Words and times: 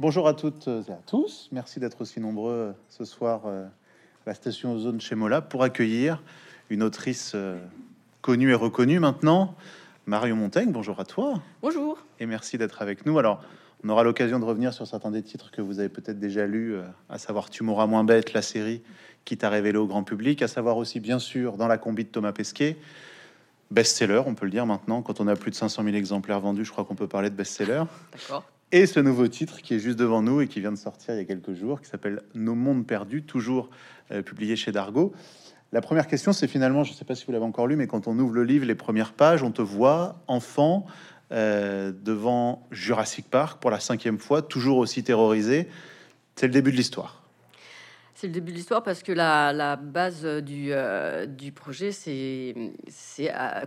Bonjour 0.00 0.26
à 0.26 0.34
toutes 0.34 0.66
et 0.66 0.90
à 0.90 0.98
tous. 1.06 1.48
Merci 1.52 1.78
d'être 1.78 2.00
aussi 2.00 2.18
nombreux 2.18 2.74
ce 2.88 3.04
soir 3.04 3.42
euh, 3.46 3.64
à 3.64 4.30
la 4.30 4.34
station 4.34 4.74
Ozone 4.74 5.00
chez 5.00 5.14
Mola 5.14 5.40
pour 5.40 5.62
accueillir 5.62 6.20
une 6.68 6.82
autrice 6.82 7.30
euh, 7.36 7.64
connue 8.20 8.50
et 8.50 8.54
reconnue 8.54 8.98
maintenant, 8.98 9.54
Marion 10.06 10.34
Montaigne. 10.34 10.72
Bonjour 10.72 10.98
à 10.98 11.04
toi. 11.04 11.40
Bonjour. 11.62 11.96
Et 12.18 12.26
merci 12.26 12.58
d'être 12.58 12.82
avec 12.82 13.06
nous. 13.06 13.20
Alors, 13.20 13.40
on 13.84 13.88
aura 13.88 14.02
l'occasion 14.02 14.40
de 14.40 14.44
revenir 14.44 14.74
sur 14.74 14.84
certains 14.84 15.12
des 15.12 15.22
titres 15.22 15.52
que 15.52 15.62
vous 15.62 15.78
avez 15.78 15.88
peut-être 15.88 16.18
déjà 16.18 16.44
lus, 16.44 16.74
euh, 16.74 16.82
à 17.08 17.18
savoir 17.18 17.48
Tu 17.48 17.62
m'auras 17.62 17.86
moins 17.86 18.02
bête, 18.02 18.32
la 18.32 18.42
série 18.42 18.82
qui 19.24 19.36
t'a 19.36 19.48
révélé 19.48 19.78
au 19.78 19.86
grand 19.86 20.02
public, 20.02 20.42
à 20.42 20.48
savoir 20.48 20.76
aussi, 20.76 20.98
bien 20.98 21.20
sûr, 21.20 21.56
dans 21.56 21.68
la 21.68 21.78
combi 21.78 22.02
de 22.02 22.08
Thomas 22.08 22.32
Pesquet, 22.32 22.78
best-seller, 23.70 24.22
on 24.26 24.34
peut 24.34 24.46
le 24.46 24.50
dire 24.50 24.66
maintenant. 24.66 25.02
Quand 25.02 25.20
on 25.20 25.28
a 25.28 25.36
plus 25.36 25.52
de 25.52 25.56
500 25.56 25.84
000 25.84 25.94
exemplaires 25.94 26.40
vendus, 26.40 26.64
je 26.64 26.72
crois 26.72 26.84
qu'on 26.84 26.96
peut 26.96 27.06
parler 27.06 27.30
de 27.30 27.36
best-seller. 27.36 27.84
D'accord. 28.10 28.44
Et 28.76 28.86
ce 28.86 28.98
nouveau 28.98 29.28
titre 29.28 29.62
qui 29.62 29.74
est 29.74 29.78
juste 29.78 30.00
devant 30.00 30.20
nous 30.20 30.40
et 30.40 30.48
qui 30.48 30.58
vient 30.58 30.72
de 30.72 30.76
sortir 30.76 31.14
il 31.14 31.18
y 31.18 31.20
a 31.20 31.24
quelques 31.24 31.54
jours, 31.54 31.80
qui 31.80 31.88
s'appelle 31.88 32.22
Nos 32.34 32.56
mondes 32.56 32.84
perdus, 32.84 33.22
toujours 33.22 33.70
euh, 34.10 34.20
publié 34.20 34.56
chez 34.56 34.72
Dargo. 34.72 35.12
La 35.70 35.80
première 35.80 36.08
question, 36.08 36.32
c'est 36.32 36.48
finalement, 36.48 36.82
je 36.82 36.90
ne 36.90 36.96
sais 36.96 37.04
pas 37.04 37.14
si 37.14 37.24
vous 37.24 37.30
l'avez 37.30 37.44
encore 37.44 37.68
lu, 37.68 37.76
mais 37.76 37.86
quand 37.86 38.08
on 38.08 38.18
ouvre 38.18 38.34
le 38.34 38.42
livre, 38.42 38.66
les 38.66 38.74
premières 38.74 39.12
pages, 39.12 39.44
on 39.44 39.52
te 39.52 39.62
voit 39.62 40.24
enfant 40.26 40.86
euh, 41.30 41.92
devant 41.92 42.66
Jurassic 42.72 43.30
Park 43.30 43.62
pour 43.62 43.70
la 43.70 43.78
cinquième 43.78 44.18
fois, 44.18 44.42
toujours 44.42 44.78
aussi 44.78 45.04
terrorisé. 45.04 45.68
C'est 46.34 46.48
le 46.48 46.52
début 46.52 46.72
de 46.72 46.76
l'histoire. 46.76 47.23
C'est 48.14 48.28
le 48.28 48.32
début 48.32 48.52
de 48.52 48.56
l'histoire 48.56 48.82
parce 48.82 49.02
que 49.02 49.12
la, 49.12 49.76
base 49.76 50.24
du, 50.24 50.68
euh, 50.70 51.26
du 51.26 51.50
projet, 51.52 51.90
c'est 51.90 52.54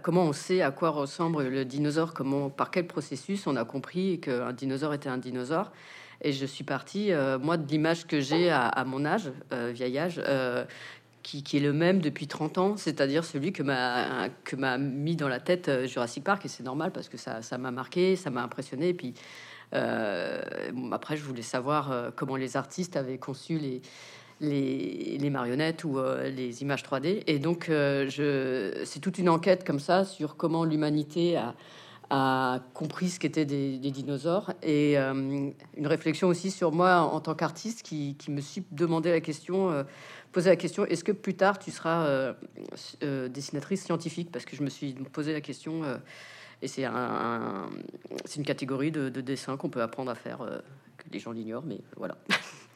comment 0.01 0.23
on 0.23 0.33
sait 0.33 0.61
à 0.61 0.71
quoi 0.71 0.89
ressemble 0.89 1.47
le 1.47 1.65
dinosaure, 1.65 2.13
comment, 2.13 2.49
par 2.49 2.71
quel 2.71 2.87
processus 2.87 3.45
on 3.45 3.55
a 3.57 3.65
compris 3.65 4.19
qu'un 4.21 4.53
dinosaure 4.53 4.93
était 4.93 5.09
un 5.09 5.17
dinosaure. 5.17 5.71
Et 6.21 6.31
je 6.31 6.45
suis 6.45 6.63
partie, 6.63 7.11
euh, 7.11 7.37
moi, 7.37 7.57
de 7.57 7.67
l'image 7.67 8.07
que 8.07 8.19
j'ai 8.19 8.49
à, 8.49 8.83
mon 8.85 9.05
âge, 9.05 9.31
euh, 9.53 9.71
vieil 9.73 9.97
âge, 9.99 10.19
euh, 10.25 10.65
qui, 11.21 11.43
est 11.57 11.59
le 11.59 11.73
même 11.73 11.99
depuis 11.99 12.27
30 12.27 12.57
ans, 12.57 12.77
c'est-à-dire 12.77 13.25
celui 13.25 13.51
que 13.51 13.61
m'a 13.61 14.77
mis 14.77 15.15
dans 15.15 15.27
la 15.27 15.39
tête 15.39 15.85
Jurassic 15.85 16.23
Park. 16.23 16.45
Et 16.45 16.47
c'est 16.47 16.63
normal 16.63 16.91
parce 16.91 17.09
que 17.09 17.17
ça 17.17 17.57
m'a 17.57 17.71
marqué, 17.71 18.15
ça 18.15 18.29
m'a 18.29 18.41
impressionné. 18.41 18.93
Puis 18.93 19.13
après, 19.73 21.17
je 21.17 21.23
voulais 21.23 21.41
savoir 21.41 22.11
comment 22.15 22.37
les 22.37 22.55
artistes 22.55 22.95
avaient 22.95 23.17
conçu 23.17 23.57
les 23.57 23.81
les, 24.39 25.29
marionnettes 25.29 25.83
ou 25.83 25.97
euh, 25.97 26.29
les 26.29 26.61
images 26.61 26.83
3D. 26.83 27.23
Et 27.27 27.39
donc, 27.39 27.69
euh, 27.69 28.09
c'est 28.85 28.99
toute 28.99 29.17
une 29.17 29.29
enquête 29.29 29.65
comme 29.65 29.79
ça 29.79 30.05
sur 30.05 30.35
comment 30.35 30.63
l'humanité 30.63 31.37
a, 31.37 31.53
compris 32.73 33.09
ce 33.09 33.19
qu'étaient 33.19 33.45
des, 33.45 33.77
dinosaures 33.79 34.53
et 34.63 34.97
euh, 34.97 35.51
une 35.75 35.87
réflexion 35.87 36.29
aussi 36.29 36.51
sur 36.51 36.71
moi 36.71 36.99
en, 36.99 37.19
tant 37.19 37.35
qu'artiste 37.35 37.81
qui, 37.83 38.15
me 38.29 38.39
suis 38.39 38.63
demandé 38.71 39.11
la 39.11 39.19
question, 39.19 39.85
posé 40.31 40.49
la 40.49 40.55
question, 40.55 40.85
est-ce 40.85 41.03
que 41.03 41.11
plus 41.11 41.33
tard 41.33 41.59
tu 41.59 41.69
seras 41.69 42.33
dessinatrice 43.01 43.83
scientifique? 43.83 44.31
Parce 44.31 44.45
que 44.45 44.55
je 44.55 44.63
me 44.63 44.69
suis 44.69 44.93
posé 44.93 45.33
la 45.33 45.41
question. 45.41 45.81
et 46.61 46.69
c'est 46.69 46.85
un, 46.85 47.69
une 48.37 48.45
catégorie 48.45 48.91
de, 48.91 49.09
de 49.09 49.19
dessin 49.19 49.57
qu'on 49.57 49.69
peut 49.69 49.81
apprendre 49.81 50.09
à 50.09 50.15
faire, 50.15 50.37
que 50.97 51.09
les 51.11 51.19
gens 51.19 51.33
l'ignorent, 51.33 51.65
mais 51.65 51.81
voilà. 51.97 52.17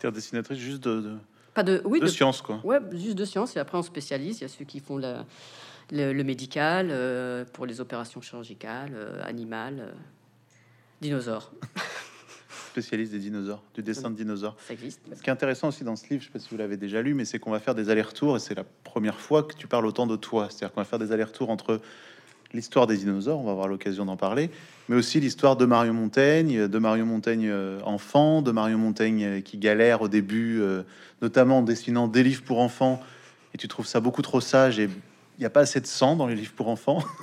Dessinatrice 0.04 0.58
juste 0.58 0.84
de, 0.84 1.16
Pas 1.54 1.64
de, 1.64 1.82
oui, 1.86 2.00
de 2.00 2.06
de- 2.06 2.10
science, 2.10 2.42
quoi. 2.42 2.62
Ouais, 2.64 2.80
juste 2.94 3.18
de 3.18 3.26
science. 3.26 3.56
Et 3.56 3.60
après, 3.60 3.78
on 3.78 3.82
spécialise. 3.84 4.40
Il 4.40 4.42
y 4.44 4.46
a 4.46 4.48
ceux 4.48 4.66
qui 4.66 4.80
font 4.80 4.98
la- 4.98 5.26
le, 5.92 6.14
le 6.14 6.24
médical 6.24 6.88
euh, 6.92 7.44
pour 7.52 7.66
les 7.66 7.82
opérations 7.82 8.22
chirurgicales, 8.22 8.92
euh, 8.94 9.22
animales, 9.24 9.80
euh, 9.82 9.92
dinosaures. 11.02 11.52
Spécialiste 12.72 13.12
des 13.12 13.20
dinosaures, 13.20 13.62
du 13.74 13.84
dessin 13.84 14.10
de 14.10 14.16
dinosaures. 14.16 14.56
Ça 14.66 14.74
existe. 14.74 15.02
Ce 15.14 15.22
qui 15.22 15.30
est 15.30 15.34
intéressant 15.34 15.68
aussi 15.68 15.84
dans 15.84 15.98
ce 15.98 16.08
livre, 16.10 16.22
je 16.22 16.28
sais 16.28 16.32
pas 16.32 16.40
si 16.40 16.48
vous 16.52 16.56
l'avez 16.58 16.78
déjà 16.78 17.02
lu, 17.02 17.14
mais 17.14 17.26
c'est 17.26 17.38
qu'on 17.38 17.52
va 17.52 17.60
faire 17.60 17.76
des 17.76 17.90
allers-retours 17.90 18.38
et 18.38 18.40
c'est 18.40 18.56
la 18.56 18.64
première 18.64 19.20
fois 19.20 19.44
que 19.44 19.54
tu 19.56 19.68
parles 19.68 19.86
autant 19.86 20.08
de 20.08 20.16
toi. 20.16 20.48
C'est-à-dire 20.50 20.72
qu'on 20.74 20.80
va 20.80 20.86
faire 20.86 21.00
des 21.00 21.12
allers-retours 21.12 21.50
entre 21.50 21.82
l'histoire 22.54 22.88
des 22.88 22.98
dinosaures, 22.98 23.40
on 23.40 23.44
va 23.44 23.52
avoir 23.52 23.68
l'occasion 23.68 24.06
d'en 24.06 24.18
parler, 24.18 24.50
mais 24.90 24.96
aussi 24.96 25.20
l'histoire 25.20 25.56
de 25.56 25.66
Marion 25.66 25.94
Montaigne, 25.94 26.68
de 26.68 26.80
Marion 26.80 27.06
Montaigne 27.06 27.48
euh, 27.50 27.80
enfant, 27.84 28.42
de 28.42 28.52
Marion 28.52 28.78
Montaigne 28.78 29.24
euh, 29.24 29.42
qui 29.42 29.58
galère 29.58 30.02
au 30.02 30.08
début, 30.08 30.60
euh, 30.62 30.84
notamment 31.22 31.60
en 31.60 31.62
dessinant 31.62 32.08
des 32.08 32.24
livres 32.24 32.44
pour 32.44 32.60
enfants, 32.60 33.02
et 33.54 33.58
tu 33.58 33.68
trouves 33.68 33.88
ça 33.88 34.00
beaucoup 34.00 34.22
trop 34.22 34.42
sage 34.42 34.80
et 34.80 34.84
il 34.84 35.40
n'y 35.40 35.46
a 35.46 35.50
pas 35.50 35.62
assez 35.62 35.80
de 35.80 35.88
sang 35.88 36.16
dans 36.16 36.28
les 36.28 36.36
livres 36.36 36.54
pour 36.56 36.68
enfants? 36.68 37.04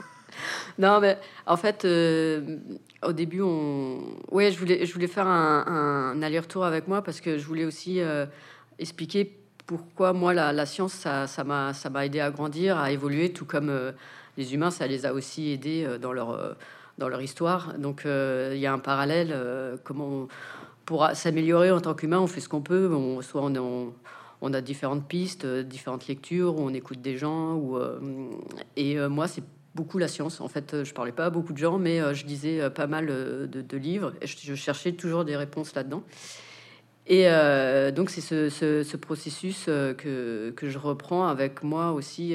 Non, 0.79 1.01
mais 1.01 1.19
en 1.47 1.57
fait, 1.57 1.85
au 1.85 3.13
début, 3.13 3.41
on... 3.41 3.99
ouais, 4.31 4.53
je 4.53 4.59
voulais, 4.59 4.87
je 4.87 4.93
voulais 4.93 5.09
faire 5.09 5.27
un, 5.27 6.23
aller-retour 6.23 6.65
avec 6.65 6.87
moi 6.87 7.03
parce 7.03 7.21
que 7.21 7.39
je 7.39 7.45
voulais 7.45 7.65
aussi 7.65 7.99
expliquer 8.79 9.37
pourquoi 9.67 10.13
moi 10.13 10.35
la, 10.35 10.67
science 10.67 10.93
ça 10.93 11.45
m'a 11.45 11.75
ça 11.75 11.91
aidé 12.05 12.21
à 12.21 12.31
grandir, 12.31 12.79
à 12.79 12.93
évoluer, 12.93 13.33
tout 13.33 13.47
comme 13.47 13.93
les 14.39 14.55
humains, 14.55 14.71
ça 14.71 14.87
les 14.87 15.05
a 15.05 15.13
aussi 15.13 15.51
aidés 15.51 15.85
euh, 15.85 15.99
dans 15.99 16.13
leur 16.13 16.31
euh, 16.31 16.55
dans 16.97 17.09
leur 17.09 17.21
histoire. 17.21 17.75
Donc 17.77 18.07
euh, 18.07 18.53
il 18.55 18.61
y 18.61 18.67
a 18.67 18.73
un 18.73 18.79
parallèle. 18.79 19.37
comment 19.85 20.29
pour 20.87 21.07
s'améliorer 21.13 21.71
en 21.71 21.81
tant 21.81 21.95
qu'humain, 21.95 22.19
on 22.19 22.27
fait 22.27 22.41
ce 22.41 22.49
qu'on 22.49 22.63
peut. 22.63 22.91
On, 22.91 23.21
soit 23.21 23.43
on, 24.41 24.55
a 24.55 24.61
différentes 24.63 25.07
pistes, 25.07 25.45
différentes 25.45 26.09
lectures, 26.09 26.57
on 26.57 26.73
écoute 26.73 27.03
des 27.03 27.19
gens. 27.19 27.63
Et 28.75 28.97
moi, 28.97 29.29
c'est 29.29 29.45
beaucoup 29.75 29.99
la 29.99 30.09
science. 30.09 30.41
En 30.41 30.49
fait, 30.49 30.85
je 30.85 30.95
parlais 30.95 31.13
pas 31.13 31.27
à 31.27 31.31
beaucoup 31.31 31.53
de 31.53 31.59
gens, 31.59 31.77
mais 31.77 32.15
je 32.15 32.25
lisais 32.25 32.71
pas 32.71 32.87
mal 32.87 33.07
de, 33.07 33.77
livres. 33.77 34.15
Et 34.23 34.27
je, 34.27 34.55
cherchais 34.55 34.93
toujours 34.93 35.27
des 35.27 35.37
réponses 35.37 35.75
là-dedans. 35.75 36.03
Et 37.07 37.29
donc, 37.95 38.09
c'est 38.09 38.23
ce, 38.23 38.49
ce- 38.49 38.83
ce 38.83 38.97
processus 38.97 39.67
que, 39.67 40.55
que 40.57 40.71
je 40.71 40.79
reprends 40.79 41.29
avec 41.29 41.63
moi 41.63 41.93
aussi, 41.93 42.35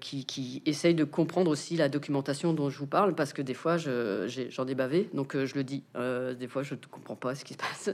qui, 0.00 0.24
qui 0.26 0.62
essaye 0.66 0.94
de 0.94 1.04
comprendre 1.04 1.50
aussi 1.50 1.76
la 1.76 1.88
documentation 1.88 2.52
dont 2.52 2.70
je 2.70 2.78
vous 2.78 2.86
parle, 2.86 3.14
parce 3.14 3.32
que 3.32 3.42
des 3.42 3.54
fois, 3.54 3.76
je- 3.78 4.26
j'en 4.50 4.66
ai, 4.66 4.74
bavé, 4.74 5.08
donc 5.14 5.34
euh, 5.34 5.46
je 5.46 5.54
le 5.54 5.64
dis. 5.64 5.82
Euh, 5.96 6.34
des 6.34 6.46
fois, 6.48 6.62
je 6.62 6.74
ne 6.74 6.80
comprends 6.90 7.16
pas 7.16 7.34
ce 7.34 7.44
qui 7.44 7.54
se 7.54 7.58
passe. 7.58 7.90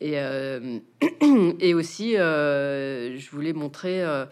Et, 0.00 0.18
euh, 0.18 0.78
et 1.60 1.74
aussi, 1.74 2.16
euh, 2.16 3.16
je 3.18 3.30
voulais 3.30 3.52
montrer 3.52 4.02
euh, 4.02 4.24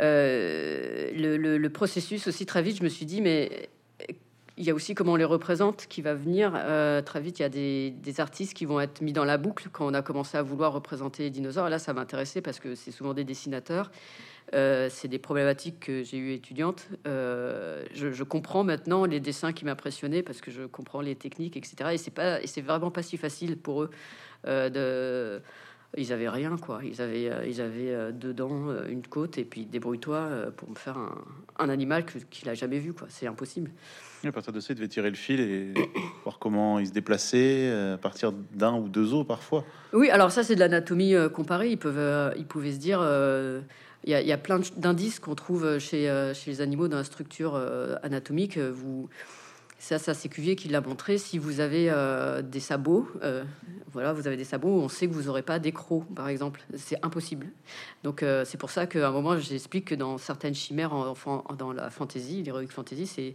euh, 0.00 1.10
le- 1.14 1.58
le 1.58 1.70
processus 1.70 2.26
aussi 2.26 2.46
très 2.46 2.62
vite. 2.62 2.78
Je 2.78 2.84
me 2.84 2.88
suis 2.88 3.06
dit, 3.06 3.20
mais 3.20 3.68
il 4.56 4.64
y 4.64 4.70
a 4.70 4.74
aussi 4.74 4.94
comment 4.94 5.12
on 5.12 5.16
les 5.16 5.24
représente 5.24 5.86
qui 5.88 6.00
va 6.00 6.14
venir. 6.14 6.52
Euh, 6.54 7.02
très 7.02 7.20
vite, 7.20 7.40
il 7.40 7.42
y 7.42 7.44
a 7.44 7.48
des, 7.48 8.20
artistes 8.20 8.54
qui 8.54 8.64
vont 8.66 8.80
être 8.80 9.00
mis 9.00 9.12
dans 9.12 9.24
la 9.24 9.36
boucle 9.36 9.68
quand 9.72 9.86
on 9.86 9.94
a 9.94 10.02
commencé 10.02 10.38
à 10.38 10.42
vouloir 10.42 10.72
représenter 10.72 11.24
les 11.24 11.30
dinosaures. 11.30 11.68
Là, 11.68 11.80
ça 11.80 11.92
m'intéressait 11.92 12.40
parce 12.40 12.60
que 12.60 12.76
c'est 12.76 12.92
souvent 12.92 13.14
des 13.14 13.24
dessinateurs. 13.24 13.90
Euh, 14.54 14.88
c'est 14.90 15.08
des 15.08 15.18
problématiques 15.18 15.80
que 15.80 16.04
j'ai 16.04 16.18
eues 16.18 16.32
étudiantes. 16.34 16.88
Euh, 17.08 17.84
je, 17.92 18.22
comprends 18.22 18.62
maintenant 18.62 19.06
les 19.06 19.18
dessins 19.18 19.52
qui 19.52 19.64
m'impressionnaient 19.64 20.22
parce 20.22 20.40
que 20.40 20.52
je 20.52 20.62
comprends 20.62 21.00
les 21.00 21.16
techniques, 21.16 21.56
etc. 21.56 21.90
Et 21.92 21.98
c'est 21.98 22.12
pas, 22.12 22.38
c'est 22.46 22.60
vraiment 22.60 22.92
pas 22.92 23.02
si 23.02 23.16
facile 23.16 23.56
pour 23.56 23.82
eux. 23.82 23.90
Ils 25.96 26.12
avaient 26.12 26.28
rien, 26.28 26.56
quoi. 26.56 26.80
Ils 26.84 27.00
avaient, 27.00 27.48
ils 27.48 27.60
avaient 27.60 28.12
dedans 28.12 28.68
euh, 28.68 28.86
une 28.88 29.06
côte 29.06 29.38
et 29.38 29.44
puis 29.44 29.64
débrouille-toi 29.64 30.52
pour 30.56 30.70
me 30.70 30.74
faire 30.74 30.98
un, 31.58 31.68
animal 31.68 32.04
qu'il 32.04 32.48
a 32.48 32.54
jamais 32.54 32.78
vu, 32.78 32.92
quoi. 32.92 33.08
C'est 33.10 33.26
impossible. 33.26 33.70
Et 34.24 34.28
à 34.28 34.32
partir 34.32 34.52
de 34.52 34.60
ça, 34.60 34.68
il 34.72 34.76
devait 34.76 34.88
tirer 34.88 35.10
le 35.10 35.16
fil 35.16 35.40
et 35.40 35.74
voir 36.24 36.38
comment 36.38 36.78
il 36.78 36.86
se 36.86 36.92
déplaçait 36.92 37.68
euh, 37.68 37.94
à 37.94 37.98
partir 37.98 38.32
d'un 38.32 38.74
ou 38.74 38.88
deux 38.88 39.12
os 39.12 39.26
parfois. 39.26 39.64
Oui, 39.92 40.08
alors 40.10 40.30
ça, 40.30 40.42
c'est 40.42 40.54
de 40.54 40.60
l'anatomie 40.60 41.14
euh, 41.14 41.28
comparée. 41.28 41.70
Ils, 41.70 41.78
peuvent, 41.78 41.98
euh, 41.98 42.32
ils 42.36 42.46
pouvaient 42.46 42.72
se 42.72 42.78
dire. 42.78 43.00
euh, 43.02 43.60
Il 44.04 44.10
y, 44.10 44.32
a- 44.32 44.38
plein 44.38 44.60
d'indices 44.76 45.18
qu'on 45.20 45.34
trouve 45.34 45.78
chez, 45.78 46.10
les 46.46 46.60
animaux 46.60 46.88
dans 46.88 46.96
la 46.98 47.04
structure 47.04 47.56
anatomique. 48.02 48.58
Vous, 48.58 49.08
ça, 49.78 49.98
c'est 49.98 50.28
Cuvier 50.28 50.56
qui 50.56 50.68
l'a 50.68 50.80
montré. 50.80 51.16
Si 51.18 51.38
vous 51.38 51.60
avez 51.60 51.90
des 52.42 52.60
sabots, 52.60 53.08
voilà, 53.92 54.12
vous 54.12 54.26
avez 54.26 54.36
des 54.36 54.44
sabots, 54.44 54.80
on 54.80 54.88
sait 54.90 55.06
que 55.08 55.12
vous 55.14 55.22
n'aurez 55.24 55.42
pas 55.42 55.58
d'écrou, 55.58 56.00
par 56.14 56.28
exemple. 56.28 56.62
C'est 56.76 57.02
impossible. 57.02 57.46
Donc, 58.02 58.22
c'est 58.44 58.58
pour 58.58 58.70
ça 58.70 58.86
qu'à 58.86 59.08
un 59.08 59.10
moment, 59.10 59.38
j'explique 59.38 59.86
que 59.86 59.94
dans 59.94 60.18
certaines 60.18 60.54
chimères, 60.54 60.92
en, 60.94 61.14
en- 61.26 61.54
dans 61.54 61.72
la 61.72 61.88
fantasy, 61.90 62.42
l'héroïque 62.42 62.72
fantasy, 62.72 63.06
c'est 63.06 63.34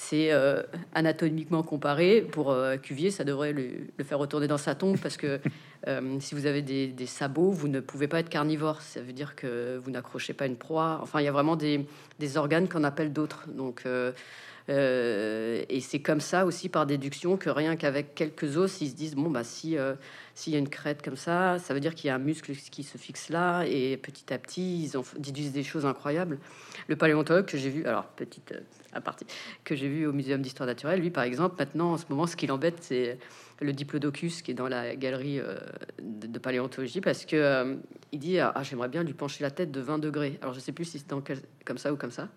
c'est 0.00 0.32
euh, 0.32 0.62
anatomiquement 0.94 1.62
comparé. 1.62 2.22
Pour 2.22 2.50
euh, 2.50 2.78
Cuvier, 2.78 3.10
ça 3.10 3.22
devrait 3.22 3.52
le, 3.52 3.70
faire 4.02 4.18
retourner 4.18 4.46
dans 4.48 4.56
sa 4.56 4.74
tombe 4.74 4.98
parce 4.98 5.18
que 5.18 5.40
euh, 5.88 6.16
si 6.20 6.34
vous 6.34 6.46
avez 6.46 6.62
des, 6.62 7.06
sabots, 7.06 7.50
vous 7.50 7.68
ne 7.68 7.80
pouvez 7.80 8.08
pas 8.08 8.20
être 8.20 8.30
carnivore. 8.30 8.80
Ça 8.80 9.02
veut 9.02 9.12
dire 9.12 9.36
que 9.36 9.76
vous 9.76 9.90
n'accrochez 9.90 10.32
pas 10.32 10.46
une 10.46 10.56
proie. 10.56 11.00
Enfin, 11.02 11.20
il 11.20 11.24
y 11.24 11.28
a 11.28 11.32
vraiment 11.32 11.54
des, 11.54 11.86
organes 12.36 12.66
qu'on 12.66 12.82
appelle 12.82 13.12
d'autres. 13.12 13.46
Donc, 13.48 13.84
et 14.68 15.80
c'est 15.80 16.00
comme 16.00 16.20
ça 16.20 16.46
aussi 16.46 16.70
par 16.70 16.86
déduction 16.86 17.36
que 17.36 17.50
rien 17.50 17.76
qu'avec 17.76 18.14
quelques 18.14 18.56
os, 18.56 18.80
ils 18.80 18.88
se 18.88 18.94
disent 18.94 19.16
bon 19.16 19.28
bah 19.28 19.44
si 19.44 19.76
s'il 20.34 20.52
y 20.52 20.56
a 20.56 20.60
une 20.60 20.68
crête 20.68 21.02
comme 21.02 21.16
ça, 21.16 21.58
ça 21.58 21.74
veut 21.74 21.80
dire 21.80 21.94
qu'il 21.94 22.06
y 22.06 22.10
a 22.10 22.14
un 22.14 22.18
muscle 22.18 22.52
qui 22.54 22.84
se 22.84 22.96
fixe 22.96 23.30
là 23.30 23.64
et 23.64 23.96
petit 23.96 24.32
à 24.32 24.38
petit 24.38 24.84
ils 24.84 24.96
en 24.96 25.02
déduisent 25.18 25.52
des 25.52 25.64
choses 25.64 25.84
incroyables. 25.84 26.38
Le 26.86 26.94
paléontologue 26.94 27.46
que 27.46 27.58
j'ai 27.58 27.68
vu, 27.68 27.84
alors 27.84 28.06
petite 28.06 28.54
euh, 28.94 28.98
aparté, 28.98 29.26
que 29.64 29.74
j'ai 29.74 29.88
vu 29.88 30.06
au 30.06 30.12
Muséum 30.12 30.42
d'histoire 30.42 30.66
naturelle, 30.66 31.00
lui 31.00 31.10
par 31.10 31.24
exemple, 31.24 31.56
maintenant 31.58 31.92
en 31.92 31.96
ce 31.96 32.04
moment, 32.08 32.26
ce 32.26 32.36
qui 32.36 32.46
l'embête, 32.46 32.78
c'est 32.80 33.18
le 33.60 33.72
diplodocus 33.72 34.42
qui 34.42 34.52
est 34.52 34.54
dans 34.54 34.68
la 34.68 34.96
galerie 34.96 35.40
de, 36.00 36.38
paléontologie 36.38 37.02
parce 37.02 37.26
que 37.26 37.76
il 38.10 38.18
dit 38.18 38.38
ah 38.38 38.54
j'aimerais 38.62 38.88
bien 38.88 39.02
lui 39.02 39.12
pencher 39.12 39.44
la 39.44 39.50
tête 39.50 39.70
de 39.70 39.80
20 39.80 39.98
degrés. 39.98 40.38
Alors 40.40 40.54
je 40.54 40.60
sais 40.60 40.72
plus 40.72 40.86
si 40.86 40.98
c'est 40.98 41.10
dans 41.10 41.22
comme 41.66 41.76
ça 41.76 41.92
ou 41.92 41.96
comme 41.96 42.10
ça. 42.10 42.28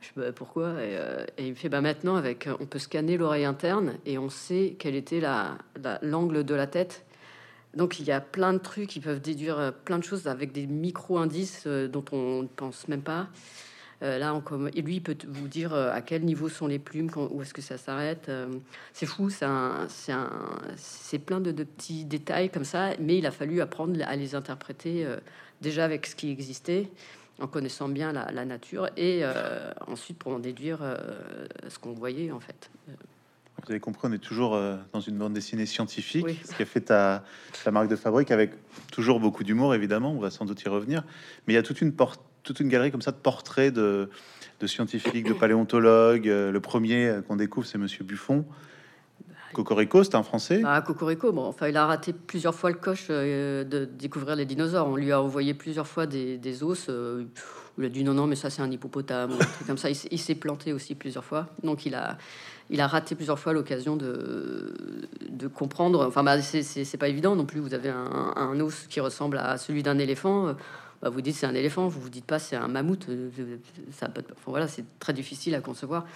Je 0.00 0.06
sais 0.06 0.12
bah, 0.16 0.32
pourquoi? 0.32 0.82
Et, 0.82 0.96
il 1.38 1.50
me 1.50 1.54
fait 1.54 1.68
bah 1.68 1.82
maintenant 1.82 2.16
avec 2.16 2.48
on 2.60 2.64
peut 2.64 2.78
scanner 2.78 3.18
l'oreille 3.18 3.44
interne 3.44 3.98
et 4.06 4.16
on 4.16 4.30
sait 4.30 4.76
quel 4.78 4.94
était 4.94 5.20
la 5.20 5.58
l'angle 6.00 6.44
de 6.44 6.54
la 6.54 6.66
tête 6.66 7.04
donc 7.74 7.98
il 7.98 8.06
y 8.06 8.12
a 8.12 8.20
plein 8.20 8.52
de 8.52 8.58
trucs 8.58 8.88
qui 8.88 9.00
peuvent 9.00 9.20
déduire 9.20 9.58
euh, 9.58 9.70
plein 9.70 9.98
de 9.98 10.04
choses 10.04 10.26
avec 10.26 10.52
des 10.52 10.66
micro-indices 10.66 11.64
euh, 11.66 11.88
dont 11.88 12.04
on 12.12 12.42
ne 12.42 12.48
pense 12.48 12.88
même 12.88 13.02
pas. 13.02 13.28
Euh, 14.02 14.18
là, 14.18 14.34
on, 14.34 14.66
et 14.66 14.82
lui, 14.82 14.96
il 14.96 15.02
peut 15.02 15.16
vous 15.28 15.48
dire 15.48 15.74
à 15.74 16.00
quel 16.00 16.24
niveau 16.24 16.48
sont 16.48 16.66
les 16.66 16.78
plumes, 16.78 17.08
où 17.16 17.42
est-ce 17.42 17.54
que 17.54 17.62
ça 17.62 17.78
s'arrête. 17.78 18.30
c'est 18.92 19.06
fou, 19.06 19.28
c'est 19.30 21.18
plein 21.18 21.40
de, 21.40 21.52
petits 21.52 22.04
détails 22.04 22.50
comme 22.50 22.64
ça, 22.64 22.90
mais 22.98 23.18
il 23.18 23.26
a 23.26 23.30
fallu 23.30 23.60
apprendre 23.60 23.98
à 24.04 24.16
les 24.16 24.34
interpréter 24.34 25.06
déjà 25.60 25.84
avec 25.84 26.06
ce 26.06 26.16
qui 26.16 26.30
existait, 26.30 26.88
en 27.38 27.46
connaissant 27.46 27.88
bien 27.88 28.12
la, 28.12 28.44
nature, 28.44 28.88
et 28.96 29.22
ensuite 29.86 30.18
pour 30.18 30.32
en 30.32 30.40
déduire 30.40 30.80
ce 31.68 31.78
qu'on 31.78 31.92
voyait 31.92 32.32
en 32.32 32.40
fait. 32.40 32.70
Vous 33.64 33.70
avez 33.70 33.80
compris, 33.80 34.08
on 34.08 34.12
est 34.12 34.18
toujours 34.18 34.54
euh, 34.54 34.76
dans 34.92 35.00
une 35.00 35.16
bande 35.16 35.34
dessinée 35.34 35.66
scientifique, 35.66 36.26
ce 36.44 36.54
qui 36.54 36.62
a 36.62 36.66
fait 36.66 36.80
ta, 36.80 37.22
marque 37.70 37.88
de 37.88 37.96
fabrique 37.96 38.32
avec 38.32 38.52
toujours 38.90 39.20
beaucoup 39.20 39.44
d'humour, 39.44 39.74
évidemment. 39.74 40.12
On 40.12 40.18
va 40.18 40.30
sans 40.30 40.44
doute 40.44 40.60
y 40.62 40.68
revenir. 40.68 41.04
Mais 41.46 41.52
il 41.52 41.56
y 41.56 41.58
a 41.58 41.62
toute 41.62 41.80
une, 41.80 41.92
toute 42.42 42.60
une 42.60 42.68
galerie 42.68 42.90
comme 42.90 43.02
ça 43.02 43.12
de 43.12 43.16
portraits 43.16 43.72
de, 43.72 44.08
scientifiques, 44.66 45.26
de 45.26 45.32
paléontologues. 45.32 46.28
Euh, 46.28 46.52
le 46.52 46.60
premier 46.60 47.06
euh, 47.06 47.20
qu'on 47.20 47.36
découvre, 47.36 47.66
c'est 47.66 47.78
Monsieur 47.78 48.04
Buffon. 48.04 48.44
Cocorico, 49.52 50.02
c'est 50.02 50.14
un 50.14 50.22
Français? 50.22 50.62
Ah, 50.64 50.80
Cocorico, 50.80 51.30
bon, 51.30 51.44
enfin, 51.44 51.68
il 51.68 51.76
a 51.76 51.84
raté 51.84 52.14
plusieurs 52.14 52.54
fois 52.54 52.70
le 52.70 52.76
coche 52.76 53.08
de 53.08 53.84
découvrir 53.98 54.34
les 54.34 54.46
dinosaures. 54.46 54.88
On 54.88 54.96
lui 54.96 55.12
a 55.12 55.20
envoyé 55.20 55.52
plusieurs 55.52 55.86
fois 55.86 56.06
des, 56.06 56.62
os. 56.62 56.88
où 56.88 57.26
il 57.78 57.84
a 57.84 57.88
dit 57.90 58.02
non, 58.02 58.14
non, 58.14 58.26
mais 58.26 58.36
ça, 58.36 58.48
c'est 58.48 58.62
un 58.62 58.70
hippopotame. 58.70 59.32
comme 59.66 59.76
ça, 59.76 59.90
il 59.90 60.18
s'est 60.18 60.36
planté 60.36 60.72
aussi 60.72 60.94
plusieurs 60.94 61.24
fois. 61.24 61.48
Donc, 61.62 61.84
il 61.84 61.94
a, 61.94 62.16
il 62.70 62.80
a 62.80 62.86
raté 62.86 63.14
plusieurs 63.14 63.38
fois 63.38 63.52
l'occasion 63.52 63.96
de, 63.96 64.72
de 65.28 65.46
comprendre. 65.48 66.06
Enfin, 66.06 66.24
bah, 66.24 66.40
c'est 66.40 66.96
pas 66.96 67.08
évident 67.08 67.36
non 67.36 67.44
plus. 67.44 67.60
Vous 67.60 67.74
avez 67.74 67.90
un, 67.90 68.58
os 68.60 68.86
qui 68.88 69.00
ressemble 69.00 69.36
à 69.36 69.58
celui 69.58 69.82
d'un 69.82 69.98
éléphant. 69.98 70.56
Bah, 71.02 71.10
vous 71.10 71.20
dites 71.20 71.34
c'est 71.34 71.46
un 71.46 71.54
éléphant, 71.54 71.88
vous 71.88 72.00
vous 72.00 72.08
dites 72.08 72.24
pas 72.24 72.38
c'est 72.38 72.54
un 72.54 72.68
mammouth. 72.68 73.06
Ça, 73.90 74.08
enfin, 74.08 74.34
voilà, 74.46 74.68
c'est 74.68 74.84
très 75.00 75.12
difficile 75.12 75.54
à 75.56 75.60
concevoir. 75.60 76.06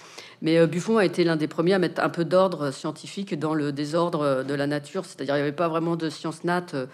Mais 0.41 0.57
euh, 0.57 0.65
Buffon 0.65 0.97
a 0.97 1.05
été 1.05 1.25
l'un 1.25 1.35
des 1.35 1.47
premiers 1.47 1.73
à 1.73 1.79
mettre 1.79 2.01
un 2.01 2.09
peu 2.09 2.23
d'ordre 2.23 2.71
scientifique 2.71 3.37
dans 3.37 3.53
le 3.53 3.73
désordre 3.73 4.43
de 4.43 4.53
la 4.53 4.65
nature. 4.65 5.03
C'est-à-dire 5.03 5.35
il 5.35 5.39
n'y 5.39 5.43
avait 5.43 5.51
pas 5.51 5.67
vraiment 5.67 5.97
de 5.97 6.09
science 6.09 6.45
nat. 6.45 6.67
Euh, 6.73 6.85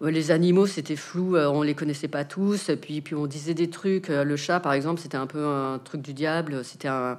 les 0.00 0.30
animaux, 0.32 0.66
c'était 0.66 0.96
flou, 0.96 1.36
euh, 1.36 1.46
on 1.46 1.62
les 1.62 1.74
connaissait 1.74 2.08
pas 2.08 2.24
tous. 2.24 2.68
Et 2.68 2.76
puis, 2.76 3.02
on 3.14 3.26
disait 3.26 3.54
des 3.54 3.70
trucs. 3.70 4.08
Le 4.08 4.36
chat, 4.36 4.58
par 4.58 4.72
exemple, 4.72 5.00
c'était 5.00 5.16
un 5.16 5.26
peu 5.26 5.46
un 5.46 5.78
truc 5.78 6.02
du 6.02 6.14
diable. 6.14 6.64
C'était 6.64 6.88
un, 6.88 7.18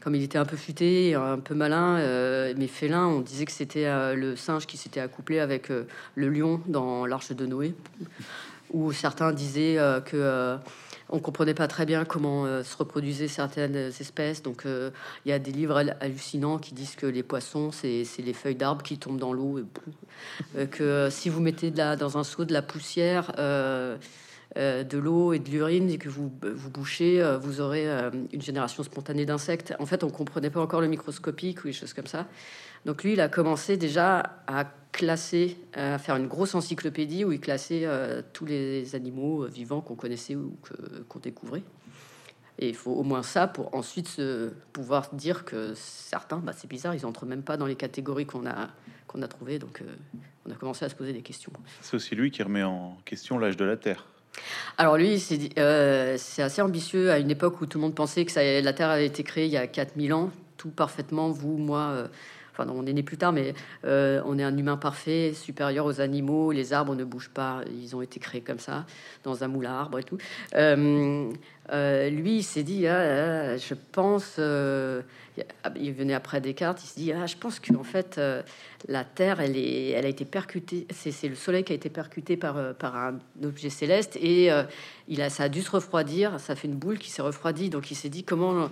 comme 0.00 0.14
il 0.14 0.22
était 0.22 0.38
un 0.38 0.44
peu 0.44 0.56
futé, 0.56 1.14
un 1.14 1.38
peu 1.38 1.54
malin, 1.54 1.98
euh, 1.98 2.54
mais 2.56 2.66
félin, 2.66 3.06
on 3.06 3.20
disait 3.20 3.44
que 3.44 3.52
c'était 3.52 3.86
euh, 3.86 4.14
le 4.14 4.36
singe 4.36 4.66
qui 4.66 4.76
s'était 4.76 5.00
accouplé 5.00 5.38
avec 5.40 5.70
euh, 5.70 5.84
le 6.14 6.28
lion 6.28 6.60
dans 6.66 7.06
l'Arche 7.06 7.32
de 7.32 7.46
Noé, 7.46 7.74
où 8.72 8.92
certains 8.92 9.32
disaient 9.32 9.78
que 10.04 10.56
on 11.10 11.20
comprenait 11.20 11.54
pas 11.54 11.68
très 11.68 11.86
bien 11.86 12.04
comment 12.04 12.62
se 12.62 12.76
reproduisaient 12.76 13.28
certaines 13.28 13.76
espèces. 13.76 14.42
Donc 14.42 14.64
il 14.66 15.28
y 15.28 15.32
a 15.32 15.38
des 15.38 15.52
livres 15.52 15.82
hallucinants 16.00 16.58
qui 16.58 16.74
disent 16.74 16.96
que 16.96 17.06
les 17.06 17.22
poissons, 17.22 17.70
c'est 17.72 18.04
les 18.18 18.34
feuilles 18.34 18.56
d'arbres 18.56 18.82
qui 18.82 18.98
tombent 18.98 19.18
dans 19.18 19.32
l'eau, 19.32 19.60
que 20.70 21.08
si 21.10 21.28
vous 21.28 21.40
mettez 21.40 21.70
de 21.70 21.78
la, 21.78 21.96
dans 21.96 22.18
un 22.18 22.24
seau 22.24 22.44
de 22.44 22.52
la 22.52 22.62
poussière 22.62 23.32
euh, 23.38 23.96
de 24.56 24.98
l'eau 24.98 25.32
et 25.32 25.38
de 25.38 25.50
l'urine 25.50 25.90
et 25.90 25.98
que 25.98 26.08
vous, 26.08 26.32
vous 26.42 26.70
bouchez, 26.70 27.22
euh, 27.22 27.38
vous 27.38 27.60
aurez 27.60 27.88
euh, 27.88 28.10
une 28.32 28.42
génération 28.42 28.82
spontanée 28.82 29.26
d'insectes. 29.26 29.74
En 29.78 29.86
fait, 29.86 30.02
on 30.04 30.10
comprenait 30.10 30.50
pas 30.50 30.60
encore 30.60 30.80
le 30.80 30.88
microscopique 30.88 31.64
ou 31.64 31.68
des 31.68 31.72
choses 31.72 31.92
comme 31.92 32.06
ça. 32.06 32.26
Donc 32.86 33.04
lui, 33.04 33.12
il 33.12 33.20
a 33.20 33.28
commencé 33.28 33.76
déjà 33.76 34.42
à 34.46 34.64
classer, 34.92 35.58
à 35.74 35.98
faire 35.98 36.16
une 36.16 36.28
grosse 36.28 36.54
encyclopédie 36.54 37.24
où 37.24 37.32
il 37.32 37.40
classait 37.40 37.86
tous 38.32 38.46
les 38.46 38.94
animaux 38.94 39.44
vivants 39.46 39.80
qu'on 39.80 39.96
connaissait 39.96 40.34
ou 40.34 40.56
qu'on 41.08 41.18
découvrait. 41.18 41.62
Et 42.58 42.68
il 42.68 42.74
faut 42.74 42.92
au 42.92 43.02
moins 43.02 43.22
ça 43.22 43.46
pour 43.48 43.74
ensuite 43.74 44.08
se, 44.08 44.50
pouvoir 44.72 45.14
dire 45.14 45.44
que 45.44 45.74
certains, 45.74 46.38
bah, 46.38 46.52
c'est 46.56 46.68
bizarre, 46.68 46.94
ils 46.94 47.04
entrent 47.04 47.26
même 47.26 47.42
pas 47.42 47.56
dans 47.56 47.66
les 47.66 47.76
catégories 47.76 48.26
qu'on 48.26 48.46
a, 48.46 48.68
qu'on 49.06 49.22
a 49.22 49.28
trouvées. 49.28 49.58
Donc 49.58 49.82
on 50.46 50.50
a 50.50 50.54
commencé 50.54 50.84
à 50.84 50.88
se 50.88 50.94
poser 50.94 51.12
des 51.12 51.22
questions. 51.22 51.52
C'est 51.80 51.96
aussi 51.96 52.14
lui 52.14 52.30
qui 52.30 52.42
remet 52.42 52.62
en 52.62 52.96
question 53.04 53.38
l'âge 53.38 53.56
de 53.56 53.64
la 53.64 53.76
Terre. 53.76 54.06
Alors 54.76 54.96
lui, 54.96 55.22
euh, 55.58 56.16
c'est 56.18 56.42
assez 56.42 56.62
ambitieux 56.62 57.10
à 57.10 57.18
une 57.18 57.30
époque 57.30 57.60
où 57.60 57.66
tout 57.66 57.78
le 57.78 57.82
monde 57.82 57.94
pensait 57.94 58.24
que 58.24 58.62
la 58.62 58.72
Terre 58.72 58.90
avait 58.90 59.06
été 59.06 59.22
créée 59.22 59.46
il 59.46 59.52
y 59.52 59.56
a 59.56 59.66
4000 59.66 60.12
ans, 60.12 60.30
tout 60.56 60.70
parfaitement, 60.70 61.30
vous, 61.30 61.56
moi, 61.56 62.08
euh, 62.58 62.62
enfin 62.62 62.72
on 62.74 62.86
est 62.86 62.92
né 62.92 63.02
plus 63.02 63.16
tard, 63.16 63.32
mais 63.32 63.54
euh, 63.84 64.22
on 64.24 64.38
est 64.38 64.42
un 64.42 64.56
humain 64.56 64.76
parfait, 64.76 65.32
supérieur 65.34 65.86
aux 65.86 66.00
animaux, 66.00 66.52
les 66.52 66.72
arbres 66.72 66.94
ne 66.94 67.04
bougent 67.04 67.30
pas, 67.30 67.62
ils 67.70 67.94
ont 67.94 68.02
été 68.02 68.20
créés 68.20 68.42
comme 68.42 68.58
ça, 68.58 68.86
dans 69.24 69.44
un 69.44 69.48
moule 69.48 69.66
à 69.66 69.78
arbres 69.78 69.98
et 69.98 70.04
tout. 70.04 70.18
lui, 70.54 72.36
il 72.36 72.42
s'est 72.42 72.62
dit, 72.62 72.86
ah, 72.86 73.56
je 73.56 73.74
pense, 73.92 74.38
il 74.38 75.92
venait 75.92 76.14
après 76.14 76.40
Descartes, 76.40 76.82
il 76.84 76.86
se 76.86 76.94
dit, 76.94 77.12
ah, 77.12 77.26
je 77.26 77.36
pense 77.36 77.60
qu'en 77.60 77.84
fait, 77.84 78.20
la 78.86 79.04
Terre, 79.04 79.40
elle, 79.40 79.56
est, 79.56 79.90
elle 79.90 80.06
a 80.06 80.08
été 80.08 80.24
percutée, 80.24 80.86
c'est 80.90 81.28
le 81.28 81.34
Soleil 81.34 81.64
qui 81.64 81.72
a 81.72 81.74
été 81.74 81.90
percuté 81.90 82.36
par, 82.36 82.56
euh, 82.56 82.72
par 82.72 82.96
un 82.96 83.18
objet 83.42 83.70
céleste 83.70 84.16
et 84.20 84.52
euh, 84.52 84.62
il 85.08 85.20
a, 85.20 85.30
ça 85.30 85.44
a 85.44 85.48
dû 85.48 85.62
se 85.62 85.70
refroidir, 85.70 86.38
ça 86.38 86.54
fait 86.54 86.68
une 86.68 86.76
boule 86.76 86.98
qui 86.98 87.10
s'est 87.10 87.22
refroidie. 87.22 87.70
Donc 87.70 87.90
il 87.90 87.96
s'est 87.96 88.08
dit 88.08 88.22
comment, 88.22 88.70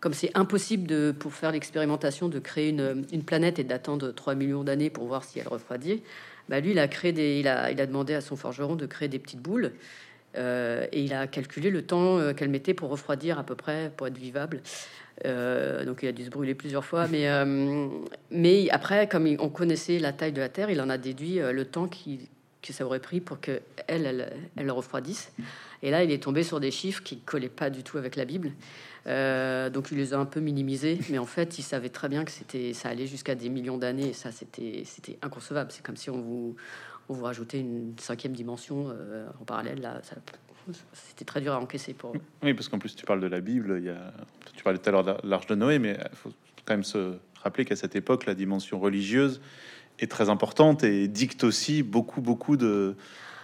comme 0.00 0.14
c'est 0.14 0.30
impossible 0.34 0.86
de, 0.86 1.12
pour 1.18 1.34
faire 1.34 1.52
l'expérimentation 1.52 2.28
de 2.28 2.38
créer 2.38 2.70
une, 2.70 3.22
planète 3.24 3.58
et 3.58 3.64
d'attendre 3.64 4.12
3 4.12 4.34
millions 4.34 4.64
d'années 4.64 4.90
pour 4.90 5.06
voir 5.06 5.24
si 5.24 5.38
elle 5.38 5.48
refroidit, 5.48 6.02
bah 6.48 6.60
lui, 6.60 6.70
il 6.70 6.78
a, 6.78 6.88
créé 6.88 7.12
des, 7.12 7.40
il, 7.40 7.48
a, 7.48 7.86
demandé 7.86 8.14
à 8.14 8.20
son 8.20 8.36
forgeron 8.36 8.76
de 8.76 8.86
créer 8.86 9.08
des 9.08 9.18
petites 9.18 9.40
boules. 9.40 9.72
Euh, 10.36 10.86
et 10.92 11.02
il 11.02 11.14
a 11.14 11.26
calculé 11.26 11.70
le 11.70 11.82
temps 11.82 12.32
qu'elle 12.34 12.50
mettait 12.50 12.74
pour 12.74 12.90
refroidir 12.90 13.38
à 13.38 13.44
peu 13.44 13.54
près, 13.54 13.90
pour 13.96 14.06
être 14.06 14.18
vivable. 14.18 14.62
Euh, 15.26 15.84
donc 15.84 16.00
il 16.02 16.08
a 16.08 16.12
dû 16.12 16.24
se 16.24 16.30
brûler 16.30 16.54
plusieurs 16.54 16.84
fois. 16.84 17.06
Mais, 17.08 17.28
euh, 17.28 17.88
mais 18.30 18.68
après, 18.70 19.08
comme 19.08 19.28
on 19.38 19.48
connaissait 19.48 19.98
la 19.98 20.12
taille 20.12 20.32
de 20.32 20.40
la 20.40 20.48
Terre, 20.48 20.70
il 20.70 20.80
en 20.80 20.88
a 20.88 20.98
déduit 20.98 21.40
euh, 21.40 21.52
le 21.52 21.64
temps 21.64 21.88
qui, 21.88 22.28
que 22.62 22.72
ça 22.72 22.84
aurait 22.84 23.00
pris 23.00 23.20
pour 23.20 23.40
que 23.40 23.60
elle, 23.86 24.30
elle, 24.56 24.70
refroidisse. 24.70 25.32
Et 25.82 25.90
là, 25.90 26.02
il 26.04 26.10
est 26.10 26.22
tombé 26.22 26.42
sur 26.42 26.60
des 26.60 26.70
chiffres 26.70 27.02
qui 27.02 27.18
collaient 27.20 27.48
pas 27.48 27.70
du 27.70 27.82
tout 27.82 27.98
avec 27.98 28.16
la 28.16 28.24
Bible. 28.24 28.52
donc 29.06 29.90
il 29.90 29.96
les 29.96 30.14
a 30.14 30.18
un 30.18 30.26
peu 30.26 30.40
minimisés, 30.40 30.98
mais 31.10 31.18
en 31.18 31.26
fait, 31.26 31.58
il 31.58 31.62
savait 31.62 31.88
très 31.88 32.08
bien 32.08 32.24
que 32.24 32.30
c'était, 32.30 32.72
ça 32.72 32.88
allait 32.88 33.06
jusqu'à 33.06 33.34
des 33.34 33.48
millions 33.48 33.78
d'années. 33.78 34.08
Et 34.08 34.12
ça, 34.12 34.32
c'était, 34.32 34.82
c'était 34.84 35.18
inconcevable. 35.22 35.70
C'est 35.72 35.84
comme 35.84 35.96
si 35.96 36.10
on 36.10 36.20
vous, 36.20 36.56
on 37.08 37.14
vous 37.14 37.24
rajoutait 37.24 37.60
une 37.60 37.94
cinquième 37.98 38.32
dimension 38.32 38.88
en 39.40 39.44
parallèle. 39.44 39.80
Là, 39.80 40.00
ça, 40.02 40.16
c'était 40.92 41.24
très 41.24 41.40
dur 41.40 41.52
à 41.52 41.60
encaisser 41.60 41.94
pour 41.94 42.12
Oui, 42.42 42.54
parce 42.54 42.68
qu'en 42.68 42.78
plus, 42.78 42.94
tu 42.94 43.04
parles 43.04 43.20
de 43.20 43.26
la 43.26 43.40
Bible, 43.40 43.76
il 43.78 43.84
y 43.84 43.90
a... 43.90 44.12
tu 44.54 44.62
parlais 44.62 44.78
tout 44.78 44.88
à 44.88 44.92
l'heure 44.92 45.04
de 45.04 45.14
l'Arche 45.24 45.46
de 45.46 45.54
Noé, 45.54 45.78
mais 45.78 45.98
il 45.98 46.16
faut 46.16 46.30
quand 46.64 46.74
même 46.74 46.84
se 46.84 47.14
rappeler 47.42 47.64
qu'à 47.64 47.76
cette 47.76 47.96
époque, 47.96 48.26
la 48.26 48.34
dimension 48.34 48.78
religieuse 48.78 49.40
est 49.98 50.10
très 50.10 50.28
importante 50.28 50.84
et 50.84 51.08
dicte 51.08 51.44
aussi 51.44 51.82
beaucoup, 51.82 52.20
beaucoup 52.20 52.56
de, 52.56 52.96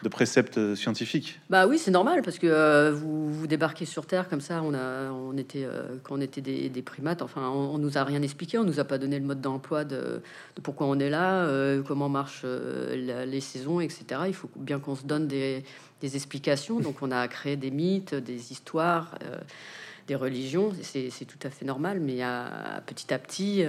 de 0.05 0.09
préceptes 0.11 0.75
scientifiques. 0.75 1.41
Bah 1.49 1.67
oui, 1.67 1.79
c'est 1.79 1.91
normal 1.91 2.21
parce 2.23 2.39
que 2.39 2.47
euh, 2.47 2.93
vous, 2.93 3.33
vous, 3.33 3.47
débarquez 3.47 3.87
sur 3.87 4.07
Terre 4.07 4.29
comme 4.29 4.43
ça. 4.43 4.63
On 4.63 4.75
a, 4.75 5.11
on 5.11 5.37
était, 5.37 5.65
euh, 5.65 5.97
quand 6.03 6.17
on 6.17 6.21
était 6.21 6.43
des, 6.43 6.83
primates. 6.83 7.23
Enfin, 7.23 7.49
on, 7.49 7.79
nous 7.79 7.97
a 7.97 8.05
rien 8.05 8.21
expliqué. 8.23 8.59
On 8.59 8.65
nous 8.65 8.79
a 8.79 8.85
pas 8.85 8.99
donné 8.99 9.19
le 9.19 9.25
mode 9.25 9.41
d'emploi 9.41 9.85
de, 9.85 10.21
pourquoi 10.63 10.87
on 10.87 10.99
est 10.99 11.09
là, 11.09 11.47
euh, 11.47 11.83
comment 11.83 12.11
marchent 12.11 12.45
les 12.45 13.41
saisons, 13.41 13.81
etc. 13.81 14.05
Il 14.27 14.35
faut 14.35 14.51
bien 14.57 14.79
qu'on 14.79 14.95
se 14.95 15.05
donne 15.05 15.27
des, 15.27 15.65
des, 16.03 16.17
explications. 16.17 16.81
Donc, 16.81 16.97
on 17.01 17.11
a 17.11 17.27
créé 17.27 17.57
des 17.57 17.71
mythes, 17.71 18.15
des 18.15 18.53
histoires. 18.53 19.15
des 20.07 20.17
religions, 20.17 20.71
c'est 20.83 21.25
tout 21.25 21.39
à 21.43 21.49
fait 21.49 21.65
normal, 21.65 21.99
mais 21.99 22.23
à, 22.23 22.83
petit 22.85 23.13
à 23.15 23.19
petit, 23.19 23.65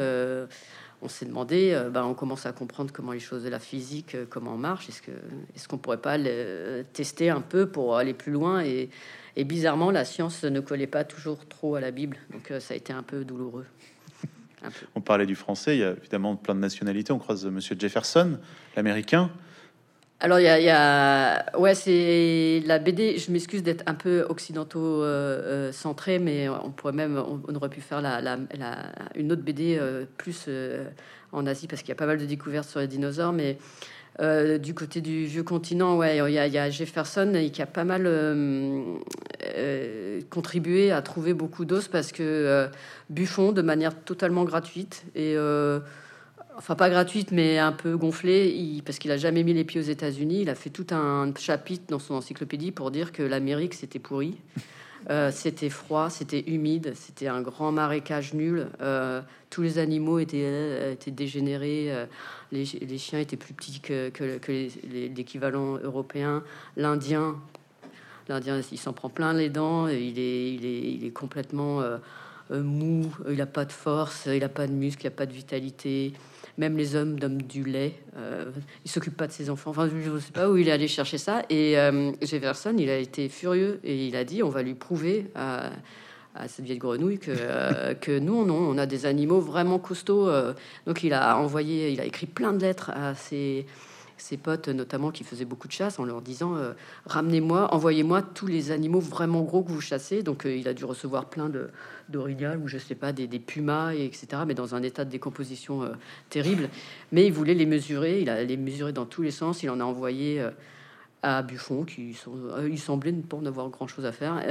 on 1.02 1.08
s'est 1.08 1.26
demandé, 1.26 1.72
euh, 1.74 1.90
ben, 1.90 2.04
on 2.04 2.14
commence 2.14 2.46
à 2.46 2.52
comprendre 2.52 2.92
comment 2.92 3.12
les 3.12 3.20
choses 3.20 3.44
de 3.44 3.50
la 3.50 3.60
physique, 3.60 4.16
euh, 4.16 4.26
comment 4.30 4.54
on 4.54 4.58
marche. 4.58 4.90
Est-ce 4.90 5.02
que, 5.02 5.12
est-ce 5.56 5.68
qu'on 5.68 5.78
pourrait 5.78 6.02
pas 6.02 6.18
le 6.18 6.84
tester 6.94 7.30
un 7.30 7.42
peu 7.42 7.68
pour 7.68 7.98
aller 7.98 8.14
plus 8.14 8.32
loin 8.32 8.64
et, 8.64 8.90
bizarrement, 9.38 9.92
la 9.92 10.06
science 10.06 10.44
ne 10.44 10.60
collait 10.62 10.88
pas 10.88 11.04
toujours 11.04 11.46
trop 11.48 11.76
à 11.76 11.82
la 11.82 11.92
Bible, 11.92 12.18
donc 12.32 12.52
euh, 12.52 12.60
ça 12.60 12.74
a 12.74 12.78
été 12.78 12.94
un 12.94 13.04
peu 13.04 13.26
douloureux. 13.26 13.66
On 14.96 15.02
parlait 15.02 15.26
du 15.26 15.36
français, 15.36 15.76
il 15.76 15.80
y 15.82 15.84
a 15.84 15.92
évidemment 15.92 16.36
plein 16.36 16.56
de 16.56 16.60
nationalités. 16.60 17.12
On 17.12 17.20
croise 17.20 17.46
Monsieur 17.46 17.76
Jefferson, 17.78 18.40
l'américain. 18.76 19.30
Alors, 20.26 20.40
il 20.40 20.46
y, 20.46 20.70
a, 20.72 21.46
Ouais, 21.56 21.76
c'est 21.76 22.64
la 22.66 22.80
BD. 22.80 23.20
Je 23.20 23.32
m'excuse 23.32 23.62
d'être 23.62 23.84
un 23.86 23.94
peu 23.94 24.26
occidentaux-centré, 24.28 26.18
mais 26.18 26.50
on 26.50 26.72
pourrait 26.72 26.94
même. 26.94 27.24
On, 27.48 27.54
aurait 27.54 27.70
pu 27.70 27.80
faire 27.80 28.02
la, 28.02 28.22
la, 28.22 28.40
une 29.14 29.32
autre 29.32 29.44
BD 29.44 29.80
plus 30.18 30.50
en 31.32 31.46
Asie, 31.46 31.68
parce 31.68 31.84
qu'il 31.84 31.90
y 31.90 31.92
a 31.92 31.96
pas 31.96 32.08
mal 32.08 32.18
de 32.18 32.26
découvertes 32.26 32.68
sur 32.68 32.80
les 32.80 32.88
dinosaures, 32.88 33.34
mais. 33.34 33.60
du 34.58 34.74
côté 34.74 35.00
du 35.00 35.28
vieux 35.28 35.44
continent, 35.44 35.96
ouais, 35.96 36.18
il 36.18 36.34
y, 36.34 36.40
a, 36.40 36.48
y 36.48 36.58
a 36.58 36.72
Jefferson 36.72 37.48
qui 37.54 37.62
a 37.62 37.68
pas 37.68 37.84
mal 37.84 38.10
contribué 40.32 40.92
à 40.92 41.04
trouver 41.04 41.36
beaucoup 41.36 41.66
d'os 41.66 41.88
parce 41.88 42.12
que 42.12 42.68
Buffon, 43.12 43.52
de 43.52 43.62
manière 43.62 43.94
totalement 43.94 44.44
gratuite 44.44 45.06
et 45.14 45.36
enfin 46.58 46.76
pas 46.76 46.90
gratuite, 46.90 47.32
mais 47.32 47.58
un 47.58 47.72
peu 47.72 47.98
gonflée, 47.98 48.82
parce 48.86 49.00
qu'il 49.00 49.12
a 49.12 49.18
jamais 49.18 49.44
mis 49.44 49.54
les 49.54 49.64
pieds 49.64 49.80
aux 49.80 49.84
États-Unis. 49.84 50.42
Il 50.42 50.50
a 50.50 50.56
fait 50.56 50.70
tout 50.70 50.88
un 50.92 51.34
chapitre 51.38 51.86
dans 51.90 52.00
son 52.00 52.16
encyclopédie 52.16 52.72
pour 52.72 52.92
dire 52.92 53.12
que 53.12 53.24
l'Amérique 53.24 53.74
c'était 53.74 54.00
pourri, 54.00 54.38
euh, 55.10 55.32
c'était 55.32 55.70
froid, 55.70 56.10
c'était 56.10 56.44
humide, 56.48 56.94
c'était 56.96 57.28
un 57.28 57.42
grand 57.42 57.72
marécage 57.72 58.34
nul. 58.34 58.68
Euh, 58.82 59.22
tous 59.50 59.62
les 59.62 59.78
animaux 59.78 60.20
étaient, 60.20 60.44
euh, 60.44 60.94
étaient 60.94 61.12
dégénérés, 61.12 61.94
les, 62.52 62.66
chiens 62.98 63.20
étaient 63.20 63.38
plus 63.38 63.54
petits 63.54 63.80
que, 63.80 64.12
l'équivalent 65.14 65.78
européen. 65.78 66.44
L'Indien, 66.78 67.36
l'Indien, 68.28 68.62
il 68.72 68.78
s'en 68.78 68.94
prend 68.94 69.10
plein 69.10 69.34
les 69.34 69.50
dents, 69.50 69.88
il 69.88 70.20
est, 70.20 70.54
il 70.54 70.66
est, 70.66 70.94
il 70.94 71.06
est 71.06 71.12
complètement 71.12 71.82
mou, 72.50 73.12
il 73.28 73.38
n'a 73.38 73.46
pas 73.46 73.66
de 73.66 73.72
force, 73.72 74.28
il 74.28 74.40
n'a 74.40 74.50
pas 74.50 74.68
de 74.68 74.74
muscle, 74.74 75.02
il 75.04 75.08
n'a 75.08 75.12
pas 75.12 75.26
de 75.26 75.34
vitalité. 75.34 76.14
Même 76.58 76.78
les 76.78 76.96
hommes 76.96 77.20
donnent 77.20 77.38
du 77.38 77.64
lait. 77.64 77.94
Euh, 78.16 78.46
il 78.86 78.92
s'occupe 78.92 79.18
pas 79.18 79.28
de 79.28 79.32
ses 79.32 79.50
enfants. 79.50 79.72
Enfin, 79.72 79.90
je 79.90 80.10
ne 80.10 80.20
sais 80.20 80.32
pas 80.32 80.50
où 80.50 80.56
il 80.56 80.70
est 80.70 80.72
allé 80.72 80.88
chercher 80.88 81.18
ça. 81.18 81.44
Et 81.50 81.78
euh, 81.78 82.12
Jefferson, 82.22 82.76
il 82.78 82.90
a 82.90 82.98
été 82.98 83.28
furieux 83.28 83.80
et 83.84 84.08
il 84.08 84.16
a 84.16 84.24
dit 84.24 84.42
on 84.42 84.50
va 84.50 84.64
lui 84.64 84.74
prouver 84.74 85.28
à, 85.36 85.72
cette 86.48 86.66
vieille 86.66 86.78
grenouille 86.78 87.20
que, 87.20 87.32
euh, 87.32 87.94
que 87.94 88.20
nous, 88.20 88.46
non, 88.46 88.56
on 88.56 88.78
a 88.78 88.86
des 88.86 89.06
animaux 89.06 89.40
vraiment 89.40 89.80
costauds. 89.80 90.30
Euh. 90.30 90.54
donc 90.86 91.04
il 91.04 91.14
a 91.14 91.38
envoyé, 91.38 91.92
il 91.92 92.02
a 92.02 92.06
écrit 92.06 92.26
plein 92.26 92.54
de 92.54 92.62
lettres 92.62 92.92
à 92.92 93.16
ses 93.16 93.66
ses 94.18 94.38
potes 94.38 94.70
notamment 94.70 95.12
qui 95.12 95.24
faisaient 95.24 95.46
beaucoup 95.46 95.68
de 95.68 95.74
chasse 95.74 96.00
en 96.00 96.06
leur 96.06 96.22
disant 96.22 96.56
euh, 96.56 96.74
ramenez-moi, 97.06 97.74
envoyez-moi 97.74 98.22
tous 98.22 98.48
les 98.48 98.72
animaux 98.72 99.00
vraiment 99.00 99.42
gros 99.44 99.64
que 99.64 99.72
vous 99.72 99.82
chassez. 99.82 100.24
Donc 100.24 100.46
euh, 100.46 100.56
il 100.56 100.68
a 100.68 100.74
dû 100.74 100.86
recevoir 100.86 101.26
plein 101.26 101.50
de 101.50 101.70
d'orignal 102.08 102.60
ou 102.60 102.68
je 102.68 102.78
sais 102.78 102.96
pas 102.96 103.12
des, 103.12 103.28
pumas 103.40 103.94
et 103.94 104.06
etc. 104.06 104.44
Mais 104.46 104.54
dans 104.54 104.76
un 104.76 104.84
état 104.84 105.06
de 105.06 105.10
décomposition 105.10 105.84
euh, 105.84 105.94
terrible. 106.30 106.70
Mais 107.12 107.26
il 107.26 107.34
voulait 107.34 107.56
les 107.56 107.66
mesurer, 107.66 108.22
il 108.22 108.30
a 108.30 108.44
les 108.44 108.58
mesuré 108.58 108.94
dans 108.94 109.06
tous 109.06 109.22
les 109.22 109.32
sens. 109.32 109.64
Il 109.64 109.70
en 109.70 109.80
a 109.80 109.84
envoyé 109.84 110.46
à 111.24 111.42
Buffon 111.42 111.84
qui 111.84 112.14
sont, 112.14 112.34
il 112.70 112.80
semblait 112.80 113.12
ne 113.12 113.22
pas 113.22 113.38
en 113.38 113.46
avoir 113.46 113.70
grand 113.70 113.88
chose 113.88 114.06
à 114.06 114.12
faire 114.12 114.42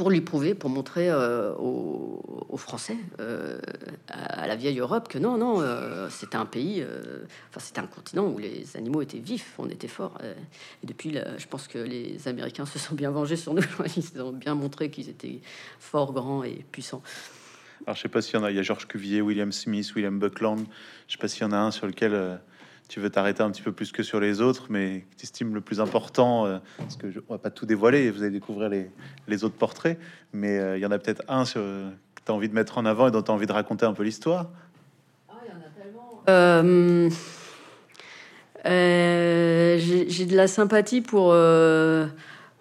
pour 0.00 0.08
lui 0.08 0.22
prouver, 0.22 0.54
pour 0.54 0.70
montrer 0.70 1.10
euh, 1.10 1.52
aux, 1.56 2.56
Français, 2.56 2.96
euh, 3.20 3.58
à, 4.08 4.46
la 4.46 4.56
vieille 4.56 4.78
Europe, 4.78 5.08
que 5.08 5.18
non, 5.18 5.36
non, 5.36 5.60
euh, 5.60 6.08
c'était 6.08 6.36
un 6.36 6.46
pays, 6.46 6.82
enfin 7.50 7.60
c'était 7.60 7.80
un 7.80 7.86
continent 7.86 8.26
où 8.26 8.38
les 8.38 8.78
animaux 8.78 9.02
étaient 9.02 9.18
vifs, 9.18 9.52
on 9.58 9.68
était 9.68 9.88
fort. 9.88 10.16
et 10.82 10.86
depuis, 10.86 11.18
je 11.36 11.46
pense 11.46 11.68
que 11.68 11.76
les 11.76 12.26
Américains 12.28 12.64
se 12.64 12.78
sont 12.78 12.94
bien 12.94 13.10
vengés 13.10 13.36
sur 13.36 13.52
nous. 13.52 13.62
Ils 13.98 14.22
ont 14.22 14.32
bien 14.32 14.54
montré 14.54 14.90
qu'ils 14.90 15.10
étaient 15.10 15.42
forts, 15.78 16.14
grands 16.14 16.44
et 16.44 16.64
puissants. 16.72 17.02
Alors 17.84 17.94
je 17.94 18.00
sais 18.00 18.08
pas 18.08 18.22
s'il 18.22 18.36
y 18.36 18.38
en 18.38 18.44
a, 18.44 18.50
il 18.50 18.56
y 18.56 18.58
a 18.58 18.62
Georges 18.62 18.88
Cuvier, 18.88 19.20
William 19.20 19.52
Smith, 19.52 19.92
William 19.94 20.18
Buckland. 20.18 20.64
Je 21.08 21.12
sais 21.12 21.18
pas 21.18 21.28
s'il 21.28 21.42
y 21.42 21.44
en 21.44 21.52
a 21.52 21.58
un 21.58 21.72
sur 21.72 21.86
lequel 21.86 22.40
tu 22.90 22.98
veux 22.98 23.08
t'arrêter 23.08 23.40
un 23.40 23.50
petit 23.52 23.62
peu 23.62 23.70
plus 23.70 23.92
que 23.92 24.02
sur 24.02 24.18
les 24.18 24.40
autres, 24.40 24.66
mais 24.68 25.04
tu 25.16 25.22
estimes 25.22 25.54
le 25.54 25.60
plus 25.60 25.80
important, 25.80 26.44
euh, 26.46 26.58
parce 26.76 26.96
que 26.96 27.08
je, 27.08 27.20
on 27.28 27.34
va 27.34 27.38
pas 27.38 27.50
tout 27.50 27.64
dévoiler, 27.64 28.10
vous 28.10 28.22
allez 28.22 28.32
découvrir 28.32 28.68
les, 28.68 28.90
les 29.28 29.44
autres 29.44 29.54
portraits, 29.54 29.96
mais 30.32 30.58
euh, 30.58 30.76
il 30.76 30.80
y 30.80 30.86
en 30.86 30.90
a 30.90 30.98
peut-être 30.98 31.22
un 31.28 31.44
sur, 31.44 31.60
que 31.60 32.20
tu 32.26 32.32
as 32.32 32.34
envie 32.34 32.48
de 32.48 32.54
mettre 32.54 32.78
en 32.78 32.84
avant 32.84 33.06
et 33.06 33.12
dont 33.12 33.22
tu 33.22 33.30
as 33.30 33.34
envie 33.34 33.46
de 33.46 33.52
raconter 33.52 33.86
un 33.86 33.92
peu 33.92 34.02
l'histoire. 34.02 34.50
Ah, 35.28 35.34
euh, 38.66 39.78
j'ai 39.78 40.26
de 40.26 40.36
la 40.36 40.48
sympathie 40.48 41.00
pour, 41.00 41.32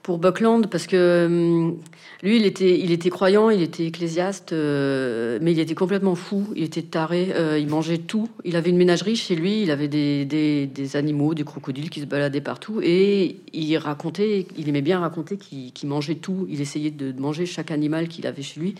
pour 0.03 0.19
Buckland 0.19 0.69
parce 0.69 0.85
que 0.85 1.73
lui, 2.21 2.35
il 2.35 2.45
était, 2.45 2.77
il 2.77 2.91
était 2.91 3.09
croyant, 3.09 3.49
il 3.49 3.61
était 3.61 3.85
ecclésiaste, 3.85 4.51
euh, 4.51 5.39
mais 5.41 5.53
il 5.53 5.59
était 5.59 5.75
complètement 5.75 6.15
fou, 6.15 6.49
il 6.53 6.63
était 6.63 6.81
taré, 6.81 7.29
euh, 7.33 7.57
il 7.57 7.67
mangeait 7.67 7.97
tout. 7.97 8.27
Il 8.43 8.57
avait 8.57 8.71
une 8.71 8.77
ménagerie 8.77 9.15
chez 9.15 9.35
lui, 9.35 9.61
il 9.61 9.71
avait 9.71 9.87
des, 9.87 10.25
des, 10.25 10.95
animaux, 10.97 11.33
des 11.33 11.45
crocodiles 11.45 11.89
qui 11.89 12.01
se 12.01 12.05
baladaient 12.05 12.41
partout, 12.41 12.81
et 12.83 13.37
il 13.53 13.77
racontait, 13.77 14.47
il 14.57 14.67
aimait 14.67 14.81
bien 14.81 14.99
raconter 14.99 15.37
qu'il 15.37 15.87
mangeait 15.87 16.15
tout. 16.15 16.45
Il 16.49 16.59
essayait 16.59 16.91
de 16.91 17.17
manger 17.17 17.45
chaque 17.45 17.71
animal 17.71 18.09
qu'il 18.09 18.27
avait 18.27 18.41
chez 18.41 18.59
lui. 18.59 18.75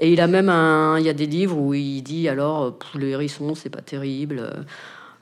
Et 0.00 0.12
il 0.12 0.20
a 0.20 0.26
même 0.26 0.48
un, 0.48 0.98
il 0.98 1.06
y 1.06 1.08
a 1.08 1.14
des 1.14 1.26
livres 1.26 1.56
où 1.56 1.72
il 1.72 2.02
dit 2.02 2.28
alors, 2.28 2.76
pour 2.76 2.98
le 2.98 3.08
hérisson, 3.10 3.54
c'est 3.54 3.70
pas 3.70 3.80
terrible. 3.80 4.64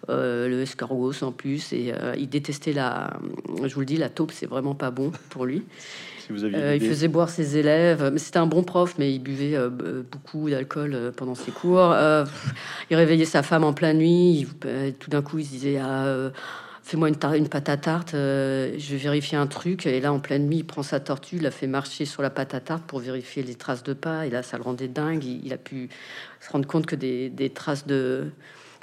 Euh, 0.08 0.48
le 0.48 0.62
escargot 0.62 1.12
en 1.22 1.32
plus 1.32 1.72
et 1.72 1.94
il 2.18 2.28
détestait 2.28 2.74
la 2.74 3.18
je 3.64 3.72
vous 3.72 3.80
le 3.80 3.86
dis 3.86 3.96
la 3.96 4.10
taupe 4.10 4.32
c'est 4.32 4.44
vraiment 4.44 4.74
pas 4.74 4.90
bon 4.90 5.12
pour 5.30 5.46
lui 5.46 5.62
euh, 6.30 6.76
il 6.76 6.86
faisait 6.86 7.08
boire 7.08 7.28
ses 7.28 7.56
élèves. 7.56 8.12
C'était 8.16 8.38
un 8.38 8.46
bon 8.46 8.62
prof, 8.62 8.94
mais 8.98 9.12
il 9.12 9.18
buvait 9.18 9.54
euh, 9.54 9.70
beaucoup 10.10 10.48
d'alcool 10.50 10.94
euh, 10.94 11.10
pendant 11.10 11.34
ses 11.34 11.50
cours. 11.50 11.94
il 12.90 12.96
réveillait 12.96 13.24
sa 13.24 13.42
femme 13.42 13.64
en 13.64 13.72
pleine 13.72 13.98
nuit. 13.98 14.46
tout 14.98 15.10
d'un 15.10 15.22
coup, 15.22 15.38
il 15.38 15.44
se 15.44 15.50
disait 15.50 15.78
ah, 15.78 16.30
Fais-moi 16.82 17.08
une, 17.08 17.16
une, 17.34 17.48
pâte 17.48 17.70
à 17.70 17.78
tarte, 17.78 18.10
je 18.12 18.90
vais 18.90 18.96
vérifier 18.96 19.38
un 19.38 19.46
truc. 19.46 19.86
Et 19.86 20.00
là, 20.00 20.12
en 20.12 20.20
pleine 20.20 20.46
nuit, 20.46 20.58
il 20.58 20.66
prend 20.66 20.82
sa 20.82 21.00
tortue, 21.00 21.36
il 21.36 21.42
la 21.42 21.50
fait 21.50 21.66
marcher 21.66 22.04
sur 22.04 22.20
la 22.20 22.28
pâte 22.28 22.52
à 22.52 22.60
tarte 22.60 22.84
pour 22.84 22.98
vérifier 22.98 23.42
les 23.42 23.54
traces 23.54 23.82
de 23.82 23.94
pas. 23.94 24.26
Et 24.26 24.30
là, 24.30 24.42
ça 24.42 24.58
le 24.58 24.64
rendait 24.64 24.88
dingue. 24.88 25.24
Il, 25.24 25.52
a 25.54 25.56
pu 25.56 25.88
se 26.40 26.50
rendre 26.50 26.66
compte 26.66 26.84
que 26.84 26.94
des, 26.94 27.30
des 27.30 27.48
traces 27.48 27.86
de, 27.86 28.26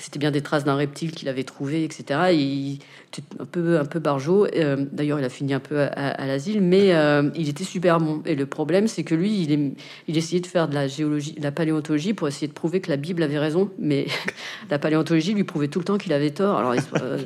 c'était 0.01 0.19
bien 0.19 0.31
des 0.31 0.41
traces 0.41 0.63
d'un 0.63 0.75
reptile 0.75 1.11
qu'il 1.11 1.29
avait 1.29 1.43
trouvé, 1.43 1.83
etc. 1.83 2.19
Et 2.31 2.35
il 2.35 2.79
était 3.07 3.21
un 3.39 3.45
peu, 3.45 3.79
un 3.79 3.85
peu 3.85 3.99
barjot. 3.99 4.47
Euh, 4.55 4.85
d'ailleurs, 4.91 5.19
il 5.19 5.25
a 5.25 5.29
fini 5.29 5.53
un 5.53 5.59
peu 5.59 5.81
à, 5.81 6.25
l'asile, 6.25 6.61
mais 6.61 6.93
euh, 6.93 7.29
il 7.35 7.47
était 7.49 7.63
super 7.63 7.99
bon. 7.99 8.23
Et 8.25 8.35
le 8.35 8.45
problème, 8.47 8.87
c'est 8.87 9.03
que 9.03 9.13
lui, 9.13 9.43
il, 9.43 9.73
il 10.07 10.17
essayait 10.17 10.41
de 10.41 10.47
faire 10.47 10.67
de 10.67 10.73
la 10.73 10.87
géologie, 10.87 11.33
de 11.33 11.43
la 11.43 11.51
paléontologie 11.51 12.13
pour 12.13 12.27
essayer 12.27 12.47
de 12.47 12.53
prouver 12.53 12.81
que 12.81 12.89
la 12.89 12.97
Bible 12.97 13.21
avait 13.21 13.37
raison, 13.37 13.69
mais 13.77 14.07
la 14.71 14.79
paléontologie 14.79 15.33
lui 15.33 15.43
prouvait 15.43 15.67
tout 15.67 15.79
le 15.79 15.85
temps 15.85 15.97
qu'il 15.97 16.13
avait 16.13 16.31
tort. 16.31 16.57
Alors, 16.57 16.73
il, 16.73 16.81
euh, 17.01 17.19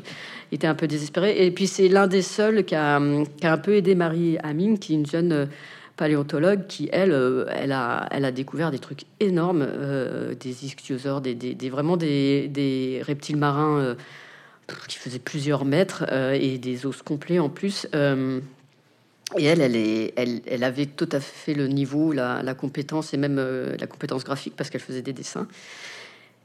était 0.52 0.68
un 0.68 0.76
peu 0.76 0.88
désespéré. 0.88 1.46
Et 1.46 1.52
puis, 1.52 1.68
c'est 1.68 1.88
l'un 1.88 2.08
des 2.08 2.22
seuls 2.22 2.66
qui 2.66 2.76
a, 2.76 3.02
qui 3.40 3.48
a, 3.48 3.54
un 3.54 3.58
peu 3.58 3.76
aidé 3.76 3.96
Marie 3.96 4.38
Amine, 4.44 4.80
qui 4.80 4.94
est 4.94 4.96
une 4.98 5.06
jeune 5.06 5.48
paléontologue 5.96 6.68
qui, 6.68 6.90
elle, 6.92 7.12
euh, 7.12 7.46
elle, 7.50 7.72
a, 7.72 8.08
elle 8.12 8.26
a 8.26 8.32
découvert 8.32 8.72
des 8.72 8.80
trucs 8.80 9.04
énormes, 9.20 9.66
euh, 9.68 10.36
des 10.36 10.66
ichthyosaures, 10.66 11.22
des, 11.22 11.36
des, 11.36 11.70
vraiment 11.70 11.98
des, 11.98 12.48
des, 12.48 13.02
reptiles 13.04 13.38
marins 13.38 13.80
euh, 13.80 13.96
qui 14.88 14.98
faisaient 14.98 15.20
plusieurs 15.20 15.64
mètres 15.66 16.06
et 16.12 16.58
des 16.58 16.86
os 16.86 17.02
complets 17.02 17.40
en 17.40 17.50
plus. 17.50 17.88
et 17.94 19.44
elle, 19.44 19.62
elle, 19.62 19.76
est, 19.76 20.14
elle, 20.16 20.42
elle, 20.48 20.64
avait 20.64 20.88
tout 20.88 21.10
à 21.12 21.20
fait 21.20 21.54
le 21.54 21.68
niveau, 21.68 22.12
la, 22.12 22.42
la 22.42 22.56
compétence 22.56 23.14
et 23.14 23.18
même 23.18 23.38
la 23.38 23.88
compétence 23.88 24.24
graphique 24.24 24.56
parce 24.58 24.72
qu'elle 24.72 24.82
faisait 24.82 25.04
des 25.04 25.14
dessins. 25.14 25.48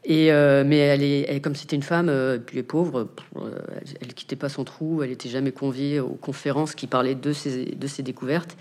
Et 0.04 0.30
mais 0.30 0.76
elle 0.76 1.02
est, 1.02 1.40
comme 1.42 1.54
c'était 1.54 1.76
une 1.76 1.82
femme, 1.82 2.12
puis 2.44 2.58
elle 2.58 2.60
est 2.60 2.62
pauvre, 2.62 3.08
elle, 3.36 3.82
elle, 4.02 4.12
quittait 4.12 4.36
pas 4.36 4.50
son 4.50 4.64
trou, 4.64 5.02
elle 5.02 5.12
était 5.12 5.30
jamais 5.30 5.52
conviée 5.52 5.98
aux 5.98 6.18
conférences 6.20 6.74
qui 6.74 6.86
parlaient 6.86 7.14
de 7.14 7.32
ses, 7.32 7.64
de 7.64 7.86
ses 7.86 8.02
découvertes. 8.02 8.54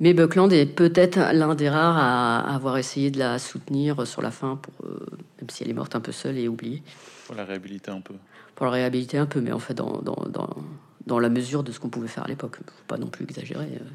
Mais 0.00 0.14
Buckland 0.14 0.52
est 0.52 0.66
peut-être 0.66 1.18
l'un 1.32 1.54
des 1.54 1.68
rares 1.68 1.96
à 1.96 2.54
avoir 2.54 2.78
essayé 2.78 3.10
de 3.10 3.18
la 3.18 3.38
soutenir 3.38 4.06
sur 4.06 4.22
la 4.22 4.30
fin, 4.30 4.56
pour, 4.56 4.72
euh, 4.86 5.06
même 5.40 5.50
si 5.50 5.64
elle 5.64 5.70
est 5.70 5.74
morte 5.74 5.96
un 5.96 6.00
peu 6.00 6.12
seule 6.12 6.38
et 6.38 6.46
oubliée. 6.46 6.82
Pour 7.26 7.34
la 7.34 7.44
réhabiliter 7.44 7.90
un 7.90 8.00
peu. 8.00 8.14
Pour 8.54 8.66
la 8.66 8.72
réhabiliter 8.72 9.18
un 9.18 9.26
peu, 9.26 9.40
mais 9.40 9.52
en 9.52 9.58
fait, 9.58 9.74
dans, 9.74 10.00
dans, 10.00 10.24
dans, 10.28 10.50
dans 11.06 11.18
la 11.18 11.28
mesure 11.28 11.64
de 11.64 11.72
ce 11.72 11.80
qu'on 11.80 11.88
pouvait 11.88 12.08
faire 12.08 12.24
à 12.24 12.28
l'époque. 12.28 12.58
pas 12.86 12.96
non 12.96 13.08
plus 13.08 13.24
exagérer. 13.24 13.66
Euh. 13.66 13.88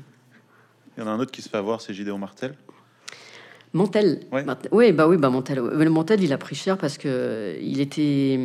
Il 0.98 1.04
y 1.04 1.04
en 1.04 1.08
a 1.08 1.12
un 1.12 1.20
autre 1.20 1.32
qui 1.32 1.42
se 1.42 1.50
fait 1.50 1.58
avoir, 1.58 1.80
c'est 1.80 1.94
Gideon 1.94 2.18
Martel. 2.18 2.56
Montel. 3.74 4.20
Oui, 4.72 4.92
bah 4.92 5.08
oui, 5.08 5.18
bah 5.18 5.30
Montel. 5.30 5.60
Le 5.60 5.90
Montel, 5.90 6.22
il 6.22 6.32
a 6.32 6.38
pris 6.38 6.56
cher 6.56 6.78
parce 6.78 7.00
que 7.00 7.58
il 7.60 7.80
était 7.80 8.40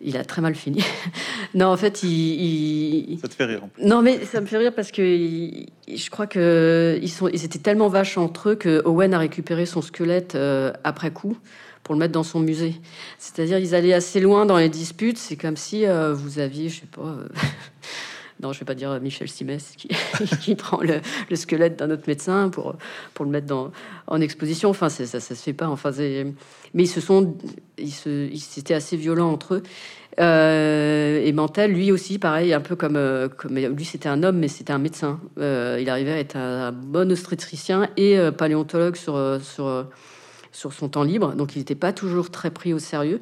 il 0.00 0.16
a 0.16 0.24
très 0.24 0.40
mal 0.40 0.54
fini. 0.54 0.82
non, 1.54 1.66
en 1.66 1.76
fait, 1.76 2.02
il, 2.02 3.18
Ça 3.20 3.28
te 3.28 3.34
fait 3.34 3.44
rire. 3.44 3.62
Non, 3.82 4.02
mais 4.02 4.24
ça 4.24 4.40
me 4.40 4.46
fait 4.46 4.58
rire 4.58 4.72
parce 4.74 4.92
que 4.92 5.02
je 5.02 6.10
crois 6.10 6.26
que 6.26 6.98
ils 7.02 7.10
sont, 7.10 7.28
ils 7.28 7.44
étaient 7.44 7.58
tellement 7.58 7.88
vaches 7.88 8.18
entre 8.18 8.50
eux 8.50 8.54
que 8.54 8.82
Owen 8.84 9.14
a 9.14 9.18
récupéré 9.18 9.66
son 9.66 9.82
squelette 9.82 10.34
euh, 10.34 10.72
après 10.84 11.10
coup 11.10 11.36
pour 11.82 11.94
le 11.94 12.00
mettre 12.00 12.12
dans 12.12 12.22
son 12.22 12.40
musée. 12.40 12.74
C'est-à-dire, 13.18 13.58
ils 13.58 13.74
allaient 13.74 13.94
assez 13.94 14.20
loin 14.20 14.44
dans 14.44 14.58
les 14.58 14.68
disputes. 14.68 15.16
C'est 15.16 15.36
comme 15.36 15.56
si 15.56 15.86
euh, 15.86 16.12
vous 16.12 16.38
aviez, 16.38 16.68
je 16.68 16.80
sais 16.80 16.86
pas. 16.86 17.16
non, 18.42 18.52
je 18.52 18.60
vais 18.60 18.64
pas 18.64 18.74
dire 18.74 19.00
Michel 19.00 19.28
Simès 19.28 19.74
qui, 20.40 20.54
prend 20.54 20.80
le, 20.80 21.00
le 21.30 21.36
squelette 21.36 21.76
d'un 21.76 21.90
autre 21.90 22.04
médecin 22.06 22.48
pour, 22.50 22.76
le 23.20 23.26
mettre 23.26 23.70
en 24.06 24.20
exposition. 24.20 24.70
Enfin, 24.70 24.88
ça, 24.88 25.06
ça 25.06 25.20
se 25.20 25.34
fait 25.34 25.52
pas. 25.52 25.68
Enfin, 25.68 25.90
mais 25.98 26.84
ils 26.84 26.88
se 26.88 27.00
sont, 27.00 27.36
ils 27.78 27.90
c'était 27.90 28.74
assez 28.74 28.96
violent 28.96 29.30
entre 29.30 29.54
eux. 29.54 29.62
Euh, 30.20 31.22
et 31.24 31.32
Mantel, 31.32 31.72
lui 31.72 31.92
aussi, 31.92 32.18
pareil, 32.18 32.52
un 32.52 32.60
peu 32.60 32.76
comme, 32.76 32.96
euh, 32.96 33.28
comme 33.28 33.56
lui, 33.56 33.84
c'était 33.84 34.08
un 34.08 34.22
homme, 34.22 34.38
mais 34.38 34.48
c'était 34.48 34.72
un 34.72 34.78
médecin. 34.78 35.20
Euh, 35.38 35.78
il 35.80 35.88
arrivait 35.88 36.12
à 36.12 36.18
être 36.18 36.36
un, 36.36 36.72
bon 36.72 37.10
obstétricien 37.12 37.88
et 37.96 38.18
paléontologue 38.36 38.96
sur, 38.96 39.40
sur 39.40 40.72
son 40.72 40.88
temps 40.88 41.04
libre, 41.04 41.34
donc 41.34 41.54
il 41.54 41.60
n'était 41.60 41.74
pas 41.74 41.92
toujours 41.92 42.30
très 42.30 42.50
pris 42.50 42.72
au 42.72 42.78
sérieux. 42.78 43.20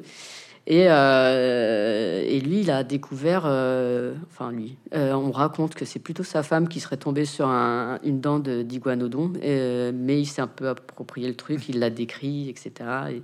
Et, 0.69 0.83
et 0.83 2.41
lui, 2.41 2.59
il 2.59 2.69
a 2.69 2.83
découvert, 2.83 3.45
enfin 3.45 4.51
lui, 4.51 4.77
on 4.93 5.31
raconte 5.31 5.75
que 5.75 5.85
c'est 5.85 5.99
plutôt 5.99 6.23
sa 6.23 6.43
femme 6.43 6.67
qui 6.67 6.81
serait 6.81 6.97
tombée 6.97 7.23
sur 7.23 7.47
une 7.47 8.19
dent 8.19 8.39
d'iguanodon, 8.39 9.31
mais 9.39 10.19
il 10.19 10.25
s'est 10.25 10.41
un 10.41 10.47
peu 10.47 10.67
approprié 10.67 11.29
le 11.29 11.35
truc, 11.35 11.69
il 11.69 11.79
l'a 11.79 11.89
décrit, 11.89 12.49
etc. 12.49 12.71
Et, 13.11 13.21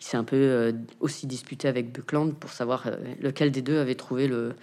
il 0.00 0.04
s'est 0.04 0.16
un 0.16 0.24
peu 0.24 0.36
euh, 0.36 0.72
aussi 1.00 1.26
disputé 1.26 1.68
avec 1.68 1.92
Buckland 1.92 2.34
pour 2.34 2.50
savoir 2.50 2.86
euh, 2.86 2.96
lequel 3.20 3.50
des 3.50 3.60
deux 3.60 3.78
avait 3.78 3.94
trouvé 3.94 4.28
le, 4.28 4.54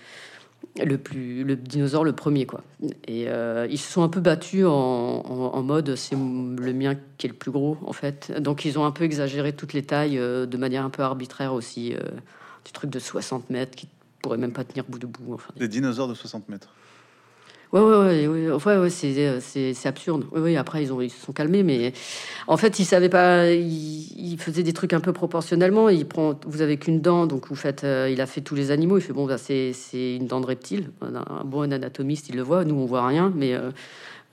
le 0.84 0.98
plus 0.98 1.44
le 1.44 1.56
dinosaure 1.56 2.04
le 2.04 2.14
premier 2.14 2.46
quoi. 2.46 2.64
Et 3.08 3.28
euh, 3.28 3.68
ils 3.70 3.78
se 3.78 3.92
sont 3.92 4.04
un 4.04 4.10
peu 4.10 4.20
battus 4.20 4.66
en, 4.66 4.72
en, 4.72 5.64
mode 5.64 5.96
c'est 5.96 6.16
le 6.16 6.74
mien 6.74 6.96
qui 7.18 7.28
est 7.28 7.30
le 7.30 7.36
plus 7.36 7.52
gros 7.52 7.78
en 7.86 7.94
fait. 7.94 8.32
Donc 8.40 8.66
ils 8.66 8.78
ont 8.78 8.86
un 8.86 8.92
peu 8.92 9.04
exagéré 9.04 9.54
toutes 9.54 9.74
les 9.74 9.84
tailles 9.84 10.18
de 10.18 10.58
manière 10.58 10.84
un 10.86 10.90
peu 10.90 11.04
arbitraire 11.04 11.54
aussi 11.54 11.96
du 12.66 12.72
truc 12.72 12.90
de 12.90 13.00
60 13.00 13.50
mètres 13.50 13.76
qui 13.76 13.88
pourrait 14.22 14.38
même 14.38 14.54
pas 14.54 14.64
tenir 14.64 14.84
bout 14.88 15.00
de 15.00 15.08
bout 15.08 15.42
des 15.56 15.68
dinosaures 15.68 16.08
de 16.08 16.14
60 16.14 16.50
mètres 16.50 16.70
Ouais, 17.74 17.82
ouais, 17.82 18.28
ouais, 18.28 18.50
ouais, 18.50 18.78
ouais 18.78 18.90
c'est, 18.90 19.42
c'est, 19.42 19.88
absurde. 19.88 20.26
Oui, 20.32 20.56
après, 20.56 20.84
ils, 20.84 20.94
ont, 20.94 21.02
ils 21.02 21.10
se 21.10 21.26
sont 21.26 21.34
calmés, 21.34 21.64
mais 21.64 21.92
en 22.48 22.56
fait, 22.56 22.80
ils 22.80 22.86
savaient 22.86 23.10
pas. 23.10 23.50
Ils, 23.52 24.38
faisaient 24.40 24.64
des 24.64 24.72
trucs 24.72 24.94
un 24.94 25.02
peu 25.02 25.12
proportionnellement. 25.12 25.90
Il 25.90 26.08
prend, 26.08 26.40
vous 26.46 26.62
avez 26.62 26.78
qu'une 26.78 27.02
dent, 27.02 27.26
donc 27.26 27.48
vous 27.50 27.56
faites. 27.56 27.84
Euh, 27.84 28.10
il 28.10 28.22
a 28.22 28.26
fait 28.26 28.40
tous 28.40 28.56
les 28.56 28.72
animaux. 28.72 28.98
Il 28.98 29.02
fait 29.02 29.12
bon, 29.12 29.26
bah, 29.26 29.38
c'est, 29.38 29.74
une 29.94 30.28
dent 30.28 30.40
de 30.40 30.46
reptile. 30.46 30.92
Un 31.02 31.44
bon 31.44 31.74
anatomiste, 31.74 32.30
il 32.30 32.38
le 32.38 32.42
voit. 32.42 32.64
Nous, 32.64 32.76
on 32.76 32.86
voit 32.86 33.06
rien, 33.06 33.34
mais 33.36 33.54
euh, 33.54 33.72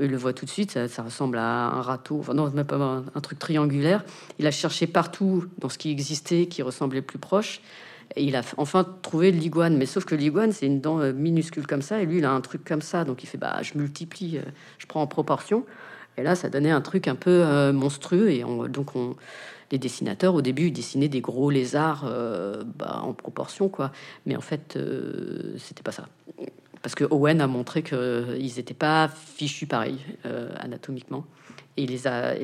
eux, 0.01 0.07
le 0.07 0.17
voient 0.17 0.33
tout 0.33 0.45
de 0.45 0.51
suite. 0.51 0.79
Ça, 0.87 1.03
ressemble 1.03 1.39
à 1.39 1.67
un 1.71 1.83
râteau. 1.83 2.19
Enfin, 2.21 2.35
non, 2.35 2.49
même 2.51 2.65
pas 2.65 2.77
un, 2.77 3.21
truc 3.21 3.41
triangulaire. 3.41 4.05
Il 4.39 4.47
a 4.47 4.53
cherché 4.53 4.87
partout 4.87 5.47
dans 5.59 5.69
ce 5.69 5.79
qui 5.79 5.91
existait 5.91 6.47
qui 6.47 6.63
ressemblait 6.63 7.03
plus 7.03 7.19
proche. 7.19 7.61
Et 8.17 8.25
il 8.25 8.37
a 8.37 8.43
enfin 8.57 8.87
trouvé 9.03 9.31
l'iguane. 9.31 9.77
Mais 9.77 9.87
sauf 9.87 10.05
que 10.05 10.15
l'iguane, 10.15 10.53
c'est 10.53 10.67
une 10.67 10.81
dent 10.81 11.01
euh, 11.01 11.13
minuscule 11.13 11.67
comme 11.67 11.83
ça. 11.83 12.01
Et 12.01 12.07
lui, 12.07 12.19
il 12.19 12.25
a 12.25 12.31
un 12.31 12.41
truc 12.41 12.65
comme 12.65 12.83
ça. 12.83 13.05
Donc 13.05 13.23
il 13.23 13.27
fait, 13.27 13.39
bah, 13.39 13.59
je 13.63 13.77
multiplie, 13.77 14.39
euh, 14.39 14.43
je 14.79 14.87
prends 14.87 15.03
en 15.03 15.07
proportion. 15.07 15.65
Et 16.17 16.23
là, 16.23 16.37
ça 16.37 16.49
donnait 16.49 16.71
un 16.71 16.81
truc 16.81 17.09
un 17.09 17.17
peu 17.17 17.43
euh, 17.45 17.73
monstrueux. 17.73 18.31
Et 18.31 18.45
donc, 18.69 18.95
on, 18.95 19.17
les 19.73 19.79
dessinateurs, 19.79 20.35
au 20.35 20.43
début, 20.43 20.67
ils 20.67 20.73
dessinaient 20.73 21.09
des 21.09 21.21
gros 21.21 21.51
lézards 21.51 22.09
bah, 22.77 23.01
en 23.03 23.13
proportion, 23.15 23.69
quoi. 23.69 23.91
Mais 24.25 24.37
en 24.37 24.41
fait, 24.41 24.79
c'était 25.59 25.83
pas 25.83 25.91
ça. 25.91 26.07
Parce 26.83 26.95
que 26.95 27.05
Owen 27.11 27.41
a 27.41 27.49
montré 27.49 27.83
qu'ils 27.83 28.53
n'étaient 28.57 28.75
pas 28.75 29.09
fichus 29.09 29.67
pareil, 29.67 29.99
anatomiquement. 30.59 31.25
Et 31.77 31.85
il 31.85 31.91
les 31.91 32.07
a 32.07 32.35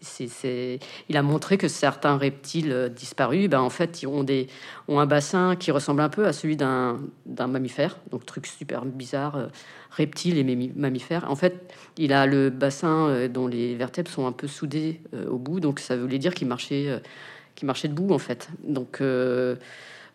c'est, 0.00 0.78
il 1.08 1.16
a 1.16 1.22
montré 1.22 1.58
que 1.58 1.68
certains 1.68 2.16
reptiles 2.16 2.72
euh, 2.72 2.88
disparus, 2.88 3.48
ben, 3.48 3.60
en 3.60 3.70
fait, 3.70 4.02
ils 4.02 4.06
ont, 4.06 4.24
des, 4.24 4.48
ont 4.88 4.98
un 4.98 5.06
bassin 5.06 5.56
qui 5.56 5.70
ressemble 5.70 6.00
un 6.00 6.08
peu 6.08 6.26
à 6.26 6.32
celui 6.32 6.56
d'un, 6.56 6.98
mammifère. 7.26 7.98
Donc, 8.10 8.24
truc 8.24 8.46
super 8.46 8.84
bizarre, 8.84 9.36
euh, 9.36 9.46
reptiles 9.90 10.38
et 10.38 10.70
mammifères. 10.74 11.30
En 11.30 11.36
fait, 11.36 11.72
il 11.96 12.12
a 12.12 12.26
le 12.26 12.50
bassin 12.50 13.08
euh, 13.08 13.28
dont 13.28 13.46
les 13.46 13.74
vertèbres 13.74 14.10
sont 14.10 14.26
un 14.26 14.32
peu 14.32 14.48
soudées 14.48 15.00
au 15.28 15.38
bout. 15.38 15.60
Donc, 15.60 15.80
ça 15.80 15.96
voulait 15.96 16.18
dire 16.18 16.34
qu'il 16.34 16.48
marchait, 16.48 17.00
qu'il 17.54 17.66
marchait 17.66 17.88
debout, 17.88 18.12
en 18.12 18.18
fait. 18.18 18.48
Donc, 18.64 19.02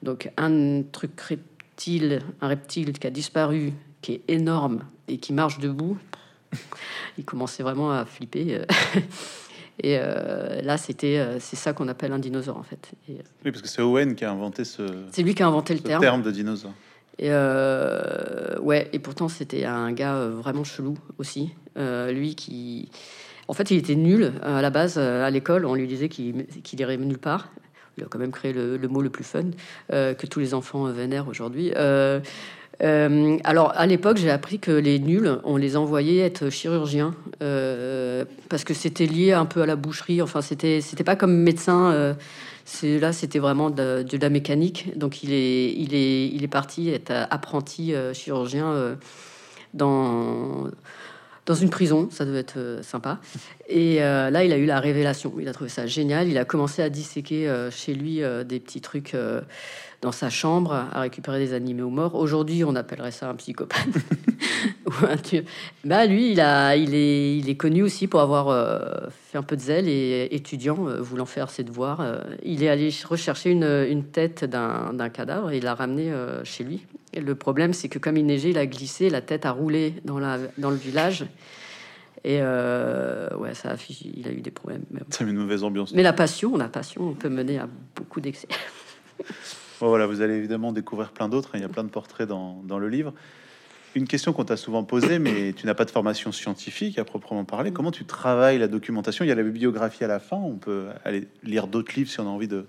donc, 0.04 0.32
un 0.38 0.84
truc 0.84 1.20
reptile, 1.22 2.22
un 2.42 2.48
reptile 2.48 2.94
qui 2.94 3.08
a 3.08 3.12
disparu, 3.12 3.74
qui 4.02 4.14
est 4.14 4.22
énorme 4.28 4.84
et 5.08 5.18
qui 5.18 5.34
marche 5.34 5.60
debout, 5.60 5.98
il 7.18 7.26
commençait 7.26 7.64
vraiment 7.64 7.92
à 7.92 8.06
flipper. 8.06 8.62
Et 9.84 9.98
euh, 10.00 10.62
là, 10.62 10.78
c'était, 10.78 11.18
euh, 11.18 11.38
c'est 11.40 11.56
ça 11.56 11.74
qu'on 11.74 11.88
appelle 11.88 12.14
un 12.14 12.20
dinosaure 12.20 12.58
en 12.58 12.64
fait. 12.64 12.92
Et, 13.10 13.14
euh, 13.14 13.24
oui, 13.44 13.52
parce 13.52 13.62
que 13.62 13.68
c'est 13.68 13.82
Owen 13.82 14.16
qui 14.16 14.24
a 14.24 14.32
inventé 14.32 14.64
ce. 14.64 14.84
C'est 15.12 15.24
lui 15.24 15.36
qui 15.36 15.44
a 15.44 15.48
inventé 15.48 15.74
le 15.74 15.82
terme. 15.82 16.02
terme 16.02 16.22
de 16.22 16.32
dinosaure. 16.32 16.74
Et 17.18 17.30
ouais, 17.30 18.90
et 18.92 19.00
pourtant 19.00 19.30
c'était 19.30 19.64
un 19.64 19.94
gars 19.94 20.28
vraiment 20.28 20.66
chelou 20.66 20.98
aussi. 21.18 21.54
lui 21.78 22.36
qui, 22.36 22.90
en 23.48 23.54
fait, 23.54 23.72
il 23.72 23.78
était 23.78 23.96
nul 23.96 24.34
à 24.42 24.62
la 24.62 24.70
base 24.70 24.98
à 24.98 25.30
l'école. 25.30 25.66
On 25.66 25.76
lui 25.76 25.88
disait 25.88 26.10
qu'il 26.10 26.46
qu'il 26.46 26.80
irait 26.82 26.98
nulle 26.98 27.18
part. 27.18 27.52
Il 27.98 28.04
a 28.04 28.08
quand 28.08 28.20
même 28.20 28.34
créé 28.34 28.52
le, 28.52 28.76
le 28.76 28.88
mot 28.90 29.02
le 29.02 29.10
plus 29.10 29.24
fun 29.24 29.46
que 29.90 30.26
tous 30.26 30.42
les 30.42 30.54
enfants 30.54 30.84
vénèrent 30.92 31.30
aujourd'hui. 31.30 31.72
Euh, 32.82 33.38
alors, 33.44 33.72
à 33.76 33.86
l'époque, 33.86 34.18
j'ai 34.18 34.30
appris 34.30 34.60
que 34.60 34.72
les 34.72 35.00
nuls, 35.00 35.40
on 35.44 35.58
les 35.58 35.78
envoyait 35.78 36.20
être 36.20 36.50
chirurgiens 36.50 37.16
euh, 37.42 38.26
parce 38.50 38.64
que 38.64 38.74
c'était 38.74 39.06
lié 39.06 39.34
un 39.34 39.46
peu 39.46 39.62
à 39.62 39.66
la 39.66 39.76
boucherie. 39.76 40.22
Enfin, 40.22 40.42
c'était 40.42 40.82
c'était 40.82 41.04
pas 41.04 41.16
comme 41.16 41.38
médecin. 41.38 41.92
Euh, 41.92 42.14
là, 42.84 43.14
c'était 43.14 43.40
vraiment 43.40 43.70
de, 43.70 44.04
de, 44.04 44.18
la 44.18 44.30
mécanique. 44.30 44.98
Donc, 44.98 45.24
il 45.24 45.34
est 45.34 45.74
il 45.74 45.94
est 45.94 46.28
il 46.28 46.44
est 46.44 46.50
parti 46.50 46.90
être 46.90 47.12
apprenti 47.30 47.94
chirurgien 48.14 48.98
dans 49.74 50.70
dans 51.46 51.54
une 51.54 51.70
prison, 51.70 52.10
ça 52.10 52.26
devait 52.26 52.40
être 52.40 52.80
sympa. 52.82 53.20
Et 53.70 54.00
là, 54.00 54.44
il 54.44 54.52
a 54.52 54.58
eu 54.58 54.66
la 54.66 54.80
révélation. 54.80 55.32
Il 55.40 55.48
a 55.48 55.54
trouvé 55.54 55.70
ça 55.70 55.86
génial. 55.86 56.28
Il 56.28 56.40
a 56.40 56.46
commencé 56.46 56.82
à 56.82 56.90
disséquer 56.90 57.68
chez 57.70 57.94
lui 57.94 58.22
des 58.46 58.60
petits 58.60 58.82
trucs 58.82 59.16
dans 60.02 60.12
sa 60.12 60.30
chambre 60.30 60.74
à 60.74 61.02
récupérer 61.02 61.40
des 61.40 61.54
animaux 61.54 61.90
morts. 61.90 62.16
Aujourd'hui, 62.16 62.64
on 62.64 62.76
appellerait 62.76 63.12
ça 63.12 63.30
un 63.30 63.36
psychopathe 63.36 63.88
ou 64.86 65.06
un 65.10 65.18
tueur. 65.18 65.44
Bah, 65.84 66.06
lui, 66.06 66.32
il, 66.32 66.42
a, 66.42 66.76
il, 66.76 66.94
est, 66.94 67.38
il 67.38 67.50
est 67.50 67.56
connu 67.56 67.82
aussi 67.84 68.08
pour 68.08 68.22
avoir 68.22 68.50
euh, 68.50 68.80
fait 69.10 69.38
un 69.38 69.44
peu 69.44 69.56
de 69.56 69.62
zèle 69.62 69.88
et 69.88 70.28
étudiant, 70.32 70.88
euh, 70.88 71.02
voulant 71.02 71.26
faire 71.26 71.50
ses 71.50 71.64
devoirs. 71.64 72.02
Euh, 72.02 72.20
il 72.44 72.64
est 72.64 72.70
allé 72.70 72.90
rechercher 73.08 73.52
une, 73.52 73.64
une 73.64 74.04
tête 74.04 74.46
d'un 74.46 75.10
cadavre 75.10 75.52
et 75.52 75.58
il 75.58 75.64
l'a 75.64 75.76
ramené 75.76 76.12
chez 76.44 76.64
lui. 76.64 76.86
Et 77.14 77.22
le 77.22 77.36
problème, 77.36 77.74
c'est 77.74 77.90
que 77.90 78.00
comme 78.00 78.18
il 78.18 78.26
neigeait, 78.26 78.52
il 78.52 78.58
a 78.58 78.66
glissé, 78.66 79.10
la 79.10 79.22
tête 79.22 79.46
a 79.46 79.52
roulé 79.52 79.96
dans, 80.04 80.20
la, 80.20 80.38
dans 80.58 80.70
le 80.70 80.76
village. 80.76 81.26
Et 82.24 82.40
ouais, 82.40 83.54
ça 83.54 83.72
a, 83.72 83.76
il 83.90 84.28
a 84.28 84.32
eu 84.32 84.42
des 84.42 84.52
problèmes. 84.52 84.84
C'est 85.10 85.24
une 85.24 85.38
mauvaise 85.38 85.64
ambiance. 85.64 85.94
Mais 85.94 86.04
la 86.04 86.14
passion, 86.14 86.58
la 86.58 86.68
passion, 86.68 87.10
on 87.10 87.14
peut 87.14 87.30
mener 87.30 87.60
à 87.60 87.68
beaucoup 87.96 88.20
d'excès. 88.20 88.48
voilà, 89.80 90.08
vous 90.08 90.22
allez 90.22 90.36
évidemment 90.36 90.72
découvrir 90.72 91.12
plein 91.12 91.30
d'autres. 91.30 91.50
Hein, 91.54 91.60
il 91.60 91.62
y 91.62 91.66
a 91.66 91.70
plein 91.70 91.84
de 91.84 91.90
portraits 91.90 92.28
dans, 92.28 92.64
le 92.68 92.90
livre. 92.90 93.14
Une 93.96 94.08
question 94.08 94.34
qu'on 94.34 94.44
t'a 94.44 94.58
souvent 94.58 94.84
posée, 94.84 95.20
mais 95.20 95.54
tu 95.54 95.66
n'as 95.66 95.74
pas 95.74 95.86
de 95.86 95.92
formation 95.92 96.32
scientifique 96.32 97.00
à 97.00 97.06
proprement 97.06 97.46
parler. 97.46 97.72
Comment 97.72 97.92
tu 97.92 98.06
travailles 98.06 98.58
la 98.58 98.68
documentation? 98.68 99.24
Il 99.24 99.30
y 99.30 99.32
a 99.32 99.36
la 99.36 99.44
bibliographie 99.44 100.04
à 100.04 100.08
la 100.08 100.20
fin. 100.20 100.38
On 100.38 100.58
peut 100.58 100.88
aller 101.06 101.28
lire 101.44 101.68
d'autres 101.68 101.94
livres 101.96 102.10
si 102.10 102.20
on 102.20 102.28
a 102.28 102.30
envie 102.30 102.48
de 102.48 102.66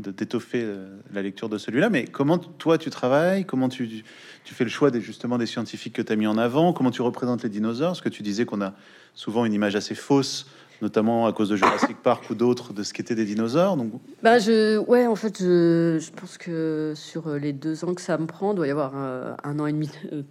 d'étoffer 0.00 0.62
euh, 0.62 0.96
la 1.12 1.20
lecture 1.20 1.50
de 1.50 1.58
celui-là. 1.58 1.90
Mais 1.90 2.04
comment 2.04 2.38
toi 2.38 2.78
tu 2.78 2.88
travailles? 2.88 3.44
Comment 3.44 3.68
tu, 3.68 4.02
tu 4.44 4.54
fais 4.54 4.64
le 4.64 4.70
choix 4.70 4.90
des, 4.90 5.02
justement 5.02 5.36
des 5.36 5.44
scientifiques 5.44 5.92
que 5.92 6.00
tu 6.00 6.10
as 6.10 6.16
mis 6.16 6.26
en 6.26 6.38
avant? 6.38 6.72
Comment 6.72 6.90
tu 6.90 7.02
représentes 7.02 7.42
les 7.42 7.50
dinosaures? 7.50 7.90
Parce 7.90 8.00
que 8.00 8.08
tu 8.08 8.22
disais 8.22 8.46
qu'on 8.46 8.62
a 8.62 8.72
souvent 9.14 9.44
une 9.44 9.52
image 9.52 9.76
assez 9.76 9.94
fausse 9.94 10.46
notamment 10.82 11.26
à 11.26 11.32
cause 11.32 11.48
de 11.48 11.56
Jurassic 11.56 11.96
Park 12.02 12.30
ou 12.30 12.34
d'autres, 12.34 12.72
de 12.72 12.82
ce 12.82 12.92
qu'étaient 12.92 13.14
des 13.14 13.24
dinosaures. 13.24 13.76
Donc... 13.76 13.92
Bah 14.22 14.38
je, 14.38 14.78
ouais, 14.78 15.06
en 15.06 15.16
fait, 15.16 15.38
je, 15.38 15.98
je, 16.00 16.10
pense 16.10 16.38
que 16.38 16.92
sur 16.96 17.30
les 17.34 17.52
deux 17.52 17.84
ans 17.84 17.94
que 17.94 18.00
ça 18.00 18.16
me 18.18 18.26
prend, 18.26 18.54
doit 18.54 18.66
y 18.66 18.70
avoir 18.70 18.94
un, 18.96 19.58
an 19.58 19.66
et 19.66 19.72
demi, 19.72 19.90
euh, 20.12 20.22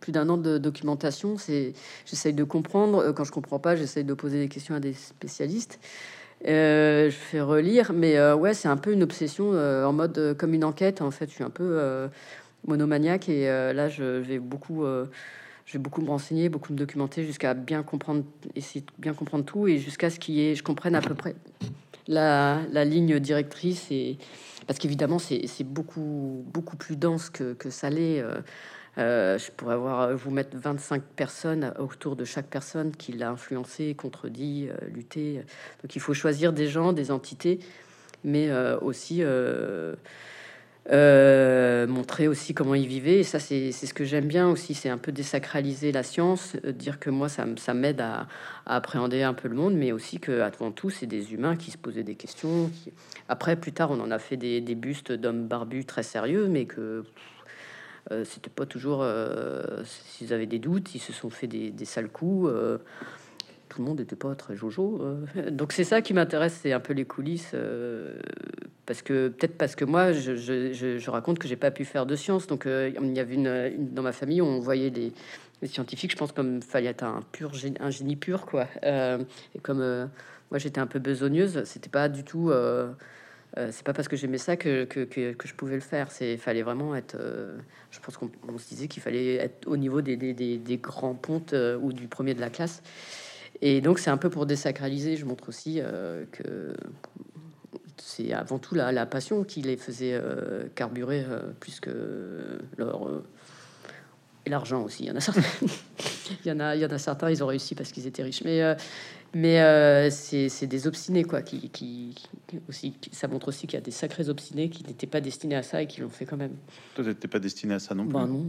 plus 0.00 0.12
d'un 0.12 0.28
an 0.28 0.36
de 0.36 0.58
documentation. 0.58 1.36
C'est, 1.36 1.74
j'essaye 2.06 2.32
de 2.32 2.44
comprendre. 2.44 2.98
Euh, 2.98 3.12
quand 3.12 3.24
je 3.24 3.32
comprends 3.32 3.58
pas, 3.58 3.76
j'essaye 3.76 4.04
de 4.04 4.14
poser 4.14 4.38
des 4.38 4.48
questions 4.48 4.74
à 4.74 4.80
des 4.80 4.94
spécialistes. 4.94 5.78
Euh, 6.46 7.10
je 7.10 7.16
fais 7.16 7.40
relire, 7.40 7.92
mais 7.92 8.32
ouais, 8.32 8.54
c'est 8.54 8.68
un 8.68 8.76
peu 8.76 8.92
une 8.92 9.02
obsession 9.02 9.50
en 9.50 9.92
mode 9.92 10.36
comme 10.38 10.54
une 10.54 10.64
enquête. 10.64 11.02
En 11.02 11.10
fait, 11.10 11.28
je 11.28 11.34
suis 11.34 11.44
un 11.44 11.50
peu 11.50 12.08
monomaniaque 12.66 13.28
et 13.28 13.46
là, 13.46 13.88
je 13.88 14.04
vais 14.04 14.38
beaucoup 14.38 14.84
je 15.68 15.74
vais 15.74 15.78
beaucoup 15.78 16.00
me 16.00 16.08
renseigner, 16.08 16.48
beaucoup 16.48 16.72
me 16.72 16.78
documenter 16.78 17.26
jusqu'à 17.26 17.52
bien 17.52 17.82
comprendre, 17.82 18.24
essayer 18.54 18.80
de 18.80 18.90
bien 18.98 19.12
comprendre 19.12 19.44
tout 19.44 19.68
et 19.68 19.76
jusqu'à 19.76 20.08
ce 20.08 20.18
qu'il 20.18 20.34
y 20.36 20.48
ait, 20.48 20.54
je 20.54 20.62
comprenne 20.62 20.94
à 20.94 21.02
peu 21.02 21.14
près 21.14 21.36
la, 22.06 22.64
ligne 22.86 23.20
directrice. 23.20 23.86
Et, 23.90 24.16
parce 24.66 24.78
qu'évidemment, 24.78 25.18
c'est 25.18 25.64
beaucoup, 25.64 26.42
beaucoup 26.54 26.78
plus 26.78 26.96
dense 26.96 27.28
que, 27.28 27.52
que 27.52 27.68
ça 27.68 27.90
l'est. 27.90 28.20
Euh, 28.20 28.40
euh, 28.96 29.36
je 29.36 29.50
pourrais 29.50 29.74
avoir, 29.74 30.16
vous 30.16 30.30
mettre 30.30 30.56
25 30.56 31.02
personnes 31.02 31.74
autour 31.78 32.16
de 32.16 32.24
chaque 32.24 32.46
personne 32.46 32.90
qui 32.92 33.12
l'a 33.12 33.28
influencé, 33.28 33.94
contredit, 33.94 34.68
euh, 34.70 34.88
lutté. 34.88 35.42
Donc 35.82 35.94
il 35.94 36.00
faut 36.00 36.14
choisir 36.14 36.54
des 36.54 36.68
gens, 36.68 36.94
des 36.94 37.10
entités, 37.10 37.58
mais 38.24 38.50
aussi 38.80 39.18
euh, 39.20 39.94
montrer 40.88 42.28
aussi 42.28 42.54
comment 42.54 42.74
ils 42.74 42.86
vivaient. 42.86 43.20
Et 43.20 43.24
ça, 43.24 43.38
c'est 43.38 43.72
ce 43.72 43.94
que 43.94 44.04
j'aime 44.04 44.26
bien 44.26 44.48
aussi, 44.48 44.74
c'est 44.74 44.88
un 44.88 44.98
peu 44.98 45.12
désacraliser 45.12 45.92
la 45.92 46.02
science, 46.02 46.56
euh, 46.64 46.72
dire 46.72 46.98
que 46.98 47.10
moi, 47.10 47.28
ça, 47.28 47.46
ça 47.56 47.74
m'aide 47.74 48.00
à, 48.00 48.26
appréhender 48.66 49.22
un 49.22 49.34
peu 49.34 49.48
le 49.48 49.54
monde, 49.54 49.74
mais 49.74 49.92
aussi 49.92 50.20
que, 50.20 50.40
avant 50.40 50.70
tout, 50.72 50.90
c'est 50.90 51.06
des 51.06 51.32
humains 51.32 51.56
qui 51.56 51.70
se 51.70 51.78
posaient 51.78 52.02
des 52.02 52.16
questions. 52.16 52.70
Après, 53.28 53.56
plus 53.56 53.72
tard, 53.72 53.90
on 53.90 54.00
en 54.00 54.10
a 54.10 54.18
fait 54.18 54.36
des, 54.36 54.60
des 54.60 54.74
bustes 54.74 55.12
d'hommes 55.12 55.46
barbus 55.46 55.84
très 55.84 56.02
sérieux, 56.02 56.48
mais 56.48 56.66
que 56.66 57.04
euh, 58.10 58.24
c'était 58.24 58.50
pas 58.50 58.66
toujours. 58.66 59.04
S'ils 59.84 60.32
avaient 60.32 60.46
des 60.46 60.58
doutes, 60.58 60.94
ils 60.94 61.00
se 61.00 61.12
sont 61.12 61.30
fait 61.30 61.46
des, 61.46 61.70
des 61.70 61.84
sales 61.84 62.08
coups 62.08 62.50
le 63.78 63.84
monde 63.84 64.00
n'était 64.00 64.16
pas 64.16 64.34
très 64.34 64.56
jojo. 64.56 65.00
Euh. 65.00 65.50
Donc 65.50 65.72
c'est 65.72 65.84
ça 65.84 66.02
qui 66.02 66.12
m'intéresse, 66.14 66.58
c'est 66.62 66.72
un 66.72 66.80
peu 66.80 66.92
les 66.92 67.04
coulisses, 67.04 67.52
euh, 67.54 68.18
parce 68.86 69.02
que 69.02 69.28
peut-être 69.28 69.56
parce 69.56 69.74
que 69.74 69.84
moi, 69.84 70.12
je, 70.12 71.10
raconte 71.10 71.38
que 71.38 71.48
j'ai 71.48 71.56
pas 71.56 71.70
pu 71.70 71.84
faire 71.84 72.06
de 72.06 72.16
sciences. 72.16 72.46
Donc 72.46 72.66
euh, 72.66 72.90
il 72.94 73.16
y 73.16 73.20
avait 73.20 73.34
une, 73.34 73.92
dans 73.94 74.02
ma 74.02 74.12
famille, 74.12 74.42
on 74.42 74.60
voyait 74.60 74.90
les, 74.90 75.12
scientifiques, 75.66 76.12
je 76.12 76.16
pense 76.16 76.30
comme 76.30 76.62
fallait 76.62 76.90
être 76.90 77.02
un 77.02 77.22
pur 77.32 77.50
un 77.80 77.90
génie 77.90 78.14
pur, 78.14 78.46
quoi. 78.46 78.68
et 78.84 79.58
comme 79.60 79.78
moi 80.50 80.58
j'étais 80.58 80.78
un 80.78 80.86
peu 80.86 81.00
besogneuse, 81.00 81.64
c'était 81.64 81.88
pas 81.88 82.08
du 82.08 82.22
tout. 82.22 82.52
c'est 83.56 83.82
pas 83.82 83.92
parce 83.92 84.06
que 84.06 84.14
j'aimais 84.14 84.38
ça 84.38 84.56
que, 84.56 84.86
je 84.94 85.54
pouvais 85.54 85.74
le 85.74 85.80
faire. 85.80 86.12
C'est 86.12 86.36
fallait 86.36 86.62
vraiment 86.62 86.94
être. 86.94 87.16
je 87.90 87.98
pense 87.98 88.16
qu'on 88.16 88.58
se 88.58 88.68
disait 88.68 88.86
qu'il 88.86 89.02
fallait 89.02 89.34
être 89.34 89.66
au 89.66 89.76
niveau 89.76 90.00
des, 90.00 90.16
des, 90.16 90.32
des, 90.32 90.58
des 90.58 90.76
grands 90.76 91.16
pontes 91.16 91.56
ou 91.82 91.92
du 91.92 92.06
premier 92.06 92.34
de 92.34 92.40
la 92.40 92.50
classe. 92.50 92.80
Et 93.60 93.80
donc, 93.80 93.98
c'est 93.98 94.10
un 94.10 94.16
peu 94.16 94.30
pour 94.30 94.46
désacraliser. 94.46 95.16
Je 95.16 95.24
montre 95.24 95.48
aussi 95.48 95.80
euh, 95.80 96.24
que 96.32 96.74
c'est 97.96 98.32
avant 98.32 98.58
tout 98.58 98.74
la, 98.74 99.06
passion 99.06 99.44
qui 99.44 99.62
les 99.62 99.76
faisait 99.76 100.14
euh, 100.14 100.64
carburer 100.74 101.24
euh, 101.28 101.40
plus 101.60 101.80
que 101.80 102.60
leur 102.76 103.22
et 104.46 104.50
l'argent 104.50 104.82
aussi. 104.82 105.04
Il 105.04 105.08
y 105.08 105.10
en 105.10 105.16
a 105.16 105.20
certains. 105.20 105.42
Il 106.44 106.48
y 106.48 106.52
en 106.52 106.60
a, 106.60 106.74
il 106.76 106.80
y 106.80 106.84
en 106.84 106.90
a 106.90 106.98
certains. 106.98 107.30
Ils 107.30 107.42
ont 107.42 107.46
réussi 107.46 107.74
parce 107.74 107.92
qu'ils 107.92 108.06
étaient 108.06 108.22
riches, 108.22 108.42
mais 108.44 108.76
mais 109.34 110.10
c'est 110.10 110.66
des 110.66 110.86
obstinés 110.86 111.24
quoi. 111.24 111.42
Qui, 111.42 111.68
qui, 111.70 112.14
aussi, 112.68 112.94
ça 113.12 113.28
montre 113.28 113.48
aussi 113.48 113.66
qu'il 113.66 113.76
y 113.76 113.82
a 113.82 113.84
des 113.84 113.90
sacrés 113.90 114.28
obstinés 114.28 114.70
qui 114.70 114.84
n'étaient 114.84 115.06
pas 115.06 115.20
destinés 115.20 115.56
à 115.56 115.62
ça 115.62 115.82
et 115.82 115.86
qui 115.86 116.00
l'ont 116.00 116.08
fait 116.08 116.24
quand 116.24 116.36
même. 116.36 116.56
Toi, 116.94 117.04
n'étais 117.04 117.28
pas 117.28 117.38
destiné 117.38 117.74
à 117.74 117.78
ça 117.78 117.94
non 117.94 118.04
plus. 118.04 118.14
Ben 118.14 118.26
non, 118.26 118.46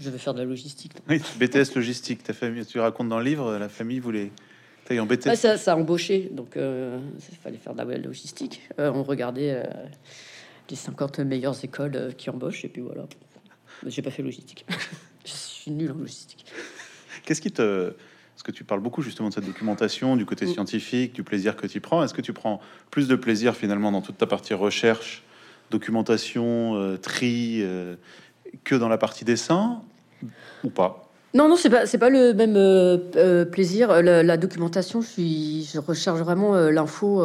je 0.00 0.10
vais 0.10 0.18
faire 0.18 0.34
de 0.34 0.40
la 0.40 0.44
logistique. 0.44 0.92
oui, 1.08 1.20
BTS 1.38 1.74
logistique. 1.74 2.22
Ta 2.22 2.32
famille, 2.32 2.66
tu 2.66 2.80
racontes 2.80 3.08
dans 3.08 3.18
le 3.18 3.24
livre, 3.24 3.56
la 3.56 3.68
famille 3.68 4.00
voulait 4.00 4.30
ça, 5.34 5.56
ça 5.56 5.72
a 5.72 5.76
embauché, 5.76 6.28
donc 6.32 6.52
il 6.54 6.62
euh, 6.62 6.98
fallait 7.42 7.58
faire 7.58 7.74
de 7.74 7.82
la 7.82 7.98
logistique. 7.98 8.68
Euh, 8.78 8.92
on 8.94 9.02
regardait 9.02 9.52
euh, 9.52 9.64
les 10.70 10.76
50 10.76 11.20
meilleures 11.20 11.64
écoles 11.64 12.14
qui 12.16 12.30
embauchent, 12.30 12.64
et 12.64 12.68
puis 12.68 12.82
voilà. 12.82 13.06
J'ai 13.86 14.02
pas 14.02 14.10
fait 14.10 14.22
logistique. 14.22 14.64
je 15.24 15.32
suis 15.32 15.70
nul 15.70 15.90
en 15.90 15.98
logistique. 15.98 16.46
Qu'est-ce 17.26 17.42
qui 17.42 17.52
te. 17.52 17.92
Parce 18.34 18.42
que 18.42 18.52
tu 18.52 18.64
parles 18.64 18.80
beaucoup 18.80 19.02
justement 19.02 19.28
de 19.28 19.34
cette 19.34 19.46
documentation, 19.46 20.16
du 20.16 20.24
côté 20.24 20.46
mm. 20.46 20.52
scientifique, 20.52 21.14
du 21.14 21.22
plaisir 21.22 21.56
que 21.56 21.66
tu 21.66 21.80
prends. 21.80 22.02
Est-ce 22.02 22.14
que 22.14 22.22
tu 22.22 22.32
prends 22.32 22.60
plus 22.90 23.08
de 23.08 23.16
plaisir 23.16 23.54
finalement 23.54 23.92
dans 23.92 24.00
toute 24.00 24.16
ta 24.16 24.26
partie 24.26 24.54
recherche, 24.54 25.22
documentation, 25.70 26.98
tri, 27.02 27.62
que 28.64 28.74
dans 28.74 28.88
la 28.88 28.98
partie 28.98 29.24
dessin 29.24 29.82
ou 30.64 30.70
pas? 30.70 31.06
Non, 31.36 31.48
non, 31.48 31.56
c'est 31.56 31.68
pas, 31.68 31.84
c'est 31.84 31.98
pas 31.98 32.08
le 32.08 32.32
même 32.32 32.56
euh, 32.56 32.96
euh, 33.16 33.44
plaisir. 33.44 34.02
La, 34.02 34.36
documentation, 34.38 35.02
je, 35.02 35.06
suis, 35.06 35.70
je 35.70 35.78
recherche 35.78 36.18
vraiment 36.18 36.54
euh, 36.54 36.70
l'info 36.70 37.22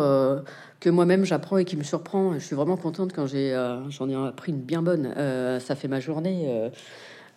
que 0.82 0.90
moi-même 0.90 1.24
j'apprends 1.24 1.58
et 1.58 1.64
qui 1.64 1.78
me 1.78 1.84
surprend. 1.84 2.34
Je 2.34 2.40
suis 2.40 2.56
vraiment 2.56 2.76
contente 2.76 3.14
quand 3.14 3.26
j'ai, 3.26 3.56
j'en 3.90 4.10
ai 4.10 4.16
appris 4.16 4.52
une 4.52 4.60
bien 4.60 4.82
bonne. 4.82 5.14
ça 5.62 5.76
fait 5.76 5.88
ma 5.88 6.02
journée. 6.02 6.72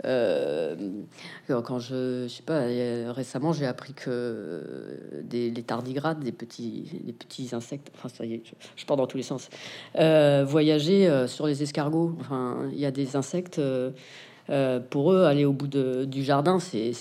Quand 0.02 1.78
je, 1.78 2.24
je 2.24 2.28
sais 2.28 2.42
pas, 2.42 2.64
récemment 3.12 3.52
j'ai 3.52 3.66
appris 3.66 3.94
que 3.94 5.22
des, 5.22 5.50
les 5.50 5.62
tardigrades, 5.62 6.20
des 6.20 6.32
petits, 6.32 7.00
des 7.04 7.12
petits 7.12 7.50
insectes, 7.52 7.90
enfin 7.94 8.08
ça 8.08 8.24
y 8.24 8.34
est, 8.34 8.42
je, 8.44 8.52
je 8.76 8.86
pars 8.86 8.96
dans 8.96 9.06
tous 9.06 9.16
les 9.16 9.22
sens, 9.22 9.48
voyager 9.94 11.26
sur 11.26 11.46
les 11.46 11.62
escargots. 11.62 12.16
Enfin, 12.20 12.68
il 12.72 12.78
y 12.78 12.86
a 12.86 12.90
des 12.90 13.16
insectes 13.16 13.60
euh, 14.50 14.78
pour 14.78 15.12
eux, 15.12 15.24
aller 15.24 15.44
au 15.44 15.52
bout 15.52 15.68
du 15.68 16.22
jardin, 16.22 16.58
c'est 16.58 16.92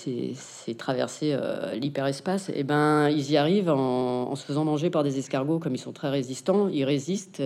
traverser 0.78 1.32
euh, 1.32 1.74
l'hyperespace. 1.74 2.48
Et 2.48 2.54
eh 2.56 2.64
ben, 2.64 3.10
ils 3.10 3.30
y 3.30 3.36
arrivent 3.36 3.70
en, 3.70 4.34
se 4.34 4.44
faisant 4.44 4.64
manger 4.64 4.90
par 4.90 5.02
des 5.02 5.18
escargots, 5.18 5.58
comme 5.58 5.74
ils 5.74 5.78
sont 5.78 5.92
très 5.92 6.08
résistants. 6.08 6.68
Ils 6.68 6.84
résistent, 6.84 7.42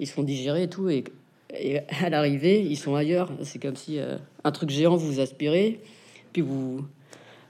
ils 0.00 0.06
se 0.06 0.12
font 0.12 0.22
digérer 0.22 0.64
et 0.64 0.68
tout. 0.68 0.88
Et, 0.88 1.04
à 2.02 2.10
l'arrivée, 2.10 2.60
ils 2.60 2.76
sont 2.76 2.94
ailleurs. 2.94 3.30
C'est 3.42 3.60
comme 3.60 3.76
si 3.76 3.98
euh, 3.98 4.16
un 4.44 4.52
truc 4.52 4.70
géant 4.70 4.96
vous 4.96 5.20
aspirez, 5.20 5.80
puis 6.32 6.42
vous 6.42 6.84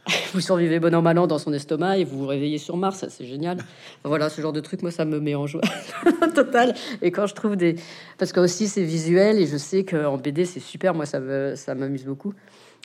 vous 0.32 0.40
survivez 0.40 0.78
bon 0.78 0.94
an 0.94 1.02
mal 1.02 1.18
an 1.18 1.26
dans 1.26 1.38
son 1.38 1.52
estomac 1.52 1.98
et 1.98 2.04
vous 2.04 2.18
vous 2.18 2.26
réveillez 2.26 2.59
sur 2.59 2.76
Mars, 2.76 3.04
c'est 3.09 3.24
génial. 3.24 3.59
Voilà, 4.04 4.28
ce 4.28 4.40
genre 4.40 4.52
de 4.52 4.61
truc, 4.61 4.82
moi, 4.82 4.92
ça 4.92 5.04
me 5.04 5.18
met 5.18 5.35
en 5.35 5.46
joie 5.46 5.62
total. 6.35 6.74
Et 7.02 7.11
quand 7.11 7.26
je 7.26 7.35
trouve 7.35 7.56
des, 7.56 7.76
parce 8.18 8.32
que 8.32 8.40
aussi 8.40 8.68
c'est 8.68 8.85
visuel 8.85 9.38
et 9.38 9.46
je 9.46 9.56
sais 9.56 9.85
qu'en 9.85 10.16
BD 10.16 10.44
c'est 10.44 10.61
super, 10.61 10.94
moi 10.94 11.06
ça 11.06 11.18
me, 11.18 11.54
ça 11.56 11.74
m'amuse 11.74 12.04
beaucoup. 12.04 12.35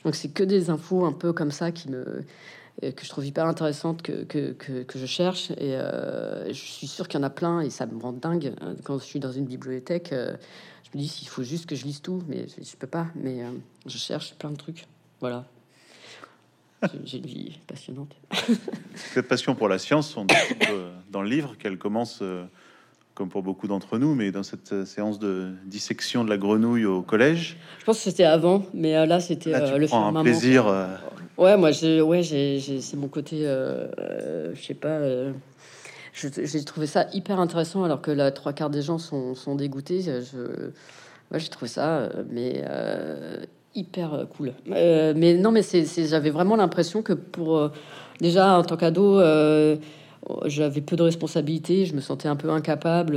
Donc 0.04 0.16
c'est 0.16 0.32
que 0.32 0.42
des 0.42 0.68
infos 0.70 1.04
un 1.04 1.12
peu 1.12 1.32
comme 1.32 1.52
ça 1.52 1.70
qui 1.70 1.88
me 1.90 2.24
que 2.80 3.04
je 3.04 3.08
trouve 3.10 3.26
hyper 3.26 3.46
intéressantes 3.46 4.02
que, 4.02 4.24
que, 4.24 4.52
que, 4.52 4.98
je 4.98 5.06
cherche 5.06 5.50
et 5.52 5.76
euh, 5.76 6.48
je 6.48 6.52
suis 6.52 6.86
sûr 6.86 7.06
qu'il 7.06 7.20
y 7.20 7.22
en 7.22 7.26
a 7.26 7.30
plein 7.30 7.60
et 7.60 7.70
ça 7.70 7.86
me 7.86 8.00
rend 8.00 8.12
dingue 8.12 8.54
quand 8.82 8.98
je 8.98 9.04
suis 9.04 9.20
dans 9.20 9.30
une 9.30 9.44
bibliothèque 9.44 10.12
euh, 10.12 10.34
me 10.94 11.02
dis 11.02 11.08
s'il 11.08 11.28
faut 11.28 11.42
juste 11.42 11.66
que 11.66 11.74
je 11.74 11.84
lise 11.84 12.00
tout 12.00 12.22
mais 12.28 12.46
je, 12.48 12.64
je 12.64 12.76
peux 12.76 12.86
pas 12.86 13.06
mais 13.14 13.42
euh, 13.42 13.50
je 13.86 13.98
cherche 13.98 14.34
plein 14.34 14.50
de 14.50 14.56
trucs 14.56 14.86
voilà 15.20 15.46
j'ai 17.04 17.18
une 17.18 17.26
vie 17.26 17.58
passionnante. 17.66 18.16
Cette 18.94 19.28
passion 19.28 19.54
pour 19.54 19.68
la 19.68 19.78
science, 19.78 20.16
on 20.16 20.24
découvre 20.24 20.90
dans 21.10 21.22
le 21.22 21.28
livre 21.28 21.56
qu'elle 21.58 21.78
commence, 21.78 22.20
euh, 22.22 22.44
comme 23.14 23.28
pour 23.28 23.42
beaucoup 23.42 23.68
d'entre 23.68 23.98
nous, 23.98 24.14
mais 24.14 24.32
dans 24.32 24.42
cette 24.42 24.72
euh, 24.72 24.84
séance 24.84 25.18
de 25.18 25.52
dissection 25.64 26.24
de 26.24 26.30
la 26.30 26.38
grenouille 26.38 26.86
au 26.86 27.02
collège. 27.02 27.56
Je 27.78 27.84
pense 27.84 27.98
que 27.98 28.04
c'était 28.04 28.24
avant, 28.24 28.64
mais 28.74 28.96
euh, 28.96 29.06
là, 29.06 29.20
c'était 29.20 29.52
le 29.78 29.86
faire 29.86 29.98
un 29.98 30.22
plaisir. 30.22 30.66
Ouais, 31.38 31.56
moi, 31.56 31.70
ouais, 31.70 32.22
c'est 32.22 32.96
mon 32.96 33.08
côté, 33.08 33.42
je 33.42 34.60
sais 34.60 34.74
pas. 34.74 34.98
J'ai 36.12 36.64
trouvé 36.64 36.86
ça 36.86 37.06
hyper 37.12 37.40
intéressant, 37.40 37.84
alors 37.84 38.02
que 38.02 38.10
la 38.10 38.30
trois 38.30 38.52
quarts 38.52 38.70
des 38.70 38.82
gens 38.82 38.98
sont, 38.98 39.34
sont 39.34 39.54
dégoûtés. 39.54 40.02
Je, 40.02 40.70
moi, 41.30 41.38
j'ai 41.38 41.48
trouvé 41.48 41.68
ça, 41.68 42.10
mais 42.30 42.62
hyper 43.74 44.14
euh, 44.14 44.24
cool. 44.24 44.52
Euh, 44.70 45.12
mais 45.16 45.34
non, 45.34 45.50
mais 45.50 45.62
c'est, 45.62 45.84
j'avais 46.06 46.30
vraiment 46.30 46.56
l'impression 46.56 47.02
que 47.02 47.12
pour 47.12 47.56
euh, 47.56 47.68
déjà 48.20 48.58
en 48.58 48.62
tant 48.62 48.76
qu'ado, 48.76 49.20
j'avais 50.46 50.80
peu 50.80 50.96
de 50.96 51.02
responsabilités, 51.02 51.84
je 51.84 51.94
me 51.94 52.00
sentais 52.00 52.28
un 52.28 52.36
peu 52.36 52.50
incapable, 52.50 53.16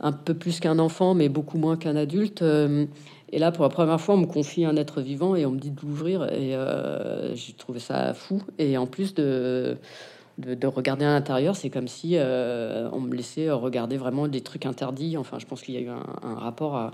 un 0.00 0.12
peu 0.12 0.34
plus 0.34 0.60
qu'un 0.60 0.78
enfant, 0.78 1.14
mais 1.14 1.28
beaucoup 1.28 1.56
moins 1.56 1.76
qu'un 1.76 1.96
adulte. 1.96 2.42
et 2.42 3.38
là, 3.38 3.52
pour 3.52 3.62
la 3.62 3.70
première 3.70 4.00
fois, 4.00 4.16
on 4.16 4.18
me 4.18 4.26
confie 4.26 4.66
un 4.66 4.76
être 4.76 5.00
vivant 5.00 5.34
et 5.34 5.46
on 5.46 5.52
me 5.52 5.58
dit 5.58 5.70
de 5.70 5.80
l'ouvrir, 5.80 6.24
et 6.30 6.54
j'ai 7.34 7.54
trouvé 7.54 7.78
ça 7.78 8.12
fou. 8.12 8.42
Et 8.58 8.76
en 8.76 8.86
plus 8.86 9.14
de 9.14 9.78
de, 10.38 10.66
regarder 10.66 11.04
à 11.04 11.12
l'intérieur, 11.12 11.56
c'est 11.56 11.70
comme 11.70 11.88
si 11.88 12.16
euh, 12.16 12.88
on 12.92 13.00
me 13.00 13.14
laissait 13.14 13.50
regarder 13.50 13.96
vraiment 13.96 14.28
des 14.28 14.40
trucs 14.40 14.66
interdits. 14.66 15.16
Enfin, 15.16 15.38
je 15.38 15.46
pense 15.46 15.62
qu'il 15.62 15.74
y 15.74 15.78
a 15.78 15.80
eu 15.80 15.88
un, 15.88 16.34
rapport 16.34 16.92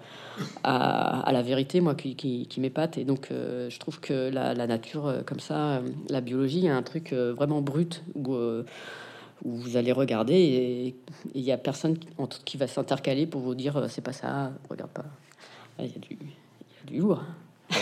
à, 0.65 1.33
la 1.33 1.43
vérité, 1.43 1.81
moi, 1.81 1.95
qui, 1.95 2.17
qui, 2.17 2.61
m'épate. 2.61 2.99
Et 2.99 3.05
donc, 3.05 3.29
euh, 3.31 3.71
je 3.71 3.79
trouve 3.79 4.01
que 4.01 4.31
la, 4.31 4.67
nature, 4.67 5.07
euh, 5.07 5.23
comme 5.23 5.41
ça, 5.41 5.83
la 6.09 6.21
biologie, 6.21 6.59
il 6.59 6.65
y 6.65 6.69
a 6.69 6.77
un 6.77 6.83
truc 6.83 7.13
vraiment 7.13 7.63
brut 7.63 8.03
où, 8.15 8.37
vous 9.45 9.77
allez 9.77 9.93
regarder 9.93 10.35
et 10.35 10.97
il 11.35 11.43
y 11.43 11.53
a 11.53 11.59
personne 11.59 11.99
qui 12.47 12.57
va 12.57 12.67
s'intercaler 12.67 13.27
pour 13.27 13.43
vous 13.43 13.55
dire 13.55 13.85
c'est 13.91 14.01
pas 14.01 14.15
ça, 14.15 14.51
regarde 14.71 14.91
pas. 14.91 15.05
Il 15.79 15.85
y 15.85 15.89
y 15.89 15.93
a 15.93 16.91
du 16.91 16.99
lourd. 16.99 17.23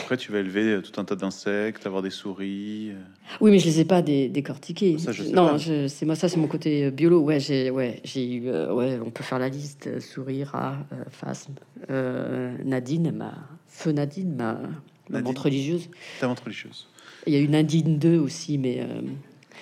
Après, 0.04 0.18
tu 0.18 0.32
vas 0.32 0.40
élever 0.40 0.64
euh, 0.64 0.82
tout 0.82 1.00
un 1.00 1.04
tas 1.04 1.16
d'insectes, 1.16 1.86
avoir 1.86 2.02
des 2.02 2.10
souris. 2.10 2.90
Euh. 2.90 3.00
Oui, 3.40 3.50
mais 3.50 3.58
je 3.58 3.64
les 3.64 3.80
ai 3.80 3.86
pas 3.86 4.02
décortiqués. 4.02 4.98
non, 5.32 5.56
c'est 5.58 6.04
moi, 6.04 6.14
ça, 6.14 6.28
c'est 6.28 6.36
mon 6.36 6.46
côté 6.46 6.84
euh, 6.84 6.90
biolo. 6.90 7.20
Ouais, 7.20 7.40
j'ai, 7.40 7.70
ouais, 7.70 8.02
j'ai 8.04 8.34
eu, 8.34 8.50
ouais, 8.50 9.00
on 9.02 9.10
peut 9.10 9.24
faire 9.24 9.38
la 9.38 9.48
liste 9.48 10.00
souris, 10.00 10.44
rats, 10.44 10.76
phasme. 11.10 11.54
Nadine, 11.88 13.12
ma 13.12 13.32
feu 13.66 13.92
Nadine, 13.92 14.36
ma, 14.36 14.60
ma 15.08 15.22
montre 15.22 15.44
religieuse. 15.44 15.88
Ta 16.20 16.28
montre 16.28 16.44
religieuse. 16.44 16.86
Il 17.26 17.32
y 17.32 17.36
a 17.36 17.40
eu 17.40 17.48
Nadine 17.48 17.98
2 17.98 18.18
aussi, 18.18 18.58
mais. 18.58 18.86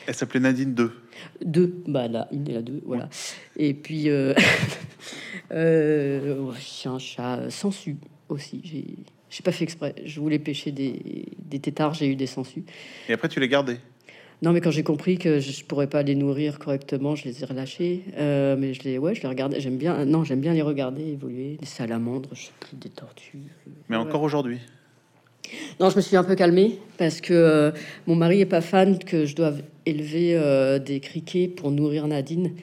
Elle 0.08 0.14
s'appelait 0.14 0.40
Nadine 0.40 0.74
2. 0.74 0.92
2, 1.44 1.84
bah 1.86 2.08
là, 2.08 2.26
une 2.32 2.48
et 2.48 2.54
la 2.54 2.62
2, 2.62 2.82
voilà. 2.84 3.08
Et 3.56 3.74
puis, 3.74 4.08
chien, 6.58 6.98
chat, 6.98 7.48
sensu 7.48 7.96
aussi. 8.28 8.60
J'ai 8.64 8.96
j'ai 9.32 9.42
pas 9.42 9.50
fait 9.50 9.64
exprès. 9.64 9.94
Je 10.04 10.20
voulais 10.20 10.38
pêcher 10.38 10.70
des, 10.70 11.24
des 11.38 11.58
tétards, 11.58 11.94
j'ai 11.94 12.06
eu 12.06 12.14
des 12.16 12.26
sangsues. 12.26 12.64
Et 13.08 13.12
après, 13.14 13.28
tu 13.28 13.40
les 13.40 13.48
gardais? 13.48 13.78
Non, 14.42 14.52
mais 14.52 14.60
quand 14.60 14.70
j'ai 14.72 14.82
compris 14.82 15.18
que 15.18 15.38
je 15.40 15.64
pourrais 15.64 15.86
pas 15.86 16.02
les 16.02 16.14
nourrir 16.16 16.58
correctement, 16.58 17.14
je 17.14 17.24
les 17.24 17.42
ai 17.42 17.46
relâchés. 17.46 18.02
Euh, 18.18 18.56
mais 18.58 18.74
je 18.74 18.82
les, 18.82 18.98
ouais, 18.98 19.14
je 19.14 19.22
les 19.22 19.28
regardais. 19.28 19.60
J'aime 19.60 19.76
bien. 19.78 20.04
Non, 20.04 20.22
j'aime 20.24 20.40
bien 20.40 20.52
les 20.52 20.62
regarder 20.62 21.02
évoluer. 21.12 21.56
Des 21.60 21.66
salamandres, 21.66 22.28
je 22.34 22.42
sais 22.46 22.52
plus, 22.60 22.76
des 22.76 22.88
tortues. 22.90 23.38
Mais 23.88 23.96
Ouais. 23.96 24.02
encore 24.02 24.22
aujourd'hui? 24.22 24.58
Non, 25.80 25.90
je 25.90 25.96
me 25.96 26.00
suis 26.00 26.16
un 26.16 26.24
peu 26.24 26.34
calmée 26.34 26.78
parce 26.98 27.20
que 27.20 27.32
euh, 27.32 27.70
mon 28.06 28.14
mari 28.14 28.40
est 28.40 28.46
pas 28.46 28.60
fan 28.60 28.98
que 28.98 29.24
je 29.24 29.34
doive 29.34 29.62
élever 29.86 30.34
euh, 30.34 30.78
des 30.78 31.00
criquets 31.00 31.48
pour 31.48 31.70
nourrir 31.70 32.06
Nadine. 32.06 32.54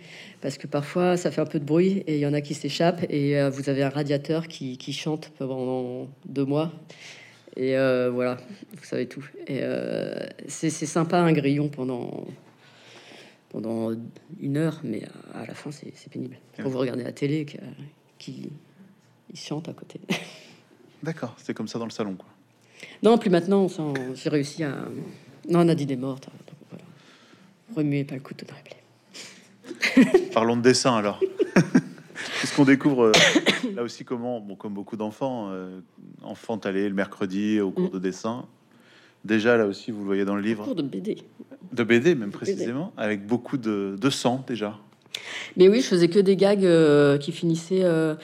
Parce 0.41 0.57
que 0.57 0.67
parfois, 0.67 1.17
ça 1.17 1.31
fait 1.31 1.41
un 1.41 1.45
peu 1.45 1.59
de 1.59 1.65
bruit 1.65 2.03
et 2.07 2.15
il 2.15 2.19
y 2.19 2.25
en 2.25 2.33
a 2.33 2.41
qui 2.41 2.53
s'échappent 2.53 3.05
et 3.09 3.37
euh, 3.37 3.49
vous 3.49 3.69
avez 3.69 3.83
un 3.83 3.89
radiateur 3.89 4.47
qui, 4.47 4.77
qui 4.77 4.93
chante 4.93 5.31
pendant 5.37 6.07
deux 6.25 6.45
mois. 6.45 6.71
Et 7.57 7.73
voilà, 7.73 8.37
vous 8.71 8.85
savez 8.85 9.05
tout. 9.07 9.25
Et 9.47 9.61
c'est 10.47 10.69
sympa 10.69 11.17
un 11.17 11.33
grillon 11.33 11.67
pendant, 11.67 12.25
pendant 13.49 13.91
une 14.39 14.55
heure, 14.55 14.79
mais 14.85 15.01
à 15.33 15.45
la 15.45 15.53
fin, 15.53 15.69
c'est 15.71 16.09
pénible. 16.09 16.37
Quand 16.55 16.69
vous 16.69 16.77
regardez 16.77 17.03
la 17.03 17.11
télé, 17.11 17.45
qui 18.17 18.49
il 19.31 19.39
chante 19.39 19.69
à 19.69 19.73
côté. 19.73 19.99
D'accord, 21.03 21.35
c'est 21.37 21.53
comme 21.53 21.67
ça 21.67 21.79
dans 21.79 21.85
le 21.85 21.91
salon, 21.91 22.15
quoi. 22.15 22.27
Non, 23.03 23.17
plus 23.17 23.29
maintenant, 23.29 23.61
on 23.63 23.69
s'en- 23.69 23.93
j'ai 24.15 24.29
réussi 24.29 24.63
à. 24.63 24.75
Non, 25.49 25.63
Nadine 25.65 25.91
est 25.91 25.95
morte. 25.95 26.27
hein, 26.29 26.37
donc 26.47 26.57
voilà. 26.69 26.83
Remuez 27.75 28.03
pas 28.03 28.15
le 28.15 28.21
couteau 28.21 28.45
dans 28.45 28.55
la 28.55 28.61
plaie. 28.61 30.29
Parlons 30.33 30.57
de 30.57 30.61
dessin 30.61 30.95
alors. 30.95 31.19
Puisqu'on 32.39 32.63
découvre 32.65 33.05
euh, 33.07 33.11
là 33.75 33.83
aussi 33.83 34.03
comment, 34.05 34.39
bon, 34.39 34.55
comme 34.55 34.73
beaucoup 34.73 34.95
d'enfants, 34.97 35.49
euh, 35.51 35.79
enfants 36.23 36.57
allés 36.59 36.87
le 36.87 36.95
mercredi 36.95 37.59
au 37.59 37.71
cours 37.71 37.87
Mm. 37.89 37.93
de 37.93 37.99
dessin. 37.99 38.45
Déjà 39.25 39.57
là 39.57 39.65
aussi, 39.65 39.91
vous 39.91 39.99
le 39.99 40.05
voyez 40.05 40.25
dans 40.25 40.35
le 40.35 40.41
livre, 40.41 40.63
Cours 40.63 40.75
de 40.75 40.81
BD. 40.81 41.17
de 41.73 41.83
BD 41.83 42.15
même 42.15 42.31
précisément, 42.31 42.93
avec 42.95 43.25
beaucoup 43.25 43.57
de, 43.57 43.97
de 43.99 44.09
sang 44.09 44.43
déjà. 44.47 44.77
Mais 45.57 45.67
oui, 45.67 45.81
je 45.81 45.87
faisais 45.87 46.07
que 46.07 46.19
des 46.19 46.35
gags 46.35 46.65
euh, 46.65 47.17
qui 47.17 47.31
finissaient. 47.31 47.83
euh, 47.83 48.15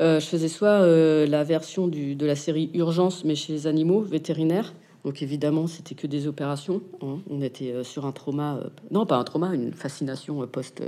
euh, 0.00 0.18
je 0.18 0.26
faisais 0.26 0.48
soit 0.48 0.86
la 1.26 1.44
version 1.44 1.86
de 1.86 2.26
la 2.26 2.34
série 2.36 2.70
Urgence, 2.74 3.24
mais 3.24 3.34
chez 3.34 3.52
les 3.52 3.66
animaux 3.66 4.00
vétérinaires. 4.00 4.74
Donc 5.04 5.22
évidemment, 5.22 5.66
c'était 5.66 5.94
que 5.94 6.06
des 6.06 6.26
opérations. 6.26 6.82
hein. 7.02 7.18
On 7.30 7.42
était 7.42 7.84
sur 7.84 8.06
un 8.06 8.12
trauma, 8.12 8.58
non 8.90 9.06
pas 9.06 9.16
un 9.16 9.24
trauma, 9.24 9.54
une 9.54 9.72
fascination 9.72 10.46
post 10.46 10.82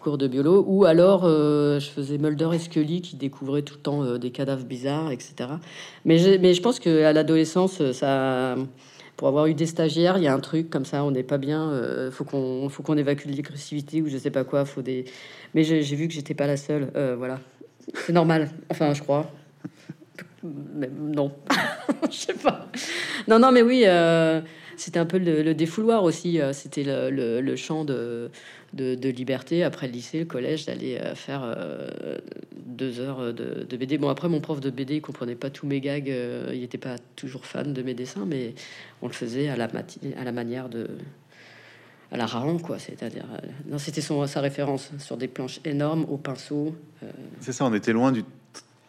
cours 0.00 0.18
de 0.18 0.26
biolo. 0.26 0.64
Ou 0.66 0.84
alors, 0.86 1.22
je 1.24 1.86
faisais 1.94 2.18
Mulder 2.18 2.50
et 2.54 2.58
Scully 2.58 3.00
qui 3.00 3.16
découvraient 3.16 3.62
tout 3.62 3.74
le 3.74 3.80
temps 3.80 4.18
des 4.18 4.30
cadavres 4.30 4.64
bizarres, 4.64 5.12
etc. 5.12 5.50
Mais, 6.04 6.38
mais 6.38 6.54
je 6.54 6.62
pense 6.62 6.80
qu'à 6.80 7.12
l'adolescence, 7.12 7.80
euh, 7.80 7.92
ça, 7.92 8.56
pour 9.18 9.26
avoir 9.26 9.46
eu 9.46 9.54
des 9.54 9.66
stagiaires, 9.66 10.16
il 10.16 10.22
y 10.22 10.28
a 10.28 10.32
un 10.32 10.38
truc 10.38 10.70
comme 10.70 10.84
ça, 10.84 11.02
on 11.02 11.10
n'est 11.10 11.24
pas 11.24 11.38
bien. 11.38 11.70
euh, 11.72 12.10
faut 12.12 12.22
qu'on, 12.22 12.68
faut 12.68 12.84
qu'on 12.84 12.96
évacue 12.96 13.28
l'agressivité 13.28 14.00
ou 14.00 14.08
je 14.08 14.16
sais 14.16 14.30
pas 14.30 14.44
quoi. 14.44 14.64
Faut 14.64 14.80
des. 14.80 15.06
Mais 15.54 15.64
j'ai, 15.64 15.82
vu 15.82 16.06
que 16.06 16.14
j'étais 16.14 16.34
pas 16.34 16.46
la 16.46 16.56
seule. 16.56 16.92
euh, 16.94 17.16
voilà, 17.18 17.40
c'est 18.06 18.12
normal. 18.12 18.48
Enfin, 18.70 18.94
je 18.94 19.02
crois. 19.02 19.28
Non, 20.44 21.32
je 22.10 22.16
sais 22.16 22.34
pas. 22.34 22.68
Non, 23.26 23.40
non, 23.40 23.50
mais 23.50 23.62
oui, 23.62 23.82
euh, 23.86 24.40
c'était 24.78 24.98
un 24.98 25.06
peu 25.06 25.18
le, 25.18 25.54
défouloir 25.54 26.04
aussi. 26.04 26.40
euh, 26.40 26.52
C'était 26.52 26.84
le, 26.84 27.40
le, 27.40 27.56
champ 27.56 27.84
de, 27.84 28.30
de, 28.72 29.08
liberté 29.08 29.62
après 29.62 29.86
le 29.86 29.92
lycée, 29.92 30.20
le 30.20 30.24
collège, 30.24 30.66
d'aller 30.66 30.98
euh, 30.98 31.14
faire 31.14 31.42
euh, 31.44 32.18
deux 32.54 33.00
heures 33.00 33.32
de, 33.32 33.76
BD. 33.76 33.98
Bon, 33.98 34.08
après, 34.08 34.28
mon 34.28 34.40
prof 34.40 34.60
de 34.60 34.70
BD, 34.70 34.96
il 34.96 35.00
comprenait 35.00 35.34
pas 35.34 35.50
tous 35.50 35.66
mes 35.66 35.80
gags. 35.80 36.12
il 36.52 36.60
n'était 36.60 36.78
pas 36.78 36.96
toujours 37.16 37.44
fan 37.44 37.72
de 37.72 37.82
mes 37.82 37.94
dessins, 37.94 38.24
mais 38.26 38.54
on 39.02 39.06
le 39.06 39.12
faisait 39.12 39.48
à 39.48 39.56
la, 39.56 39.68
à 40.16 40.24
la 40.24 40.32
manière 40.32 40.68
de. 40.68 40.88
à 42.12 42.16
la 42.16 42.26
Raon, 42.26 42.58
quoi. 42.58 42.78
C'est-à-dire. 42.78 43.26
non, 43.66 43.78
c'était 43.78 44.00
son, 44.00 44.26
sa 44.26 44.40
référence 44.40 44.90
sur 44.98 45.16
des 45.16 45.28
planches 45.28 45.60
énormes 45.64 46.04
au 46.08 46.16
pinceau. 46.16 46.74
C'est 47.40 47.52
ça, 47.52 47.64
on 47.64 47.74
était 47.74 47.92
loin 47.92 48.12
du 48.12 48.24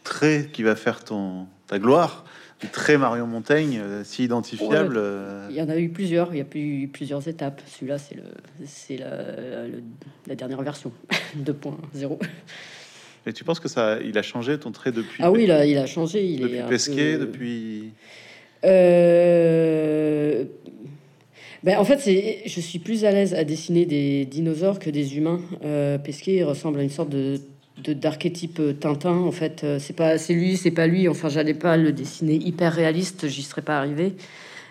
trait 0.04 0.50
qui 0.52 0.64
va 0.64 0.76
faire 0.76 1.04
ton 1.04 1.48
ta 1.70 1.78
gloire, 1.78 2.26
trait 2.68 2.98
Marion 2.98 3.26
Montaigne, 3.28 3.80
euh, 3.82 4.04
si 4.04 4.24
identifiable. 4.26 4.96
euh, 4.98 5.48
Il 5.50 5.56
y 5.56 5.62
en 5.62 5.70
a 5.70 5.78
eu 5.78 5.90
plusieurs, 5.90 6.34
il 6.34 6.40
y 6.40 6.42
a 6.42 6.46
eu 6.56 6.88
plusieurs 6.88 7.28
étapes. 7.28 7.62
Celui-là, 7.68 7.98
c'est 7.98 8.16
le, 8.16 8.24
c'est 8.66 8.98
la, 8.98 9.68
le- 9.68 9.84
la 10.28 10.36
dernière 10.36 10.62
version 10.62 10.92
2.0. 11.38 12.20
Et 13.26 13.34
tu 13.34 13.44
penses 13.44 13.60
que 13.60 13.68
ça, 13.70 14.00
il 14.04 14.18
a 14.18 14.22
changé 14.22 14.58
ton 14.58 14.72
trait 14.72 14.92
depuis? 14.92 15.22
Ah 15.24 15.32
oui, 15.32 15.46
là, 15.46 15.66
il 15.66 15.78
a 15.78 15.86
changé. 15.86 16.26
Il 16.26 16.42
depuis 16.42 16.58
est 16.58 16.68
Pesquet, 16.68 17.14
peu- 17.18 17.26
depuis. 17.26 17.92
Euh, 18.66 20.44
Ben, 21.64 21.78
en 21.78 21.84
fait, 21.84 22.00
c'est, 22.00 22.42
je 22.46 22.62
suis 22.62 22.80
plus 22.80 23.04
à 23.04 23.12
l'aise 23.12 23.34
à 23.34 23.44
dessiner 23.44 23.86
des 23.86 24.24
dinosaures 24.26 24.80
que 24.80 24.90
des 24.90 25.18
humains. 25.18 25.42
Euh, 25.66 25.98
Pesquet 25.98 26.44
ressemble 26.44 26.80
à 26.80 26.84
une 26.84 26.90
sorte 26.90 27.10
de 27.10 27.40
d'archétype 27.82 28.62
Tintin. 28.80 29.12
En 29.12 29.32
fait, 29.32 29.64
Euh, 29.64 29.80
c'est 29.80 29.96
pas, 29.96 30.18
c'est 30.18 30.34
lui, 30.34 30.58
c'est 30.58 30.72
pas 30.72 30.88
lui. 30.88 31.08
Enfin, 31.08 31.30
j'allais 31.30 31.54
pas 31.54 31.78
le 31.78 31.92
dessiner 31.92 32.36
hyper 32.36 32.74
réaliste. 32.74 33.28
J'y 33.28 33.44
serais 33.44 33.62
pas 33.62 33.78
arrivé. 33.78 34.16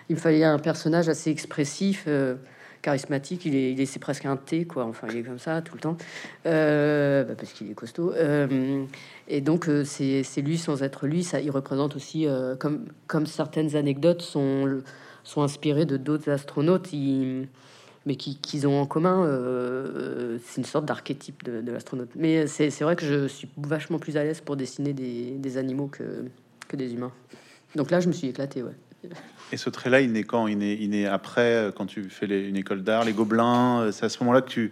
Il 0.09 0.15
me 0.15 0.19
fallait 0.19 0.43
un 0.43 0.59
personnage 0.59 1.07
assez 1.09 1.29
expressif, 1.29 2.05
euh, 2.07 2.35
charismatique. 2.81 3.45
Il 3.45 3.55
est, 3.55 3.85
c'est 3.85 3.99
presque 3.99 4.25
un 4.25 4.37
T, 4.37 4.65
quoi. 4.65 4.85
Enfin, 4.85 5.07
il 5.11 5.17
est 5.19 5.23
comme 5.23 5.39
ça 5.39 5.61
tout 5.61 5.75
le 5.75 5.81
temps, 5.81 5.97
Euh, 6.45 7.23
bah, 7.25 7.33
parce 7.37 7.53
qu'il 7.53 7.69
est 7.69 7.75
costaud. 7.75 8.11
Euh, 8.13 8.83
et 9.27 9.41
donc, 9.41 9.67
euh, 9.69 9.83
c'est, 9.83 10.23
lui 10.41 10.57
sans 10.57 10.81
être 10.83 11.05
lui. 11.07 11.23
Ça, 11.23 11.39
il 11.41 11.51
représente 11.51 11.95
aussi, 11.95 12.25
euh, 12.25 12.55
comme, 12.55 12.85
comme 13.07 13.25
certaines 13.25 13.75
anecdotes 13.75 14.21
sont 14.21 14.81
sont 15.25 15.43
inspirés 15.43 15.85
de 15.85 15.97
d'autres 15.97 16.31
astronautes, 16.31 16.91
mais 18.09 18.15
qui 18.15 18.35
qu'ils 18.37 18.67
ont 18.67 18.81
en 18.81 18.87
commun. 18.87 19.23
euh, 19.23 20.39
c'est 20.43 20.59
une 20.59 20.65
sorte 20.65 20.85
d'archétype 20.85 21.43
de, 21.43 21.61
de 21.61 21.71
l'astronaute. 21.71 22.09
Mais 22.15 22.47
c'est 22.47 22.71
c'est 22.71 22.83
vrai 22.83 22.95
que 22.95 23.05
je 23.05 23.27
suis 23.27 23.47
vachement 23.55 23.99
plus 23.99 24.17
à 24.17 24.23
l'aise 24.23 24.41
pour 24.41 24.55
dessiner 24.57 24.93
des, 24.93 25.35
des 25.37 25.57
animaux 25.57 25.87
que, 25.87 26.25
que 26.67 26.75
des 26.75 26.91
humains. 26.93 27.11
Donc 27.75 27.91
là, 27.91 27.99
je 27.99 28.07
me 28.07 28.13
suis 28.13 28.27
éclaté, 28.27 28.63
ouais. 28.63 29.11
Et 29.51 29.57
ce 29.57 29.69
trait-là, 29.69 30.01
il 30.01 30.11
naît 30.11 30.23
quand? 30.23 30.47
Il 30.47 30.57
naît, 30.57 30.75
il 30.81 30.89
naît 30.89 31.05
après, 31.05 31.53
euh, 31.53 31.71
quand 31.71 31.85
tu 31.85 32.09
fais 32.09 32.25
les- 32.25 32.47
une 32.49 32.57
école 32.57 32.81
d'art, 32.81 33.05
les 33.05 33.13
gobelins. 33.13 33.81
euh, 33.81 33.91
C'est 33.91 34.05
à 34.05 34.09
ce 34.09 34.17
moment-là 34.23 34.41
que 34.41 34.49
tu, 34.49 34.71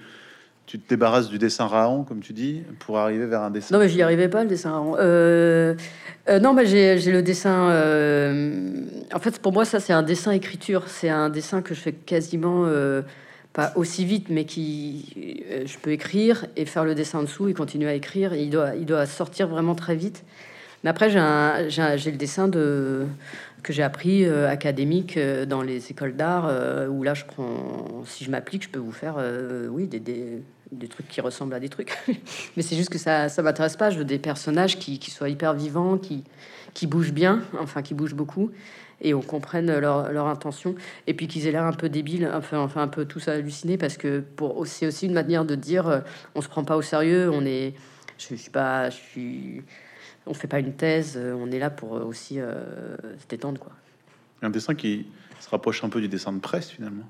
tu 0.66 0.80
te 0.80 0.90
débarrasses 0.90 1.30
du 1.30 1.38
dessin 1.38 1.68
raon, 1.68 2.04
comme 2.04 2.22
tu 2.22 2.34
dis, 2.34 2.64
pour 2.80 2.98
arriver 2.98 3.28
vers 3.28 3.44
un 3.44 3.52
dessin. 3.52 3.76
Non, 3.76 3.80
mais 3.84 3.88
j'y 3.90 4.02
arrivais 4.02 4.30
pas, 4.30 4.42
le 4.44 4.50
dessin. 4.50 4.84
Euh, 4.98 5.76
euh, 6.28 6.40
non, 6.40 6.54
mais 6.54 6.66
j'ai 6.66 6.98
j'ai 6.98 7.12
le 7.12 7.22
dessin. 7.22 7.70
euh, 7.70 8.64
en 9.14 9.20
fait, 9.20 9.40
pour 9.40 9.54
moi, 9.54 9.64
ça, 9.64 9.80
c'est 9.80 9.94
un 9.94 10.04
dessin-écriture. 10.04 10.86
C'est 10.88 11.10
un 11.10 11.30
dessin 11.30 11.62
que 11.62 11.76
je 11.76 11.80
fais 11.82 11.94
quasiment 11.94 12.64
euh, 12.66 13.04
pas 13.58 13.74
aussi 13.76 14.06
vite, 14.06 14.28
mais 14.30 14.46
qui. 14.46 15.44
euh, 15.50 15.64
je 15.66 15.80
peux 15.80 15.92
écrire 15.92 16.46
et 16.56 16.66
faire 16.66 16.86
le 16.86 16.94
dessin 16.94 17.18
en 17.18 17.24
dessous 17.24 17.48
et 17.48 17.56
continuer 17.56 17.90
à 17.90 17.96
écrire. 17.96 18.36
Il, 18.36 18.52
doit, 18.52 18.76
il 18.76 18.86
doit 18.86 19.08
sortir 19.08 19.48
vraiment 19.48 19.74
très 19.74 19.96
vite. 19.96 20.24
Mais 20.84 20.92
après, 20.92 21.10
j'ai 21.10 22.12
le 22.12 22.18
dessin 22.18 22.48
de, 22.48 23.08
que 23.64 23.74
j'ai 23.74 23.82
appris 23.82 24.26
euh, 24.26 24.48
académique 24.48 25.18
euh, 25.18 25.48
dans 25.48 25.64
les 25.64 25.90
écoles 25.90 26.16
d'art, 26.16 26.52
où 26.92 27.02
là, 27.02 27.16
je 27.16 27.26
prends. 27.26 28.04
Si 28.06 28.24
je 28.24 28.30
m'applique, 28.30 28.62
je 28.62 28.70
peux 28.70 28.78
vous 28.78 28.92
faire, 28.92 29.16
oui, 29.72 29.88
des, 29.88 30.00
des, 30.00 30.44
des 30.72 30.88
trucs 30.88 31.08
qui 31.08 31.20
ressemblent 31.20 31.56
à 31.56 31.60
des 31.60 31.70
trucs. 31.70 31.98
Mais 32.58 32.62
c'est 32.62 32.76
juste 32.76 32.92
que 32.92 33.00
ça 33.00 33.28
ça 33.28 33.42
m'intéresse 33.42 33.76
pas. 33.76 33.90
Je 33.90 33.98
veux 33.98 34.06
des 34.06 34.20
personnages 34.20 34.78
qui, 34.78 35.00
qui 35.00 35.10
soient 35.10 35.30
hyper 35.30 35.56
vivants, 35.56 35.98
qui, 35.98 36.24
qui 36.76 36.86
bougent 36.86 37.12
bien, 37.14 37.42
enfin 37.60 37.82
qui 37.82 37.96
bougent 37.96 38.14
beaucoup, 38.14 38.52
et 39.02 39.14
on 39.14 39.22
comprenne 39.22 39.78
leur, 39.80 40.12
leur 40.12 40.28
intention. 40.28 40.76
Et 41.08 41.14
puis 41.14 41.28
qu'ils 41.28 41.48
aient 41.48 41.52
l'air 41.52 41.66
un 41.66 41.74
peu 41.74 41.90
débiles, 41.90 42.30
enfin, 42.34 42.60
enfin 42.60 42.82
un 42.82 42.88
peu 42.88 43.06
tous 43.06 43.28
hallucinés, 43.28 43.78
parce 43.78 43.98
que 43.98 44.20
pour 44.20 44.66
c'est 44.68 44.88
aussi 44.88 45.06
une 45.06 45.14
manière 45.14 45.46
de 45.46 45.56
dire 45.56 45.88
euh, 45.88 46.00
on 46.36 46.42
se 46.42 46.48
prend 46.48 46.64
pas 46.64 46.78
au 46.78 46.82
sérieux, 46.82 47.30
on 47.32 47.46
est. 47.46 47.74
Je, 48.18 48.30
je 48.30 48.36
suis 48.36 48.52
pas. 48.52 48.90
Je 48.90 48.96
suis. 48.96 49.62
On 50.30 50.34
fait 50.34 50.48
pas 50.48 50.60
une 50.60 50.74
thèse, 50.74 51.14
euh, 51.16 51.34
on 51.40 51.52
est 51.52 51.60
là 51.60 51.70
pour 51.70 51.96
euh, 51.96 52.04
aussi 52.04 52.40
euh, 52.40 52.98
se 53.18 53.28
détendre, 53.30 53.62
quoi. 53.62 53.72
Un 54.42 54.50
dessin 54.50 54.76
qui 54.76 55.08
se 55.40 55.50
rapproche 55.50 55.86
un 55.86 55.90
peu 55.90 56.02
du 56.02 56.10
dessin 56.10 56.34
de 56.34 56.40
presse, 56.40 56.70
finalement. 56.70 57.06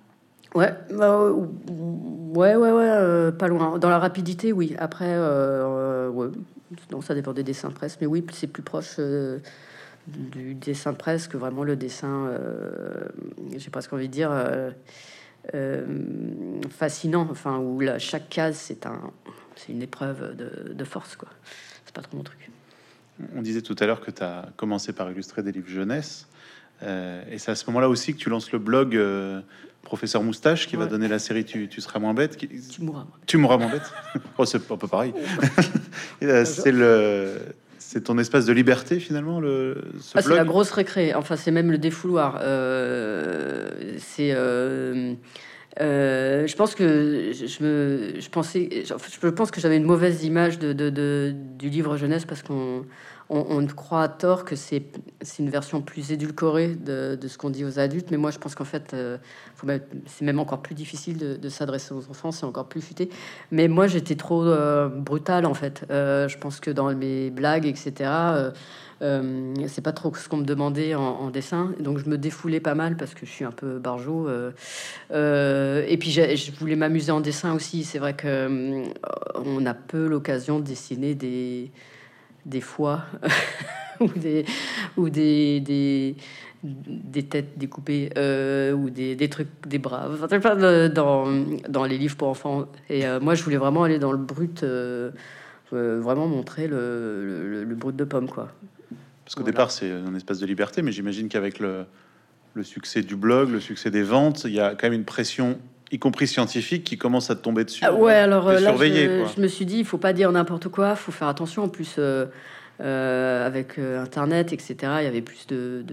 Ouais, 0.53 0.71
bah, 0.93 1.13
euh, 1.13 1.31
ouais, 1.31 2.55
ouais, 2.55 2.71
ouais, 2.71 2.89
euh, 2.89 3.31
pas 3.31 3.47
loin. 3.47 3.79
Dans 3.79 3.89
la 3.89 3.97
rapidité, 3.97 4.53
oui. 4.53 4.75
Après, 4.77 5.17
ouais. 5.17 6.29
Non, 6.91 7.01
ça 7.01 7.15
dépend 7.15 7.33
des 7.33 7.43
dessins 7.43 7.69
de 7.69 7.73
presse, 7.73 7.97
mais 7.99 8.05
oui, 8.07 8.23
c'est 8.33 8.47
plus 8.47 8.61
proche 8.61 8.99
du 10.07 10.53
dessin 10.55 10.93
de 10.93 10.97
presse 10.97 11.27
que 11.27 11.37
vraiment 11.37 11.63
le 11.63 11.75
dessin, 11.75 12.27
euh, 12.27 13.07
j'ai 13.57 13.69
presque 13.69 13.91
envie 13.93 14.07
de 14.07 14.13
dire, 14.13 14.29
euh, 14.31 14.71
euh, 15.53 15.85
fascinant. 16.69 17.27
Enfin, 17.29 17.57
où 17.57 17.79
là, 17.79 17.99
chaque 17.99 18.29
case, 18.29 18.55
c'est 18.57 18.85
un, 18.85 19.11
c'est 19.55 19.71
une 19.73 19.81
épreuve 19.81 20.35
de, 20.35 20.73
de 20.73 20.83
force, 20.83 21.15
quoi. 21.15 21.29
C'est 21.85 21.93
pas 21.93 22.01
trop 22.01 22.17
mon 22.17 22.23
truc. 22.23 22.49
On 23.35 23.41
disait 23.41 23.61
tout 23.61 23.75
à 23.79 23.85
l'heure 23.85 24.01
que 24.01 24.11
tu 24.11 24.23
as 24.23 24.49
commencé 24.57 24.93
par 24.93 25.11
illustrer 25.11 25.43
des 25.43 25.51
livres 25.51 25.69
jeunesse. 25.69 26.27
Euh, 26.83 27.23
et 27.31 27.39
c'est 27.39 27.51
à 27.51 27.55
ce 27.55 27.65
moment-là 27.67 27.89
aussi 27.89 28.13
que 28.13 28.19
tu 28.19 28.29
lances 28.29 28.51
le 28.51 28.59
blog 28.59 28.95
euh, 28.95 29.41
Professeur 29.81 30.21
Moustache, 30.21 30.67
qui 30.67 30.75
va 30.75 30.85
donner 30.85 31.07
la 31.07 31.17
série 31.17 31.43
Tu, 31.43 31.67
tu 31.69 31.81
seras 31.81 31.97
moins 31.99 32.13
bête. 32.13 32.37
qui- 32.37 32.47
Tu 32.47 32.81
mourras. 32.83 33.05
Tu 33.25 33.37
mourras 33.37 33.57
moins 33.57 33.69
bête. 33.71 33.91
oh, 34.37 34.45
c'est 34.45 34.71
un 34.71 34.75
peu 34.77 34.87
pareil. 34.87 35.13
C'est 36.21 36.71
le, 36.71 37.39
c'est 37.89 38.01
ton 38.01 38.17
espace 38.17 38.45
de 38.45 38.51
liberté 38.51 38.99
finalement 38.99 39.39
le 39.39 39.81
ah, 40.13 40.21
c'est 40.21 40.35
la 40.35 40.43
grosse 40.43 40.71
récré. 40.71 41.13
Enfin 41.13 41.37
c'est 41.37 41.51
même 41.51 41.71
le 41.71 41.77
défouloir. 41.77 42.37
Euh, 42.41 43.69
c'est 43.97 44.31
euh, 44.33 45.13
euh, 45.79 46.45
je 46.47 46.55
pense 46.57 46.75
que 46.75 47.31
je 47.31 47.63
me 47.63 48.19
je 48.19 48.29
pensais 48.29 48.83
je 48.83 49.27
pense 49.29 49.51
que 49.51 49.61
j'avais 49.61 49.77
une 49.77 49.85
mauvaise 49.85 50.25
image 50.25 50.59
de, 50.59 50.73
de, 50.73 51.33
du 51.57 51.69
livre 51.69 51.95
jeunesse 51.95 52.25
parce 52.25 52.43
qu'on 52.43 52.85
on, 53.29 53.65
croit 53.67 54.03
à 54.03 54.07
tort 54.07 54.45
que 54.45 54.55
c'est 54.55 54.83
une 55.39 55.49
version 55.49 55.81
plus 55.81 56.11
édulcorée 56.11 56.75
de, 56.75 57.17
ce 57.27 57.37
qu'on 57.37 57.49
dit 57.49 57.65
aux 57.65 57.79
adultes, 57.79 58.09
mais 58.09 58.17
moi 58.17 58.31
je 58.31 58.37
pense 58.37 58.55
qu'en 58.55 58.63
fait, 58.63 58.93
euh, 58.93 59.17
c'est 60.05 60.23
même 60.23 60.39
encore 60.39 60.61
plus 60.61 60.75
difficile 60.75 61.39
de, 61.39 61.49
s'adresser 61.49 61.93
aux 61.93 62.09
enfants, 62.09 62.31
c'est 62.31 62.45
encore 62.45 62.67
plus 62.67 62.81
futé. 62.81 63.09
Mais 63.51 63.67
moi 63.67 63.87
j'étais 63.87 64.15
trop 64.15 64.45
euh, 64.45 64.87
brutal 64.87 65.45
en 65.45 65.53
fait. 65.53 65.85
Euh, 65.91 66.27
je 66.27 66.37
pense 66.37 66.59
que 66.59 66.71
dans 66.71 66.93
mes 66.93 67.29
blagues, 67.29 67.65
etc., 67.65 68.09
c'est 68.99 69.83
pas 69.83 69.91
trop 69.91 70.13
ce 70.15 70.27
qu'on 70.27 70.37
me 70.37 70.45
demandait 70.45 70.95
en, 70.95 71.29
dessin, 71.29 71.73
donc 71.79 71.99
je 71.99 72.09
me 72.09 72.17
défoulais 72.17 72.59
pas 72.59 72.75
mal 72.75 72.97
parce 72.97 73.13
que 73.13 73.25
je 73.25 73.31
suis 73.31 73.45
un 73.45 73.51
peu 73.51 73.77
barjot. 73.77 74.29
et 75.11 75.97
puis 75.99 76.11
je 76.11 76.51
voulais 76.59 76.77
m'amuser 76.77 77.11
en 77.11 77.19
dessin 77.19 77.53
aussi. 77.53 77.83
C'est 77.83 77.99
vrai 77.99 78.15
que 78.15 78.83
on 79.35 79.65
a 79.65 79.73
peu 79.73 80.07
l'occasion 80.07 80.59
de 80.59 80.63
dessiner 80.63 81.13
des 81.13 81.71
des 82.47 82.61
foies 82.61 83.03
ou 83.99 84.07
des 84.07 84.45
ou 84.95 85.09
des, 85.09 85.59
des, 85.59 86.15
des 86.63 87.23
têtes 87.23 87.57
découpées 87.57 88.09
euh, 88.17 88.71
ou 88.71 88.89
des, 88.89 89.15
des, 89.15 89.29
trucs 89.29 89.49
des 89.67 89.77
bras. 89.77 90.09
Dans, 90.89 91.25
dans 91.69 91.85
les 91.85 91.97
livres 91.97 92.15
pour 92.15 92.29
enfants. 92.29 92.67
Et 92.89 93.05
euh, 93.05 93.19
moi 93.19 93.35
je 93.35 93.43
voulais 93.43 93.57
vraiment 93.57 93.83
aller 93.83 93.99
dans 93.99 94.11
le 94.11 94.17
brut 94.17 94.63
euh, 94.63 95.11
vraiment 95.71 96.27
montrer 96.27 96.67
le, 96.67 97.63
le, 97.63 97.75
brut 97.75 97.95
de 97.95 98.05
pomme 98.05 98.29
quoi. 98.29 98.51
Parce 99.25 99.35
qu'au 99.35 99.43
départ 99.43 99.71
c'est 99.71 99.91
un 99.91 100.15
espace 100.15 100.39
de 100.39 100.45
liberté 100.45 100.81
mais 100.81 100.91
j'imagine 100.91 101.27
qu'avec 101.27 101.59
le, 101.59 101.85
le 102.53 102.63
succès 102.63 103.01
du 103.01 103.17
blog 103.17 103.49
le 103.49 103.59
succès 103.59 103.91
des 103.91 104.03
ventes 104.03 104.45
il 104.45 104.53
y 104.53 104.61
a 104.61 104.75
quand 104.75 104.87
même 104.87 104.93
une 104.93 105.05
pression 105.05 105.59
y 105.91 105.99
compris 105.99 106.27
scientifique, 106.27 106.83
qui 106.83 106.97
commence 106.97 107.29
à 107.29 107.35
tomber 107.35 107.63
dessus. 107.63 107.83
Ah 107.83 107.93
ouais, 107.93 108.13
alors 108.13 108.51
là, 108.51 108.75
je, 108.75 109.41
me 109.41 109.47
suis 109.47 109.65
dit, 109.65 109.79
il 109.79 109.85
faut 109.85 109.97
pas 109.97 110.13
dire 110.13 110.31
n'importe 110.31 110.67
quoi, 110.67 110.95
faut 110.95 111.11
faire 111.11 111.27
attention. 111.27 111.63
En 111.63 111.69
plus, 111.69 111.95
euh, 111.97 112.25
euh, 112.81 113.45
avec 113.45 113.79
euh, 113.79 114.01
Internet, 114.01 114.51
etc., 114.53 114.75
il 114.99 115.03
y 115.03 115.07
avait 115.07 115.21
plus 115.21 115.47
de, 115.47 115.85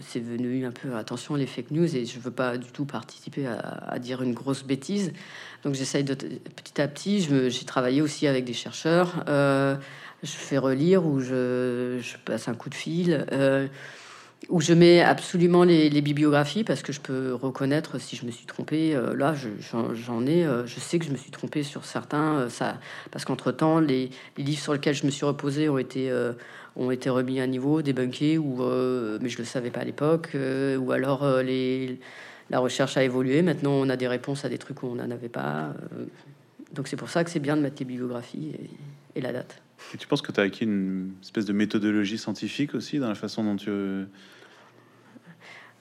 c'est 0.00 0.20
venu 0.20 0.64
un 0.64 0.72
peu 0.72 0.94
attention 0.94 1.34
les 1.34 1.46
fake 1.46 1.70
news 1.70 1.94
et 1.94 2.06
je 2.06 2.18
veux 2.18 2.30
pas 2.30 2.56
du 2.56 2.70
tout 2.72 2.86
participer 2.86 3.46
à, 3.46 3.98
dire 3.98 4.22
une 4.22 4.32
grosse 4.32 4.64
bêtise. 4.64 5.12
Donc 5.64 5.74
j'essaye 5.74 6.04
de 6.04 6.14
petit 6.14 6.80
à 6.80 6.88
petit. 6.88 7.20
J'ai 7.20 7.64
travaillé 7.64 8.00
aussi 8.00 8.26
avec 8.26 8.44
des 8.44 8.54
chercheurs. 8.54 9.24
je 9.26 9.76
fais 10.22 10.58
relire 10.58 11.06
ou 11.06 11.20
je, 11.20 11.98
je, 12.00 12.16
passe 12.24 12.48
un 12.48 12.54
coup 12.54 12.70
de 12.70 12.74
fil 12.74 13.26
où 14.48 14.60
je 14.60 14.72
mets 14.72 15.00
absolument 15.02 15.64
les, 15.64 16.00
bibliographies 16.00 16.64
parce 16.64 16.82
que 16.82 16.92
je 16.92 17.00
peux 17.00 17.34
reconnaître 17.34 18.00
si 18.00 18.16
je 18.16 18.24
me 18.24 18.30
suis 18.30 18.46
trompé. 18.46 18.94
Euh, 18.94 19.14
là, 19.14 19.34
j'en 19.34 20.26
ai, 20.26 20.44
euh, 20.44 20.66
je 20.66 20.80
sais 20.80 20.98
que 20.98 21.04
je 21.04 21.10
me 21.10 21.16
suis 21.16 21.30
trompé 21.30 21.62
sur 21.62 21.84
certains, 21.84 22.38
euh, 22.38 22.48
ça, 22.48 22.78
parce 23.10 23.24
qu'entre 23.24 23.52
temps, 23.52 23.80
les, 23.80 24.10
livres 24.36 24.62
sur 24.62 24.72
lesquels 24.72 24.94
je 24.94 25.06
me 25.06 25.10
suis 25.10 25.26
reposé 25.26 25.68
ont 25.68 25.78
été 25.78 26.12
ont 26.76 26.92
été 26.92 27.10
remis 27.10 27.40
à 27.40 27.46
niveau, 27.48 27.82
débunkés, 27.82 28.38
ou 28.38 28.62
mais 29.20 29.28
je 29.28 29.38
le 29.38 29.44
savais 29.44 29.70
pas 29.70 29.80
à 29.80 29.84
l'époque, 29.84 30.36
ou 30.78 30.92
alors 30.92 31.26
la 32.50 32.58
recherche 32.60 32.96
a 32.96 33.02
évolué. 33.02 33.42
Maintenant, 33.42 33.72
on 33.72 33.88
a 33.88 33.96
des 33.96 34.06
réponses 34.06 34.44
à 34.44 34.48
des 34.48 34.58
trucs 34.58 34.82
où 34.82 34.86
on 34.86 34.94
n'en 34.94 35.10
avait 35.10 35.28
pas. 35.28 35.72
donc 36.72 36.86
c'est 36.86 36.96
pour 36.96 37.10
ça 37.10 37.24
que 37.24 37.30
c'est 37.30 37.40
bien 37.40 37.56
de 37.56 37.62
mettre 37.62 37.76
les 37.80 37.84
bibliographies 37.84 38.52
et 39.16 39.20
la 39.20 39.32
date. 39.32 39.60
Et 39.94 39.96
tu 39.96 40.06
penses 40.06 40.22
que 40.22 40.32
tu 40.32 40.40
as 40.40 40.44
acquis 40.44 40.64
une 40.64 41.12
espèce 41.22 41.44
de 41.44 41.52
méthodologie 41.52 42.18
scientifique 42.18 42.74
aussi 42.74 42.98
dans 42.98 43.08
la 43.08 43.14
façon 43.14 43.44
dont 43.44 43.56
tu 43.56 43.70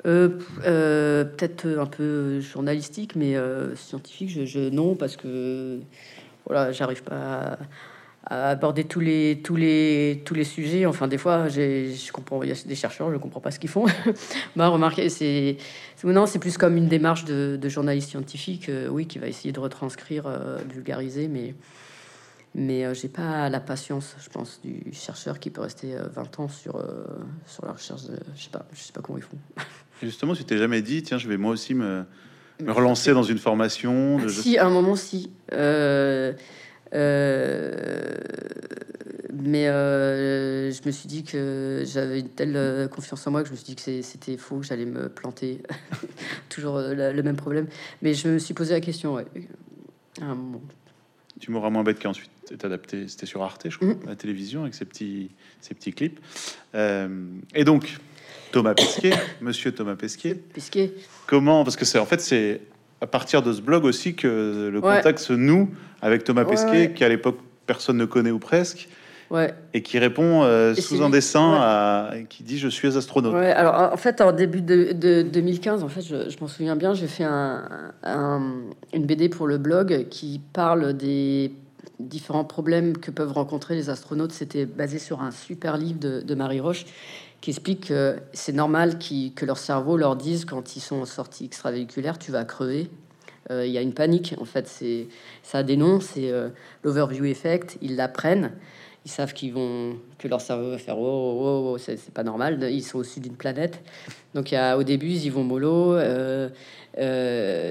euh, 0.05 0.29
euh, 0.65 1.25
peut-être 1.25 1.67
un 1.67 1.85
peu 1.85 2.39
journalistique, 2.39 3.15
mais 3.15 3.35
euh, 3.35 3.75
scientifique, 3.75 4.29
je, 4.29 4.69
non, 4.69 4.95
parce 4.95 5.17
que 5.17 5.79
voilà, 6.45 6.71
j'arrive 6.71 7.03
pas 7.03 7.57
à, 8.25 8.49
aborder 8.49 8.83
tous 8.83 8.99
les, 8.99 9.41
tous, 9.43 9.55
les, 9.55 10.21
tous 10.23 10.33
les 10.33 10.43
sujets. 10.43 10.85
Enfin, 10.85 11.07
des 11.07 11.17
fois, 11.17 11.47
je 11.49 12.11
comprends, 12.11 12.43
il 12.43 12.49
y 12.49 12.51
a 12.51 12.63
des 12.65 12.75
chercheurs, 12.75 13.11
je 13.11 13.17
comprends 13.17 13.39
pas 13.39 13.51
ce 13.51 13.59
qu'ils 13.59 13.69
font. 13.69 13.85
bah, 14.55 14.67
remarquez, 14.67 15.09
c'est 15.09 15.57
non, 16.03 16.25
c'est 16.25 16.39
plus 16.39 16.57
comme 16.57 16.77
une 16.77 16.87
démarche 16.87 17.25
de, 17.25 17.57
de 17.59 17.69
journaliste 17.69 18.11
scientifique, 18.11 18.69
oui, 18.89 19.07
qui 19.07 19.17
va 19.17 19.27
essayer 19.27 19.51
de 19.51 19.59
retranscrire, 19.59 20.29
vulgariser, 20.69 21.27
mais 21.27 21.55
mais 22.55 22.93
j'ai 22.95 23.09
pas 23.09 23.49
la 23.49 23.59
patience, 23.59 24.15
je 24.19 24.29
pense, 24.29 24.59
du 24.63 24.91
chercheur 24.91 25.39
qui 25.39 25.49
peut 25.49 25.61
rester 25.61 25.95
20 26.13 26.39
ans 26.39 26.47
sur, 26.47 26.83
sur 27.45 27.65
la 27.65 27.73
recherche. 27.73 28.05
De, 28.05 28.17
je 28.35 28.43
sais 28.43 28.49
pas, 28.49 28.65
je 28.73 28.79
sais 28.79 28.93
pas 28.93 29.01
comment 29.01 29.17
ils 29.17 29.23
font. 29.23 29.37
Justement, 30.01 30.35
tu 30.35 30.43
t'es 30.43 30.57
jamais 30.57 30.81
dit, 30.81 31.01
tiens, 31.01 31.17
je 31.17 31.27
vais 31.27 31.37
moi 31.37 31.51
aussi 31.51 31.73
me, 31.73 32.05
relancer 32.65 33.13
dans 33.13 33.23
une 33.23 33.37
formation 33.37 34.17
de... 34.17 34.27
Si, 34.27 34.57
à 34.57 34.67
un 34.67 34.69
moment, 34.69 34.95
si. 34.95 35.31
Euh, 35.53 36.33
euh, 36.93 38.15
mais 39.33 39.67
euh, 39.67 40.71
je 40.71 40.81
me 40.85 40.91
suis 40.91 41.07
dit 41.07 41.23
que 41.23 41.83
j'avais 41.85 42.19
une 42.19 42.29
telle 42.29 42.89
confiance 42.89 43.25
en 43.27 43.31
moi 43.31 43.41
que 43.41 43.47
je 43.47 43.53
me 43.53 43.57
suis 43.57 43.65
dit 43.65 43.75
que 43.75 44.01
c'était 44.01 44.37
faux, 44.37 44.59
que 44.59 44.65
j'allais 44.65 44.85
me 44.85 45.09
planter. 45.09 45.63
Toujours 46.49 46.79
le 46.79 47.21
même 47.21 47.37
problème. 47.37 47.67
Mais 48.01 48.13
je 48.13 48.27
me 48.27 48.39
suis 48.39 48.53
posé 48.53 48.73
la 48.73 48.81
question, 48.81 49.15
ouais. 49.15 49.25
À 50.21 50.25
un 50.25 50.35
moment. 50.35 50.61
Tu 51.39 51.51
m'auras 51.51 51.69
moins 51.69 51.83
bête 51.83 52.01
qu'ensuite 52.01 52.31
adapté, 52.63 53.07
c'était 53.07 53.25
sur 53.25 53.43
Arte, 53.43 53.67
je 53.69 53.77
crois, 53.77 53.89
mm. 53.89 53.99
la 54.07 54.15
télévision, 54.15 54.61
avec 54.63 54.73
ces 54.73 54.85
petits, 54.85 55.29
clips. 55.93 56.19
et 56.73 57.63
donc, 57.63 57.97
Thomas 58.51 58.73
Pesquet, 58.73 59.13
Monsieur 59.41 59.71
Thomas 59.71 59.95
Pesquet. 59.95 60.35
Pesquet. 60.35 60.93
Comment 61.27 61.63
Parce 61.63 61.75
que 61.75 61.85
c'est 61.85 61.99
en 61.99 62.05
fait 62.05 62.21
c'est 62.21 62.61
à 63.01 63.07
partir 63.07 63.41
de 63.41 63.53
ce 63.53 63.61
blog 63.61 63.85
aussi 63.85 64.15
que 64.15 64.69
le 64.71 64.81
contact 64.81 65.19
se 65.19 65.33
noue 65.33 65.69
avec 66.01 66.23
Thomas 66.23 66.45
Pesquet, 66.45 66.93
qui 66.93 67.03
à 67.03 67.09
l'époque 67.09 67.37
personne 67.65 67.97
ne 67.97 68.05
connaît 68.05 68.31
ou 68.31 68.39
presque. 68.39 68.87
Ouais. 69.29 69.53
Et 69.73 69.81
qui 69.81 69.99
répond 69.99 70.43
euh, 70.43 70.73
sous 70.73 71.01
un 71.01 71.09
dessin 71.09 71.53
à, 71.59 72.11
qui 72.29 72.43
dit 72.43 72.57
je 72.57 72.67
suis 72.67 72.95
astronaute. 72.97 73.33
Ouais, 73.33 73.51
alors 73.51 73.93
en 73.93 73.97
fait 73.97 74.21
en 74.21 74.31
début 74.31 74.61
de, 74.61 74.93
2015 75.23 75.83
en 75.83 75.89
fait 75.89 76.01
je, 76.01 76.39
m'en 76.39 76.47
souviens 76.47 76.75
bien 76.75 76.93
j'ai 76.93 77.07
fait 77.07 77.25
un, 77.25 77.91
une 78.93 79.05
BD 79.05 79.27
pour 79.29 79.47
le 79.47 79.57
blog 79.57 80.07
qui 80.09 80.39
parle 80.53 80.93
des 80.93 81.51
différents 81.99 82.45
problèmes 82.45 82.97
que 82.97 83.11
peuvent 83.11 83.33
rencontrer 83.33 83.75
les 83.75 83.89
astronautes. 83.89 84.31
C'était 84.31 84.65
basé 84.65 84.99
sur 84.99 85.21
un 85.21 85.31
super 85.31 85.77
livre 85.77 85.99
de, 85.99 86.21
de 86.21 86.35
Marie 86.35 86.59
Roche 86.59 86.85
qui 87.41 87.51
explique 87.51 87.87
que 87.87 88.17
c'est 88.33 88.53
normal 88.53 88.97
que 88.99 89.45
leur 89.45 89.57
cerveau 89.57 89.97
leur 89.97 90.15
dise 90.15 90.45
quand 90.45 90.75
ils 90.75 90.79
sont 90.79 91.01
en 91.01 91.05
sortie 91.05 91.45
extravéhiculaire, 91.45 92.17
tu 92.17 92.31
vas 92.31 92.45
crever. 92.45 92.89
Euh, 93.51 93.65
il 93.65 93.71
y 93.71 93.77
a 93.77 93.81
une 93.81 93.93
panique, 93.93 94.35
en 94.39 94.45
fait, 94.45 94.67
c'est 94.67 95.07
ça 95.43 95.63
noms, 95.63 95.99
c'est 95.99 96.31
euh, 96.31 96.49
l'overview 96.83 97.25
effect. 97.25 97.77
Ils 97.81 97.95
l'apprennent, 97.95 98.51
ils 99.05 99.11
savent 99.11 99.33
qu'ils 99.33 99.53
vont 99.53 99.97
que 100.17 100.27
leur 100.27 100.41
cerveau 100.41 100.71
va 100.71 100.77
faire 100.77 100.99
oh, 100.99 101.03
oh, 101.41 101.73
oh 101.73 101.77
c'est 101.77 102.13
pas 102.13 102.23
normal. 102.23 102.67
Ils 102.69 102.83
sont 102.83 102.99
au-dessus 102.99 103.19
d'une 103.19 103.35
planète, 103.35 103.81
donc 104.33 104.51
y 104.51 104.55
a, 104.55 104.77
au 104.77 104.83
début 104.83 105.07
ils 105.07 105.25
y 105.25 105.29
vont 105.29 105.43
mollo. 105.43 105.95
Euh, 105.95 106.49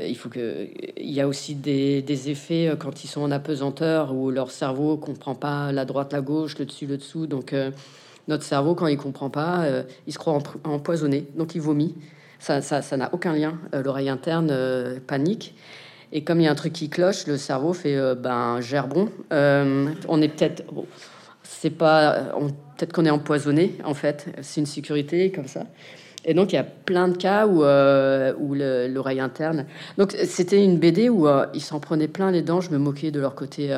il 0.08 0.16
faut 0.16 0.28
que 0.28 0.68
il 0.96 1.12
y 1.12 1.20
a 1.20 1.28
aussi 1.28 1.56
des, 1.56 2.30
effets 2.30 2.72
quand 2.78 3.04
ils 3.04 3.08
sont 3.08 3.22
en 3.22 3.30
apesanteur 3.30 4.14
où 4.14 4.30
leur 4.30 4.50
cerveau 4.50 4.96
comprend 4.96 5.34
pas 5.34 5.72
la 5.72 5.84
droite, 5.84 6.12
la 6.12 6.20
gauche, 6.20 6.58
le 6.58 6.64
dessus, 6.64 6.86
le 6.86 6.96
dessous, 6.96 7.26
donc 7.26 7.54
notre 8.28 8.44
cerveau, 8.44 8.74
quand 8.74 8.86
il 8.86 8.96
comprend 8.96 9.28
pas, 9.28 9.66
il 10.06 10.12
se 10.12 10.18
croit 10.18 10.38
empoisonné, 10.64 11.26
donc 11.36 11.54
il 11.54 11.60
vomit. 11.60 11.94
Ça, 12.38 12.60
ça, 12.60 12.96
n'a 12.96 13.12
aucun 13.12 13.32
lien. 13.32 13.58
Euh, 13.74 13.82
l'oreille 13.82 14.08
interne 14.08 14.48
euh, 14.50 14.98
panique. 15.06 15.54
Et 16.12 16.22
comme 16.22 16.40
il 16.40 16.44
y 16.44 16.46
a 16.46 16.50
un 16.50 16.56
truc 16.56 16.72
qui 16.72 16.88
cloche, 16.88 17.26
le 17.26 17.36
cerveau 17.36 17.72
fait 17.72 17.98
ben 18.14 18.60
gerbon. 18.60 19.08
on 19.30 20.22
est 20.22 20.28
peut-être, 20.28 20.62
c'est 21.42 21.70
pas, 21.70 22.32
peut-être 22.76 22.92
qu'on 22.92 23.04
est 23.04 23.10
empoisonné 23.10 23.74
en 23.84 23.92
fait. 23.92 24.28
C'est 24.40 24.60
une 24.60 24.66
sécurité 24.66 25.32
comme 25.32 25.48
ça. 25.48 25.64
Et 26.24 26.32
donc 26.32 26.52
il 26.52 26.56
y 26.56 26.58
a 26.58 26.64
plein 26.64 27.08
de 27.08 27.16
cas 27.16 27.48
où, 27.48 27.64
où 27.64 28.54
l'oreille 28.54 29.18
interne. 29.18 29.66
Donc 29.98 30.12
c'était 30.12 30.64
une 30.64 30.78
BD 30.78 31.08
où 31.08 31.26
ils 31.52 31.60
s'en 31.60 31.80
prenaient 31.80 32.08
plein 32.08 32.30
les 32.30 32.42
dents. 32.42 32.60
Je 32.60 32.70
me 32.70 32.78
moquais 32.78 33.10
de 33.10 33.18
leur 33.18 33.34
côté 33.34 33.74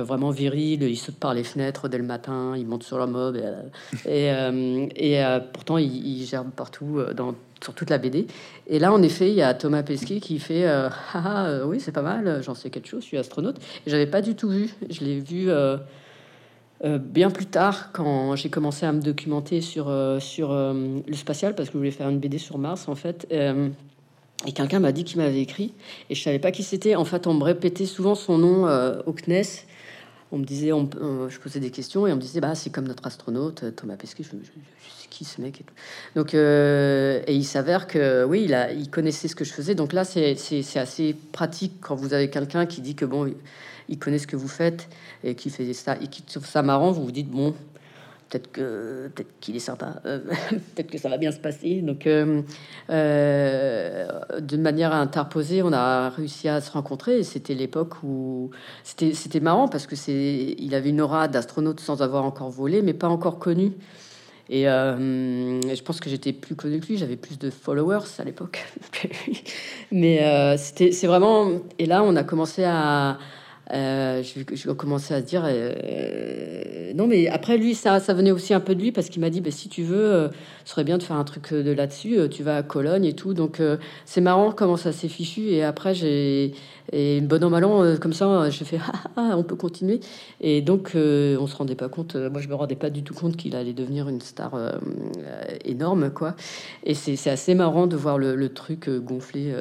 vraiment 0.00 0.30
viril, 0.30 0.82
il 0.82 0.96
saute 0.96 1.16
par 1.16 1.34
les 1.34 1.44
fenêtres 1.44 1.88
dès 1.88 1.98
le 1.98 2.04
matin, 2.04 2.54
il 2.56 2.66
monte 2.66 2.82
sur 2.82 2.98
la 2.98 3.06
mob, 3.06 3.36
et, 3.36 4.30
euh, 4.30 4.86
euh, 5.00 5.40
pourtant 5.52 5.78
il, 5.78 6.24
gerbe 6.24 6.50
partout 6.50 6.98
euh, 6.98 7.12
dans, 7.12 7.34
sur 7.62 7.74
toute 7.74 7.90
la 7.90 7.98
BD. 7.98 8.26
Et 8.66 8.78
là, 8.78 8.92
en 8.92 9.02
effet, 9.02 9.28
il 9.28 9.34
y 9.34 9.42
a 9.42 9.54
Thomas 9.54 9.82
Pesquet 9.82 10.20
qui 10.20 10.38
fait 10.38 10.66
ah, 10.66 11.60
oui, 11.66 11.80
c'est 11.80 11.92
pas 11.92 12.02
mal, 12.02 12.42
j'en 12.42 12.54
sais 12.54 12.70
quelque 12.70 12.88
chose, 12.88 13.02
je 13.02 13.08
suis 13.08 13.18
astronaute. 13.18 13.56
J'avais 13.86 14.06
pas 14.06 14.22
du 14.22 14.34
tout 14.34 14.48
vu, 14.48 14.70
je 14.90 15.04
l'ai 15.04 15.20
vu 15.20 15.50
bien 16.98 17.30
plus 17.30 17.46
tard 17.46 17.92
quand 17.92 18.34
j'ai 18.34 18.50
commencé 18.50 18.86
à 18.86 18.92
me 18.92 19.00
documenter 19.00 19.60
sur, 19.60 19.92
sur 20.20 20.52
le 20.52 21.14
spatial 21.14 21.54
parce 21.54 21.68
que 21.68 21.74
je 21.74 21.78
voulais 21.78 21.90
faire 21.92 22.08
une 22.08 22.18
BD 22.18 22.38
sur 22.38 22.58
Mars 22.58 22.88
en 22.88 22.94
fait. 22.94 23.28
Et 24.44 24.50
quelqu'un 24.50 24.80
m'a 24.80 24.90
dit 24.90 25.04
qu'il 25.04 25.18
m'avait 25.18 25.40
écrit 25.40 25.72
et 26.10 26.16
je 26.16 26.22
savais 26.22 26.40
pas 26.40 26.50
qui 26.50 26.64
c'était. 26.64 26.96
En 26.96 27.04
fait, 27.04 27.28
on 27.28 27.34
me 27.34 27.44
répétait 27.44 27.86
souvent 27.86 28.16
son 28.16 28.38
nom 28.38 28.66
au 29.06 29.12
CNES 29.12 29.66
on 30.32 30.38
me 30.38 30.44
disait, 30.44 30.72
on, 30.72 30.88
je 31.28 31.38
posais 31.38 31.60
des 31.60 31.70
questions 31.70 32.06
et 32.06 32.12
on 32.12 32.16
me 32.16 32.20
disait, 32.20 32.40
bah, 32.40 32.54
c'est 32.54 32.70
comme 32.70 32.88
notre 32.88 33.06
astronaute 33.06 33.76
Thomas 33.76 33.96
Pesquet. 33.96 34.24
Je, 34.24 34.30
je, 34.30 35.08
qui 35.10 35.24
ce 35.26 35.40
mec 35.42 35.60
et 35.60 35.64
tout. 35.64 35.74
Donc, 36.16 36.34
et 36.34 37.34
il 37.34 37.44
s'avère 37.44 37.86
que 37.86 38.24
oui, 38.24 38.46
il, 38.48 38.68
il 38.78 38.90
connaissait 38.90 39.28
ce 39.28 39.36
que 39.36 39.44
je 39.44 39.52
faisais. 39.52 39.74
Donc 39.74 39.92
là, 39.92 40.04
c'est 40.04 40.34
assez 40.76 41.14
pratique 41.32 41.74
quand 41.80 41.94
vous 41.94 42.14
avez 42.14 42.30
quelqu'un 42.30 42.66
qui 42.66 42.80
dit 42.80 42.94
que 42.94 43.04
bon, 43.04 43.32
il 43.88 43.98
connaît 43.98 44.18
ce 44.18 44.26
que 44.26 44.36
vous 44.36 44.48
faites 44.48 44.88
et 45.22 45.34
qui 45.34 45.50
fait 45.50 45.72
ça 45.74 45.96
et 46.00 46.08
qui 46.08 46.22
trouve 46.22 46.46
ça 46.46 46.62
marrant. 46.62 46.92
Vous 46.92 47.04
vous 47.04 47.12
dites 47.12 47.30
bon, 47.30 47.54
peut-être 48.32 48.50
que 48.50 49.10
peut-être 49.14 49.28
qu'il 49.40 49.56
est 49.56 49.60
sympa, 49.60 50.00
euh, 50.06 50.20
peut-être 50.74 50.90
que 50.90 50.98
ça 50.98 51.08
va 51.08 51.18
bien 51.18 51.32
se 51.32 51.38
passer. 51.38 51.82
Donc, 51.82 52.06
euh, 52.06 52.42
euh, 52.88 54.08
d'une 54.40 54.62
manière 54.62 54.94
interposée, 54.94 55.62
on 55.62 55.72
a 55.72 56.08
réussi 56.08 56.48
à 56.48 56.60
se 56.60 56.70
rencontrer. 56.70 57.22
C'était 57.24 57.54
l'époque 57.54 58.02
où 58.02 58.50
c'était 58.84 59.12
c'était 59.12 59.40
marrant 59.40 59.68
parce 59.68 59.86
que 59.86 59.96
c'est 59.96 60.54
il 60.58 60.74
avait 60.74 60.90
une 60.90 61.02
aura 61.02 61.28
d'astronaute 61.28 61.80
sans 61.80 62.02
avoir 62.02 62.24
encore 62.24 62.50
volé, 62.50 62.80
mais 62.80 62.94
pas 62.94 63.08
encore 63.08 63.38
connu. 63.38 63.72
Et, 64.50 64.64
je 64.64 65.82
pense 65.82 66.00
que 66.00 66.10
j'étais 66.10 66.32
plus 66.32 66.54
connu 66.56 66.80
que 66.80 66.86
lui, 66.86 66.98
j'avais 66.98 67.16
plus 67.16 67.38
de 67.38 67.48
followers 67.48 68.06
à 68.18 68.24
l'époque. 68.24 68.64
mais 69.92 70.56
c'était 70.58 70.92
c'est 70.92 71.06
vraiment. 71.06 71.50
Et 71.78 71.86
là, 71.86 72.02
on 72.02 72.16
a 72.16 72.24
commencé 72.24 72.64
à 72.64 73.18
euh, 73.72 74.22
je, 74.22 74.68
vais 74.68 74.74
commencer 74.74 75.14
à 75.14 75.22
dire 75.22 75.44
euh, 75.46 76.92
non 76.94 77.06
mais 77.06 77.28
après 77.28 77.56
lui 77.56 77.74
ça, 77.74 78.00
ça 78.00 78.12
venait 78.12 78.30
aussi 78.30 78.52
un 78.52 78.60
peu 78.60 78.74
de 78.74 78.82
lui 78.82 78.92
parce 78.92 79.08
qu'il 79.08 79.22
m'a 79.22 79.30
dit 79.30 79.40
bah, 79.40 79.50
si 79.50 79.70
tu 79.70 79.82
veux 79.82 80.12
euh, 80.12 80.28
ce 80.66 80.72
serait 80.72 80.84
bien 80.84 80.98
de 80.98 81.02
faire 81.02 81.16
un 81.16 81.24
truc 81.24 81.54
de 81.54 81.72
là-dessus 81.72 82.18
tu 82.30 82.42
vas 82.42 82.58
à 82.58 82.62
Cologne 82.62 83.06
et 83.06 83.14
tout. 83.14 83.32
Donc 83.32 83.62
c'est 84.04 84.20
marrant 84.20 84.52
comment 84.52 84.76
ça 84.76 84.92
s'est 84.92 85.08
fichu. 85.08 85.52
Et 85.52 85.64
après 85.64 85.94
j'ai 85.94 86.52
et 86.90 87.20
bon 87.20 87.42
an 87.44 87.50
mal 87.50 87.64
an 87.64 87.96
comme 88.00 88.12
ça 88.12 88.50
je 88.50 88.64
fais 88.64 88.78
ah, 88.86 89.10
ah, 89.16 89.34
on 89.36 89.42
peut 89.42 89.56
continuer 89.56 90.00
et 90.40 90.62
donc 90.62 90.92
on 90.94 91.46
se 91.46 91.56
rendait 91.56 91.74
pas 91.74 91.88
compte 91.88 92.16
moi 92.16 92.40
je 92.40 92.48
me 92.48 92.54
rendais 92.54 92.76
pas 92.76 92.90
du 92.90 93.02
tout 93.02 93.14
compte 93.14 93.36
qu'il 93.36 93.54
allait 93.54 93.72
devenir 93.72 94.08
une 94.08 94.20
star 94.20 94.52
énorme 95.64 96.10
quoi 96.10 96.34
et 96.84 96.94
c'est 96.94 97.30
assez 97.30 97.54
marrant 97.54 97.86
de 97.86 97.96
voir 97.96 98.18
le, 98.18 98.48
truc 98.48 98.90
gonfler 98.90 99.54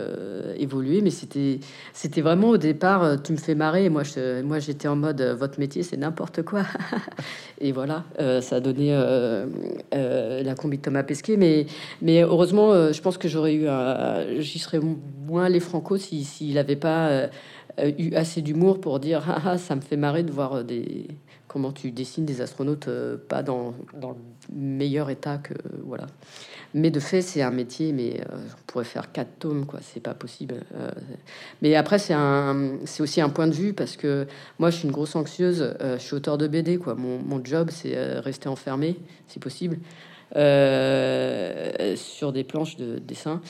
évoluer 0.58 1.02
mais 1.02 1.12
c'était 1.12 2.22
vraiment 2.22 2.50
au 2.50 2.58
départ 2.58 3.22
tu 3.22 3.34
me 3.34 3.38
fais 3.38 3.56
marrer 3.56 3.90
moi, 3.90 4.04
moi, 4.44 4.60
j'étais 4.60 4.88
en 4.88 4.96
mode 4.96 5.22
euh, 5.22 5.36
votre 5.36 5.60
métier, 5.60 5.84
c'est 5.84 5.98
n'importe 5.98 6.42
quoi. 6.44 6.64
et 7.62 7.72
voilà, 7.72 8.04
euh, 8.20 8.42
ça 8.42 8.58
a 8.58 8.60
donné 8.60 8.90
euh, 8.92 9.46
la 10.44 10.56
combi 10.56 10.78
de 10.78 10.82
Thomas 10.82 11.04
Pesquet. 11.04 11.38
Mais, 11.38 11.66
mais 12.02 12.22
heureusement, 12.22 12.92
je 12.92 13.02
pense 13.02 13.18
que 13.18 13.28
j'aurais 13.28 13.56
eu, 13.56 13.68
j'y 14.40 14.60
serais 14.60 14.80
moins 15.28 15.50
les 15.50 15.60
Franco 15.60 15.98
s'il 15.98 16.26
si, 16.26 16.54
n'avait 16.54 16.76
pas 16.76 17.11
eu 17.98 18.14
assez 18.16 18.42
d'humour 18.42 18.82
pour 18.82 19.00
dire 19.00 19.24
ah, 19.28 19.42
ah, 19.46 19.58
ça 19.58 19.76
me 19.76 19.82
fait 19.82 19.98
marrer 19.98 20.24
de 20.24 20.32
voir 20.32 20.64
des 20.64 21.08
comment 21.48 21.72
tu 21.72 21.92
dessines 21.92 22.26
des 22.26 22.42
astronautes 22.42 22.90
pas 23.28 23.44
dans, 23.44 23.74
dans 23.94 24.12
le 24.12 24.56
meilleur 24.56 25.10
état 25.10 25.38
que 25.38 25.54
voilà. 25.84 26.08
Mais 26.74 26.90
de 26.90 27.00
fait, 27.00 27.22
c'est 27.22 27.42
un 27.42 27.52
métier, 27.52 27.92
mais 27.92 28.22
euh, 28.22 28.36
on 28.36 28.62
pourrait 28.66 28.86
faire 28.86 29.12
quatre 29.12 29.40
tomes, 29.40 29.66
quoi. 29.66 29.80
C'est 29.82 30.00
pas 30.00 30.14
possible. 30.14 30.56
Euh, 30.76 30.90
mais 31.62 31.76
après, 31.76 32.00
c'est 32.00 32.14
un, 32.14 32.78
c'est 32.86 33.04
aussi 33.04 33.20
un 33.20 33.30
point 33.30 33.48
de 33.48 33.54
vue 33.54 33.74
parce 33.74 33.98
que 33.98 34.26
moi, 34.58 34.70
je 34.70 34.78
suis 34.78 34.86
une 34.86 34.94
grosse 34.94 35.16
anxieuse. 35.16 35.76
Euh, 35.82 35.98
je 35.98 36.04
suis 36.04 36.16
auteur 36.16 36.38
de 36.38 36.48
BD, 36.48 36.78
quoi. 36.78 36.96
Mon, 36.96 37.20
mon 37.20 37.44
job, 37.44 37.70
c'est 37.72 38.20
rester 38.20 38.48
enfermé, 38.48 38.98
si 39.28 39.40
possible, 39.40 39.80
sur 41.96 42.32
des 42.32 42.44
planches 42.44 42.78
de 42.78 43.00
dessin. 43.00 43.42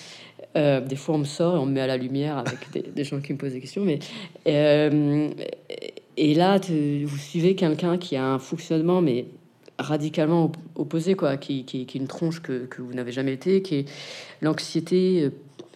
des 0.55 0.95
fois, 0.95 1.15
on 1.15 1.19
me 1.19 1.25
sort 1.25 1.55
et 1.55 1.59
on 1.59 1.65
me 1.65 1.73
met 1.73 1.81
à 1.81 1.87
la 1.87 1.97
lumière 1.97 2.37
avec 2.37 2.93
des, 2.93 3.03
gens 3.03 3.19
qui 3.19 3.33
me 3.33 3.37
posent 3.37 3.53
des 3.53 3.61
questions. 3.61 3.83
Mais 3.85 3.99
et 6.17 6.33
là, 6.35 6.59
vous 6.59 7.17
suivez 7.17 7.55
quelqu'un 7.55 7.97
qui 7.97 8.15
a 8.15 8.25
un 8.25 8.39
fonctionnement, 8.39 9.01
mais 9.01 9.25
radicalement 9.81 10.51
opposé, 10.75 11.15
quoi, 11.15 11.37
qui, 11.37 11.65
qui, 11.65 11.81
est 11.81 11.95
une 11.95 12.07
tronche 12.07 12.41
que, 12.41 12.67
vous 12.77 12.93
n'avez 12.93 13.11
jamais 13.11 13.33
été, 13.33 13.61
qui 13.61 13.75
est 13.75 13.85
l'anxiété. 14.41 15.23
Euh, 15.23 15.29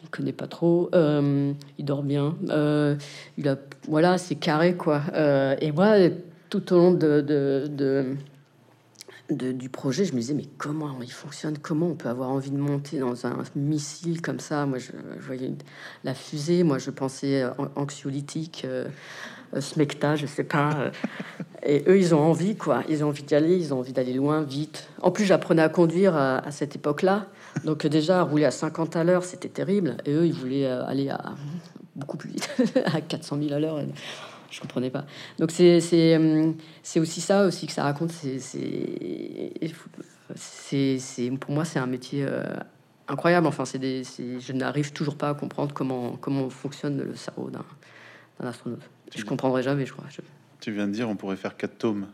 il 0.04 0.10
connaît 0.10 0.34
pas 0.34 0.48
trop, 0.48 0.90
euh, 0.94 1.52
il 1.80 1.84
dort 1.84 2.04
bien, 2.04 2.38
euh, 2.50 2.96
il 3.40 3.48
a, 3.50 3.58
voilà, 3.88 4.20
c'est 4.20 4.36
carré 4.36 4.76
quoi. 4.76 5.02
et 5.60 5.72
moi, 5.72 5.96
tout 6.50 6.74
au 6.74 6.78
long 6.78 6.92
de, 6.92 7.22
de, 7.22 7.68
de, 7.68 8.16
du 9.30 9.70
projet, 9.70 10.06
je 10.06 10.14
me 10.14 10.20
disais 10.20 10.34
mais 10.36 10.48
comment 10.58 10.96
il 11.02 11.12
fonctionne, 11.12 11.58
comment 11.58 11.88
on 11.88 11.96
peut 11.96 12.10
avoir 12.10 12.30
envie 12.30 12.52
de 12.52 12.58
monter 12.58 13.00
dans 13.00 13.26
un 13.26 13.38
missile 13.56 14.22
comme 14.22 14.40
ça? 14.40 14.66
Moi, 14.66 14.78
je, 14.78 14.92
voyais 15.20 15.52
la 16.04 16.14
fusée, 16.14 16.64
moi 16.64 16.78
je 16.78 16.92
pensais 16.92 17.44
anxiolytique. 17.76 18.66
Euh, 18.66 18.88
smecta, 19.62 20.16
je 20.16 20.26
sais 20.26 20.44
pas. 20.44 20.76
Euh, 20.76 20.92
et 21.66 21.84
eux, 21.88 21.98
ils 21.98 22.14
ont 22.14 22.20
envie, 22.20 22.56
quoi. 22.56 22.84
Ils 22.90 23.04
ont 23.04 23.08
envie 23.08 23.24
d'y 23.24 23.36
aller, 23.36 23.58
ils 23.58 23.74
ont 23.74 23.80
envie 23.80 23.94
d'aller 23.94 24.14
loin, 24.14 24.44
vite. 24.44 24.88
En 25.02 25.12
plus, 25.12 25.26
j'apprenais 25.26 25.62
à 25.62 25.70
conduire 25.70 26.16
à, 26.16 26.52
cette 26.52 26.76
époque-là. 26.76 27.28
Donc 27.64 27.86
déjà, 27.88 28.22
rouler 28.24 28.46
à 28.46 28.52
50 28.52 28.96
à 28.96 29.04
l'heure, 29.04 29.24
c'était 29.24 29.50
terrible. 29.50 29.98
Et 30.06 30.14
eux, 30.14 30.26
ils 30.26 30.34
voulaient 30.34 30.66
euh, 30.66 30.86
aller 30.86 31.10
à 31.10 31.36
beaucoup 31.96 32.18
plus 32.18 32.30
vite, 32.30 32.50
à 32.86 33.02
400 33.02 33.40
000 33.42 33.54
à 33.54 33.60
l'heure. 33.60 33.80
Je 34.56 34.62
comprenais 34.62 34.90
pas. 34.90 35.06
Donc 35.38 35.52
c'est 35.52 35.82
c'est 35.82 37.00
aussi 37.00 37.20
ça 37.20 37.46
aussi 37.46 37.68
que 37.68 37.74
ça 37.74 37.84
raconte. 37.84 38.12
C'est 38.12 38.40
c'est 40.98 41.32
pour 41.32 41.52
moi 41.52 41.66
c'est 41.66 41.80
un 41.80 41.88
métier 41.88 42.26
incroyable. 43.10 43.48
Enfin 43.48 43.66
c'est 43.66 43.80
je 43.82 44.54
n'arrive 44.54 44.94
toujours 44.94 45.18
pas 45.18 45.30
à 45.30 45.34
comprendre 45.34 45.74
comment 45.74 46.16
comment 46.16 46.50
fonctionne 46.50 47.04
le 47.04 47.16
cerveau 47.16 47.50
d'un 47.50 48.48
astronaute. 48.48 48.80
Je 49.14 49.26
comprendrai 49.26 49.62
jamais, 49.62 49.86
je 49.86 49.92
crois. 49.92 50.06
Tu 50.62 50.72
viens 50.72 50.88
de 50.88 50.94
dire 50.94 51.10
on 51.10 51.18
pourrait 51.18 51.36
faire 51.36 51.58
quatre 51.58 51.78
tomes. 51.78 52.08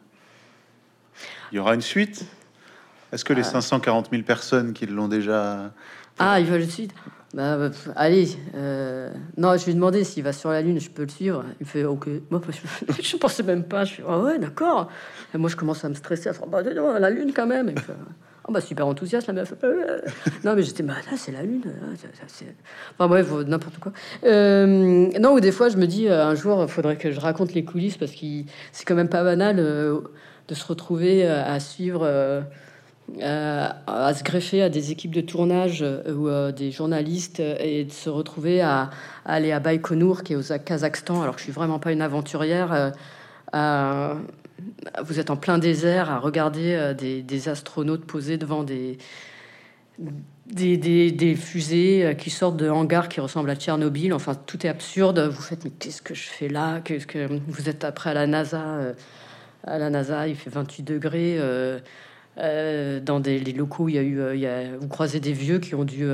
Il 1.52 1.58
y 1.58 1.60
aura 1.60 1.76
une 1.76 1.82
suite? 1.82 2.26
Est-ce 3.12 3.24
que 3.24 3.34
les 3.34 3.44
540 3.44 4.06
ah. 4.08 4.10
000 4.12 4.24
personnes 4.24 4.74
qui 4.74 4.88
l'ont 4.88 5.10
déjà... 5.10 5.72
Ah, 6.18 6.40
ils 6.40 6.46
veulent 6.48 6.62
une 6.62 6.70
suite 6.70 6.94
bah, 7.34 7.72
allez, 7.96 8.28
euh, 8.56 9.10
non, 9.38 9.56
je 9.58 9.66
lui 9.66 9.72
ai 9.72 9.76
demandé 9.76 10.04
s'il 10.04 10.24
va 10.24 10.34
sur 10.34 10.50
la 10.50 10.62
Lune, 10.62 10.80
je 10.80 10.90
peux 10.90 11.04
le 11.04 11.10
suivre. 11.10 11.46
Il 11.60 11.66
me 11.66 11.70
fait 11.70 11.84
OK. 11.86 12.08
Moi, 12.30 12.42
je, 13.02 13.18
pensais 13.18 13.44
même 13.44 13.64
pas. 13.64 13.86
Je 13.86 13.94
suis 13.94 14.04
ah 14.08 14.20
ouais, 14.20 14.38
d'accord. 14.38 14.90
Moi, 15.34 15.50
je 15.50 15.56
commence 15.56 15.86
à 15.86 15.90
me 15.90 15.94
stresser, 15.94 16.30
à 16.30 16.34
bah, 16.48 16.62
la 16.62 17.10
Lune 17.10 17.32
quand 17.34 17.48
même. 17.48 17.74
Oh 18.48 18.52
bah 18.52 18.62
super 18.62 18.88
enthousiaste 18.88 19.28
la 19.28 19.34
meuf. 19.34 19.54
non 20.44 20.56
mais 20.56 20.64
j'étais 20.64 20.82
bah 20.82 20.96
là 21.10 21.16
c'est 21.16 21.32
la 21.32 21.44
lune. 21.44 21.62
Enfin 22.94 23.08
bref 23.08 23.32
n'importe 23.48 23.78
quoi. 23.78 23.92
Euh, 24.24 25.10
non 25.20 25.34
ou 25.34 25.40
des 25.40 25.52
fois 25.52 25.70
je 25.70 25.78
me 25.78 25.86
dis 25.86 26.08
euh, 26.08 26.26
un 26.26 26.34
jour 26.34 26.64
il 26.64 26.68
faudrait 26.68 26.98
que 26.98 27.12
je 27.12 27.20
raconte 27.20 27.54
les 27.54 27.64
coulisses 27.64 27.98
parce 27.98 28.12
que 28.12 28.26
c'est 28.72 28.84
quand 28.86 28.96
même 28.96 29.10
pas 29.10 29.24
banal 29.24 29.58
euh, 29.60 30.02
de 30.48 30.56
se 30.56 30.66
retrouver 30.66 31.28
à 31.28 31.60
suivre. 31.60 32.44
À 33.20 34.14
se 34.14 34.24
greffer 34.24 34.62
à 34.62 34.70
des 34.70 34.92
équipes 34.92 35.14
de 35.14 35.22
tournage 35.22 35.84
ou 36.08 36.30
des 36.52 36.72
journalistes 36.72 37.40
et 37.40 37.84
de 37.84 37.92
se 37.92 38.10
retrouver 38.10 38.62
à, 38.62 38.90
aller 39.26 39.52
à 39.52 39.60
Baïkonour 39.60 40.24
qui 40.24 40.34
est 40.34 40.36
au 40.38 40.58
Kazakhstan 40.60 41.22
alors 41.22 41.36
que 41.36 41.40
je 41.40 41.46
suis 41.46 41.54
vraiment 41.54 41.78
pas 41.78 41.92
une 41.92 42.02
aventurière 42.02 42.94
vous 45.04 45.20
êtes 45.20 45.30
en 45.30 45.38
plein 45.38 45.58
désert 45.58 46.10
à 46.10 46.20
regarder 46.20 46.74
euh, 46.74 46.94
des, 46.94 47.50
astronautes 47.50 48.06
posés 48.06 48.38
devant 48.38 48.64
des, 48.64 48.98
des, 50.48 51.36
fusées 51.36 52.06
euh, 52.06 52.14
qui 52.14 52.30
sortent 52.30 52.58
de 52.58 52.70
hangars 52.70 53.10
qui 53.10 53.20
ressemblent 53.20 53.50
à 53.50 53.56
Tchernobyl. 53.56 54.14
Enfin, 54.14 54.36
tout 54.36 54.66
est 54.66 54.70
absurde. 54.70 55.20
Vous 55.20 55.42
faites, 55.42 55.64
mais 55.64 55.72
qu'est-ce 55.72 56.02
que 56.02 56.14
je 56.14 56.28
fais 56.28 56.50
là? 56.50 56.82
Que 56.82 56.94
vous 57.48 57.70
êtes 57.70 57.84
après 57.84 58.12
à 58.12 58.14
la 58.14 58.28
NASA 58.28 58.62
euh, 58.62 58.94
À 59.64 59.78
la 59.78 59.90
NASA, 59.90 60.28
il 60.28 60.36
fait 60.36 60.50
28 60.50 60.84
degrés. 60.84 61.40
Dans 62.38 63.20
des 63.20 63.40
locaux, 63.54 63.90
il 63.90 63.96
y 63.96 63.98
a 63.98 64.04
eu, 64.04 64.22
il 64.34 64.40
y 64.40 64.48
a, 64.48 64.78
vous 64.78 64.88
croisez 64.88 65.20
des 65.20 65.34
vieux 65.34 65.60
qui 65.60 65.76
ont 65.76 65.84
dû, 65.84 66.08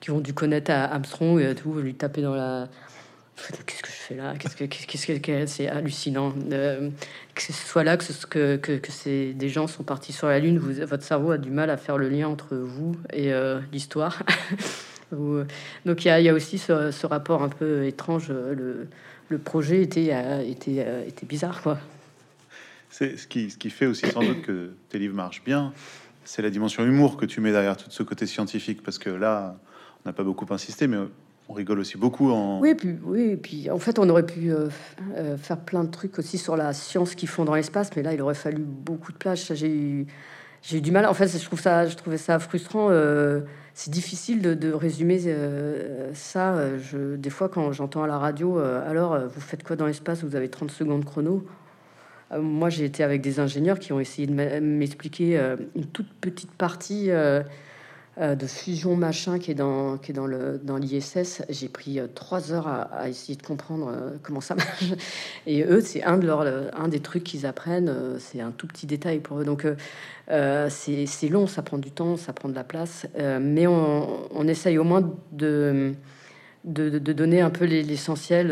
qui 0.00 0.10
ont 0.10 0.20
dû 0.20 0.34
connaître 0.34 0.70
Armstrong 0.70 1.40
et 1.40 1.54
tout, 1.54 1.74
lui 1.74 1.94
taper 1.94 2.22
dans 2.22 2.34
la, 2.34 2.68
qu'est-ce 3.66 3.82
que 3.82 3.88
je 3.88 3.92
fais 3.92 4.14
là? 4.14 4.34
Qu'est-ce 4.38 4.56
que 4.56 4.64
qu'est-ce 4.64 5.20
que 5.20 5.46
c'est 5.46 5.68
hallucinant 5.68 6.32
euh, 6.52 6.90
que 7.34 7.42
ce 7.42 7.52
soit 7.52 7.84
là 7.84 7.96
que 7.96 8.04
ce, 8.04 8.26
que, 8.26 8.56
que, 8.56 8.92
c'est 8.92 9.32
des 9.32 9.48
gens 9.48 9.66
sont 9.66 9.82
partis 9.82 10.12
sur 10.12 10.28
la 10.28 10.38
lune. 10.38 10.58
Vous, 10.58 10.72
votre 10.86 11.02
cerveau 11.02 11.32
a 11.32 11.38
du 11.38 11.50
mal 11.50 11.70
à 11.70 11.76
faire 11.76 11.98
le 11.98 12.08
lien 12.08 12.28
entre 12.28 12.54
vous 12.56 12.96
et 13.12 13.32
euh, 13.32 13.60
l'histoire. 13.72 14.22
Donc 15.12 16.04
il 16.04 16.08
y 16.08 16.28
a, 16.28 16.34
aussi 16.34 16.58
ce, 16.58 16.90
ce, 16.90 17.06
rapport 17.06 17.42
un 17.42 17.48
peu 17.48 17.84
étrange. 17.86 18.30
Le, 18.30 18.88
le 19.28 19.38
projet 19.38 19.82
était 19.82 20.12
était 20.48 21.06
était 21.06 21.26
bizarre 21.26 21.62
quoi. 21.62 21.78
C'est 22.96 23.16
ce 23.16 23.26
qui, 23.26 23.70
fait 23.70 23.86
aussi 23.86 24.06
sans 24.06 24.22
doute 24.22 24.42
que 24.42 24.70
tes 24.88 25.00
livres 25.00 25.16
marchent 25.16 25.42
bien. 25.42 25.72
C'est 26.22 26.42
la 26.42 26.50
dimension 26.50 26.84
humour 26.84 27.16
que 27.16 27.26
tu 27.26 27.40
mets 27.40 27.50
derrière 27.50 27.76
tout 27.76 27.90
ce 27.90 28.04
côté 28.04 28.24
scientifique 28.24 28.84
parce 28.84 29.00
que 29.00 29.10
là 29.10 29.56
on 30.04 30.08
n'a 30.08 30.12
pas 30.12 30.22
beaucoup 30.22 30.46
insisté, 30.50 30.86
mais 30.86 30.98
on 31.48 31.54
rigole 31.54 31.80
aussi 31.80 31.98
beaucoup 31.98 32.30
en. 32.30 32.60
Oui, 32.60 32.76
puis, 32.76 32.96
oui, 33.02 33.34
puis 33.34 33.68
en 33.68 33.80
fait, 33.80 33.98
on 33.98 34.08
aurait 34.08 34.24
pu 34.24 34.52
euh, 34.52 34.68
euh, 35.16 35.36
faire 35.36 35.58
plein 35.58 35.82
de 35.82 35.90
trucs 35.90 36.20
aussi 36.20 36.38
sur 36.38 36.56
la 36.56 36.72
science 36.72 37.16
qu'ils 37.16 37.28
font 37.28 37.44
dans 37.44 37.56
l'espace, 37.56 37.90
mais 37.96 38.02
là, 38.04 38.14
il 38.14 38.22
aurait 38.22 38.36
fallu 38.36 38.62
beaucoup 38.62 39.10
de 39.10 39.18
place. 39.18 39.52
J'ai 39.54 39.76
eu, 39.76 40.06
j'ai 40.62 40.78
eu 40.78 40.80
du 40.80 40.92
mal. 40.92 41.04
En 41.06 41.14
fait, 41.14 41.36
je 41.36 41.44
trouve 41.44 41.60
ça, 41.60 41.86
je 41.86 41.96
trouvais 41.96 42.16
ça 42.16 42.38
frustrant. 42.38 42.90
Euh, 42.92 43.40
c'est 43.74 43.90
difficile 43.90 44.40
de, 44.40 44.72
résumer 44.72 45.20
ça. 46.12 46.78
Je, 46.78 47.16
des 47.16 47.30
fois, 47.30 47.48
quand 47.48 47.72
j'entends 47.72 48.04
à 48.04 48.06
la 48.06 48.18
radio, 48.18 48.58
alors, 48.58 49.18
vous 49.18 49.40
faites 49.40 49.64
quoi 49.64 49.74
dans 49.74 49.86
l'espace? 49.86 50.22
Vous 50.22 50.36
avez 50.36 50.48
30 50.48 50.70
secondes 50.70 51.04
chrono. 51.04 51.44
Moi, 52.38 52.70
j'ai 52.70 52.84
été 52.84 53.04
avec 53.04 53.20
des 53.20 53.40
ingénieurs 53.40 53.78
qui 53.78 53.92
ont 53.92 54.00
essayé 54.00 54.26
de 54.26 54.32
m'expliquer 54.60 55.38
une 55.76 55.86
toute 55.86 56.12
petite 56.20 56.52
partie 56.52 57.10
euh, 58.20 58.36
de 58.36 58.46
fusion 58.46 58.94
machin 58.94 59.40
qui 59.40 59.50
est 59.50 59.54
dans, 59.54 59.98
l'ISS. 60.78 61.42
J'ai 61.48 61.68
pris 61.68 61.98
euh, 61.98 62.06
trois 62.14 62.52
heures 62.52 62.68
à, 62.68 63.08
essayer 63.08 63.34
de 63.34 63.42
comprendre 63.42 63.88
euh, 63.88 64.10
comment 64.22 64.40
ça 64.40 64.54
marche. 64.54 64.84
Et 65.48 65.64
eux, 65.64 65.80
c'est 65.80 66.04
un, 66.04 66.18
des 66.88 67.00
trucs 67.00 67.24
qu'ils 67.24 67.44
apprennent. 67.44 67.92
c'est 68.20 68.40
un 68.40 68.52
tout 68.52 68.68
petit 68.68 68.86
détail 68.86 69.18
pour 69.18 69.40
eux. 69.40 69.44
Donc, 69.44 69.66
c'est, 70.28 71.28
long, 71.28 71.48
ça 71.48 71.62
prend 71.62 71.78
du 71.78 71.90
temps, 71.90 72.16
ça 72.16 72.32
prend 72.32 72.48
de 72.48 72.54
la 72.54 72.62
place. 72.62 73.06
mais 73.40 73.66
on, 73.66 74.46
essaye 74.46 74.78
au 74.78 74.84
moins 74.84 75.02
de, 75.32 75.94
de 76.64 77.12
donner 77.12 77.40
un 77.40 77.50
peu 77.50 77.64
l'essentiel. 77.64 78.48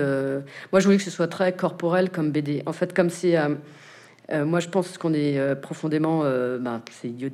moi, 0.70 0.80
je 0.80 0.84
voulais 0.84 0.98
que 0.98 1.02
ce 1.02 1.10
soit 1.10 1.28
très 1.28 1.52
corporel 1.52 2.10
comme 2.10 2.30
BD. 2.30 2.62
En 2.66 2.72
fait, 2.72 2.92
comme 2.92 3.10
c'est. 3.10 3.36
moi, 4.32 4.60
je 4.60 4.68
pense 4.68 4.98
qu'on 4.98 5.14
est 5.14 5.54
profondément. 5.60 6.22
Ben, 6.22 6.82
c'est 6.90 7.08
idiot 7.08 7.30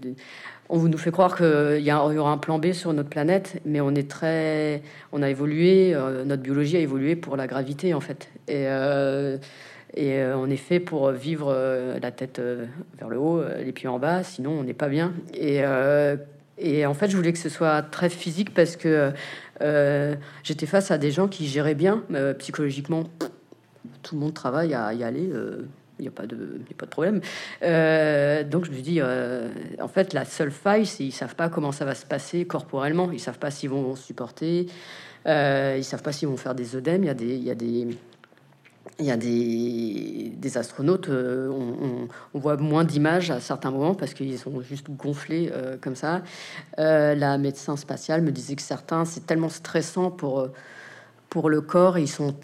on 0.68 0.78
vous 0.78 0.88
nous 0.88 0.98
fait 0.98 1.10
croire 1.10 1.36
qu'il 1.36 1.80
y, 1.80 1.92
aura 1.92 2.30
un 2.30 2.38
plan 2.38 2.58
B 2.58 2.72
sur 2.72 2.92
notre 2.92 3.08
planète, 3.08 3.60
mais 3.64 3.80
on 3.80 3.94
est 3.94 4.08
très, 4.08 4.82
on 5.12 5.22
a 5.22 5.30
évolué, 5.30 5.94
euh, 5.94 6.24
notre 6.24 6.42
biologie 6.42 6.76
a 6.76 6.80
évolué 6.80 7.16
pour 7.16 7.36
la 7.36 7.46
gravité 7.46 7.94
en 7.94 8.00
fait, 8.00 8.28
et, 8.48 8.66
euh, 8.66 9.38
et 9.94 10.18
euh, 10.18 10.36
on 10.36 10.50
est 10.50 10.56
fait 10.56 10.80
pour 10.80 11.10
vivre 11.10 11.54
la 12.00 12.10
tête 12.10 12.40
vers 12.98 13.08
le 13.08 13.18
haut, 13.18 13.42
les 13.64 13.72
pieds 13.72 13.88
en 13.88 13.98
bas, 13.98 14.22
sinon 14.22 14.50
on 14.50 14.62
n'est 14.62 14.74
pas 14.74 14.88
bien. 14.88 15.12
Et, 15.32 15.62
et 16.60 16.86
en 16.86 16.94
fait, 16.94 17.08
je 17.08 17.16
voulais 17.16 17.32
que 17.32 17.38
ce 17.38 17.48
soit 17.48 17.82
très 17.82 18.10
physique 18.10 18.52
parce 18.52 18.76
que 18.76 19.12
j'étais 20.42 20.66
face 20.66 20.90
à 20.90 20.98
des 20.98 21.10
gens 21.10 21.28
qui 21.28 21.46
géraient 21.46 21.74
bien 21.74 22.02
psychologiquement. 22.38 23.04
Tout 24.02 24.14
le 24.14 24.20
monde 24.20 24.34
travaille 24.34 24.74
à 24.74 24.92
y 24.94 25.02
aller 25.04 25.30
il 25.98 26.02
n'y 26.02 26.08
a, 26.08 26.10
pas 26.10 26.26
de, 26.26 26.86
problème. 26.90 27.20
Euh, 27.62 28.44
donc 28.44 28.64
je 28.64 28.70
me 28.70 28.80
dis, 28.80 29.00
euh, 29.00 29.48
en 29.80 29.88
fait, 29.88 30.12
la 30.12 30.24
seule 30.24 30.50
faille, 30.50 30.86
c'est 30.86 31.04
qu'ils 31.04 31.12
savent 31.12 31.34
pas 31.34 31.48
comment 31.48 31.72
ça 31.72 31.84
va 31.84 31.94
se 31.94 32.06
passer 32.06 32.44
corporellement. 32.44 33.10
Ils 33.12 33.20
savent 33.20 33.38
pas 33.38 33.50
s'ils 33.50 33.70
vont 33.70 33.96
supporter. 33.96 34.66
Euh, 35.26 35.74
ils 35.76 35.84
savent 35.84 36.02
pas 36.02 36.12
s'ils 36.12 36.28
vont 36.28 36.36
faire 36.36 36.54
des 36.54 36.76
œdèmes. 36.76 37.04
Il 37.04 37.06
y 37.06 37.10
a 37.10 37.14
des, 37.14 37.34
il 37.34 37.44
y 37.44 37.50
a 37.50 37.54
des, 37.54 37.88
il 38.98 39.04
y 39.04 39.10
a 39.10 39.16
des, 39.16 40.56
astronautes. 40.56 41.08
On, 41.08 42.08
on, 42.34 42.38
voit 42.38 42.56
moins 42.56 42.84
d'images 42.84 43.30
à 43.30 43.40
certains 43.40 43.70
moments 43.70 43.94
parce 43.94 44.14
qu'ils 44.14 44.38
sont 44.38 44.60
juste 44.62 44.90
gonflés 44.90 45.52
comme 45.80 45.96
ça. 45.96 46.22
la 46.76 47.38
médecin 47.38 47.76
spatiale 47.76 48.22
me 48.22 48.32
disait 48.32 48.56
que 48.56 48.62
certains, 48.62 49.04
c'est 49.04 49.26
tellement 49.26 49.50
stressant 49.50 50.10
pour 50.10 50.48
pour 51.28 51.50
le 51.50 51.60
corps, 51.60 51.98
ils 51.98 52.08
sont 52.08 52.34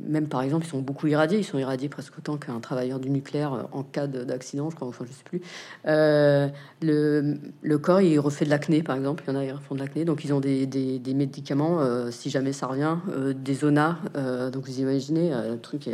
même 0.00 0.28
par 0.28 0.42
exemple, 0.42 0.66
ils 0.66 0.70
sont 0.70 0.80
beaucoup 0.80 1.06
irradiés. 1.06 1.38
Ils 1.38 1.44
sont 1.44 1.58
irradiés 1.58 1.88
presque 1.88 2.18
autant 2.18 2.36
qu'un 2.36 2.60
travailleur 2.60 2.98
du 2.98 3.10
nucléaire 3.10 3.52
euh, 3.54 3.62
en 3.72 3.82
cas 3.82 4.06
d'accident, 4.06 4.70
je 4.70 4.76
crois. 4.76 4.88
Enfin, 4.88 5.04
je 5.06 5.12
sais 5.12 5.24
plus. 5.24 5.40
Euh, 5.86 6.48
le, 6.80 7.38
le, 7.62 7.78
corps, 7.78 8.00
il 8.00 8.18
refait 8.18 8.44
de 8.44 8.50
l'acné, 8.50 8.82
par 8.82 8.96
exemple. 8.96 9.24
Il 9.26 9.32
y 9.32 9.36
en 9.36 9.40
a 9.40 9.44
qui 9.44 9.52
refont 9.52 9.74
de 9.74 9.80
l'acné, 9.80 10.04
donc 10.04 10.24
ils 10.24 10.32
ont 10.32 10.40
des, 10.40 10.66
des, 10.66 10.98
des 10.98 11.14
médicaments 11.14 11.80
euh, 11.80 12.10
si 12.10 12.30
jamais 12.30 12.52
ça 12.52 12.66
revient, 12.66 12.96
des 13.34 13.54
zonas. 13.54 13.96
donc 14.52 14.64
vous 14.66 14.80
imaginez 14.80 15.32
un 15.32 15.56
truc 15.56 15.88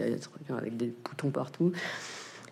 avec 0.49 0.77
des 0.77 0.93
boutons 1.05 1.31
partout. 1.31 1.73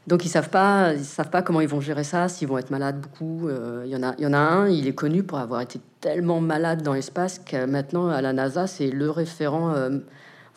Donc 0.06 0.24
ils 0.24 0.28
savent 0.28 0.50
pas, 0.50 0.94
ils 0.94 1.04
savent 1.04 1.30
pas 1.30 1.42
comment 1.42 1.60
ils 1.60 1.68
vont 1.68 1.80
gérer 1.80 2.04
ça, 2.04 2.28
s'ils 2.28 2.46
vont 2.46 2.58
être 2.58 2.70
malades 2.70 3.00
beaucoup. 3.00 3.48
Il 3.84 3.90
y 3.90 3.96
en 3.96 4.02
a, 4.02 4.14
il 4.18 4.24
y 4.24 4.26
en 4.26 4.32
a 4.32 4.38
un, 4.38 4.68
il 4.68 4.86
est 4.86 4.94
connu 4.94 5.22
pour 5.24 5.38
avoir 5.38 5.60
été 5.60 5.80
tellement 6.00 6.40
malade 6.40 6.82
dans 6.82 6.92
l'espace 6.92 7.40
que 7.40 7.66
maintenant 7.66 8.08
à 8.08 8.20
la 8.20 8.32
NASA 8.32 8.66
c'est 8.66 8.90
le 8.90 9.10
référent 9.10 9.74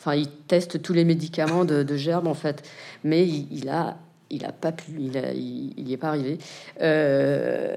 Enfin, 0.00 0.14
il 0.14 0.30
teste 0.30 0.80
tous 0.80 0.94
les 0.94 1.04
médicaments 1.04 1.66
de, 1.66 1.82
de 1.82 1.96
gerbe 1.96 2.26
en 2.26 2.32
fait, 2.32 2.66
mais 3.04 3.28
il, 3.28 3.68
a, 3.68 3.98
il 4.30 4.46
a 4.46 4.52
pas 4.52 4.72
pu, 4.72 4.92
il, 4.98 5.74
il, 5.76 5.92
est 5.92 5.98
pas 5.98 6.08
arrivé. 6.08 6.38
Euh, 6.80 7.76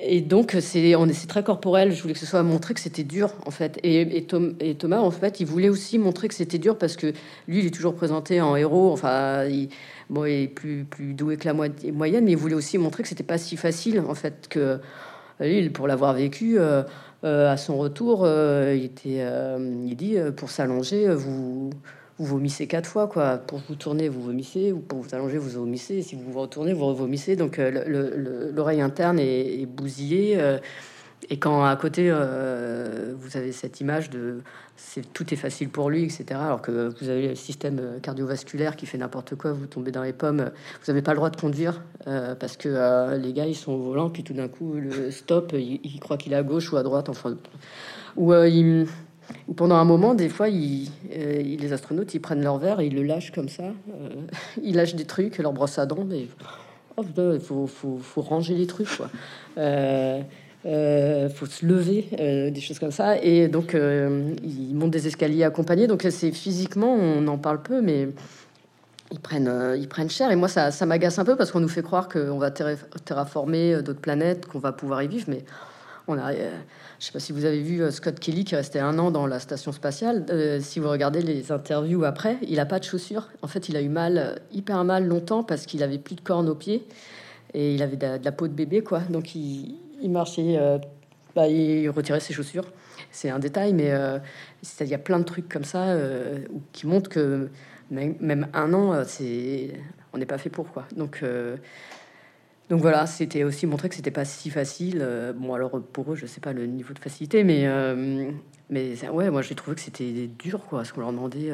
et 0.00 0.20
donc 0.20 0.56
c'est, 0.60 0.96
très 1.28 1.42
corporel. 1.42 1.92
Je 1.92 2.02
voulais 2.02 2.14
que 2.14 2.20
ce 2.20 2.26
soit 2.26 2.42
montré 2.42 2.74
que 2.74 2.80
c'était 2.80 3.04
dur 3.04 3.30
en 3.44 3.50
fait. 3.50 3.78
Et, 3.82 4.18
et, 4.18 4.74
Thomas 4.74 4.98
en 4.98 5.10
fait, 5.10 5.40
il 5.40 5.46
voulait 5.46 5.68
aussi 5.68 5.98
montrer 5.98 6.28
que 6.28 6.34
c'était 6.34 6.58
dur 6.58 6.78
parce 6.78 6.96
que 6.96 7.08
lui, 7.48 7.60
il 7.60 7.66
est 7.66 7.74
toujours 7.74 7.94
présenté 7.94 8.40
en 8.40 8.56
héros. 8.56 8.92
Enfin, 8.92 9.44
il, 9.44 9.68
bon, 10.10 10.24
il 10.24 10.42
est 10.44 10.48
plus 10.48 10.84
plus 10.84 11.14
doué 11.14 11.36
que 11.36 11.46
la 11.46 11.54
moyenne, 11.54 12.24
mais 12.24 12.32
il 12.32 12.36
voulait 12.36 12.54
aussi 12.54 12.78
montrer 12.78 13.02
que 13.02 13.08
c'était 13.08 13.24
pas 13.24 13.38
si 13.38 13.56
facile 13.56 14.00
en 14.00 14.14
fait 14.14 14.46
que 14.48 14.78
lui, 15.40 15.68
pour 15.70 15.86
l'avoir 15.86 16.14
vécu. 16.14 16.58
Euh, 16.58 16.82
euh, 17.24 17.50
à 17.50 17.56
son 17.56 17.76
retour, 17.76 18.22
euh, 18.24 18.74
il, 18.76 18.84
était, 18.84 19.20
euh, 19.20 19.58
il 19.86 19.96
dit 19.96 20.16
pour 20.36 20.50
s'allonger, 20.50 21.08
vous, 21.14 21.70
vous 22.18 22.26
vomissez 22.26 22.66
quatre 22.66 22.88
fois, 22.88 23.06
quoi. 23.08 23.38
Pour 23.38 23.60
vous 23.68 23.74
tourner, 23.74 24.08
vous 24.08 24.22
vomissez, 24.22 24.72
ou 24.72 24.80
pour 24.80 25.00
vous 25.00 25.14
allonger, 25.14 25.38
vous 25.38 25.60
vomissez. 25.60 26.02
Si 26.02 26.16
vous 26.16 26.32
vous 26.32 26.40
retournez, 26.40 26.72
vous 26.72 26.94
vomissez. 26.94 27.36
Donc 27.36 27.58
l'oreille 27.58 28.80
interne 28.80 29.18
est, 29.18 29.60
est 29.60 29.66
bousillée. 29.66 30.58
Et 31.28 31.38
quand 31.38 31.64
à 31.64 31.74
côté, 31.76 32.08
euh, 32.10 33.14
vous 33.18 33.36
avez 33.36 33.50
cette 33.52 33.80
image 33.80 34.10
de 34.10 34.42
c'est 34.76 35.12
tout 35.12 35.32
est 35.32 35.36
facile 35.36 35.70
pour 35.70 35.90
lui, 35.90 36.04
etc. 36.04 36.24
Alors 36.32 36.60
que 36.60 36.92
vous 37.00 37.08
avez 37.08 37.28
le 37.28 37.34
système 37.34 37.98
cardiovasculaire 38.02 38.76
qui 38.76 38.86
fait 38.86 38.98
n'importe 38.98 39.34
quoi, 39.34 39.52
vous 39.52 39.66
tombez 39.66 39.90
dans 39.90 40.02
les 40.02 40.12
pommes, 40.12 40.50
vous 40.82 40.92
n'avez 40.92 41.02
pas 41.02 41.12
le 41.12 41.16
droit 41.16 41.30
de 41.30 41.40
conduire 41.40 41.82
euh, 42.06 42.34
parce 42.34 42.56
que 42.56 42.68
euh, 42.68 43.16
les 43.16 43.32
gars 43.32 43.46
ils 43.46 43.56
sont 43.56 43.72
au 43.72 43.78
volant, 43.78 44.10
puis 44.10 44.22
tout 44.22 44.34
d'un 44.34 44.48
coup 44.48 44.74
le 44.74 45.10
stop, 45.10 45.52
il, 45.54 45.98
croit 46.00 46.18
qu'il 46.18 46.32
est 46.32 46.36
à 46.36 46.42
gauche 46.42 46.72
ou 46.72 46.76
à 46.76 46.82
droite, 46.82 47.08
enfin. 47.08 47.36
Ou, 48.16 48.32
pendant 49.56 49.76
un 49.76 49.84
moment, 49.84 50.14
des 50.14 50.28
fois, 50.28 50.48
il, 50.48 50.90
les 51.10 51.72
astronautes 51.72 52.14
ils 52.14 52.20
prennent 52.20 52.42
leur 52.42 52.58
verre 52.58 52.80
et 52.80 52.86
ils 52.86 52.94
le 52.94 53.02
lâchent 53.02 53.32
comme 53.32 53.48
ça. 53.48 53.64
ils 54.62 54.74
lâchent 54.74 54.94
des 54.94 55.04
trucs, 55.04 55.38
leur 55.38 55.52
brosse 55.52 55.78
à 55.78 55.86
dents, 55.86 56.04
mais 56.04 56.26
oh, 56.96 57.04
il 57.34 57.40
faut, 57.40 57.66
faut, 57.66 57.98
faut, 57.98 58.22
ranger 58.22 58.54
les 58.54 58.66
trucs 58.66 58.94
quoi 58.96 59.08
euh, 60.66 61.28
faut 61.28 61.46
se 61.46 61.64
lever, 61.64 62.08
euh, 62.18 62.50
des 62.50 62.60
choses 62.60 62.78
comme 62.78 62.90
ça. 62.90 63.18
Et 63.22 63.48
donc, 63.48 63.74
euh, 63.74 64.34
ils 64.42 64.74
montent 64.74 64.90
des 64.90 65.06
escaliers 65.06 65.44
accompagnés. 65.44 65.86
Donc, 65.86 66.06
c'est 66.10 66.32
physiquement, 66.32 66.92
on 66.92 67.26
en 67.28 67.38
parle 67.38 67.62
peu, 67.62 67.80
mais 67.80 68.08
ils 69.12 69.20
prennent, 69.20 69.48
euh, 69.48 69.76
ils 69.76 69.88
prennent 69.88 70.10
cher. 70.10 70.30
Et 70.30 70.36
moi, 70.36 70.48
ça, 70.48 70.70
ça 70.70 70.86
m'agace 70.86 71.18
un 71.18 71.24
peu 71.24 71.36
parce 71.36 71.52
qu'on 71.52 71.60
nous 71.60 71.68
fait 71.68 71.82
croire 71.82 72.08
qu'on 72.08 72.38
va 72.38 72.50
terraformer 72.50 73.82
d'autres 73.82 74.00
planètes, 74.00 74.46
qu'on 74.46 74.58
va 74.58 74.72
pouvoir 74.72 75.02
y 75.02 75.08
vivre. 75.08 75.26
Mais 75.28 75.44
on 76.08 76.18
a, 76.18 76.32
je 76.98 77.06
sais 77.06 77.12
pas 77.12 77.20
si 77.20 77.32
vous 77.32 77.44
avez 77.44 77.60
vu 77.60 77.82
Scott 77.90 78.18
Kelly 78.18 78.44
qui 78.44 78.56
restait 78.56 78.78
un 78.78 78.98
an 78.98 79.10
dans 79.10 79.26
la 79.26 79.38
station 79.38 79.72
spatiale. 79.72 80.24
si 80.62 80.80
vous 80.80 80.88
regardez 80.88 81.20
les 81.20 81.52
interviews 81.52 82.04
après, 82.04 82.38
il 82.42 82.58
a 82.58 82.66
pas 82.66 82.78
de 82.78 82.84
chaussures. 82.84 83.28
En 83.42 83.48
fait, 83.48 83.68
il 83.68 83.76
a 83.76 83.82
eu 83.82 83.88
mal, 83.88 84.40
hyper 84.52 84.82
mal 84.84 85.06
longtemps 85.06 85.42
parce 85.42 85.66
qu'il 85.66 85.82
avait 85.82 85.98
plus 85.98 86.14
de 86.14 86.22
cornes 86.22 86.48
aux 86.48 86.54
pieds 86.54 86.86
et 87.56 87.74
il 87.74 87.82
avait 87.82 87.96
de, 87.96 88.24
la 88.24 88.32
peau 88.32 88.48
de 88.48 88.52
bébé, 88.52 88.82
quoi. 88.82 89.00
Donc, 89.00 89.34
il 89.34 89.76
marchait, 90.04 90.56
euh, 90.58 90.78
bah, 91.34 91.48
il 91.48 91.88
retirait 91.88 92.20
ses 92.20 92.34
chaussures. 92.34 92.70
C'est 93.10 93.30
un 93.30 93.38
détail, 93.38 93.72
mais 93.72 93.90
euh, 93.92 94.18
il 94.80 94.86
y 94.86 94.94
a 94.94 94.98
plein 94.98 95.18
de 95.18 95.24
trucs 95.24 95.48
comme 95.48 95.64
ça 95.64 95.84
euh, 95.84 96.40
qui 96.72 96.86
montrent 96.86 97.08
que 97.08 97.48
même, 97.90 98.48
un 98.52 98.74
an, 98.74 99.02
on 100.12 100.18
n'est 100.18 100.26
pas 100.26 100.38
fait 100.38 100.50
pour 100.50 100.72
quoi. 100.72 100.86
Donc 100.96 101.22
donc 102.68 102.80
voilà, 102.80 103.06
c'était 103.06 103.44
aussi 103.44 103.66
montrer 103.66 103.88
que 103.88 103.94
c'était 103.94 104.10
pas 104.10 104.24
si 104.24 104.50
facile. 104.50 105.06
bon, 105.36 105.54
alors 105.54 105.80
pour 105.92 106.12
eux, 106.12 106.16
je 106.16 106.26
sais 106.26 106.40
pas 106.40 106.52
le 106.52 106.66
niveau 106.66 106.92
de 106.94 106.98
facilité, 106.98 107.44
mais 107.44 107.68
mais 108.70 108.94
ouais, 109.08 109.30
moi 109.30 109.42
j'ai 109.42 109.54
trouvé 109.54 109.76
que 109.76 109.82
c'était 109.82 110.26
dur 110.26 110.60
quoi, 110.68 110.84
ce 110.84 110.92
qu'on 110.92 111.02
leur 111.02 111.12
demandait. 111.12 111.52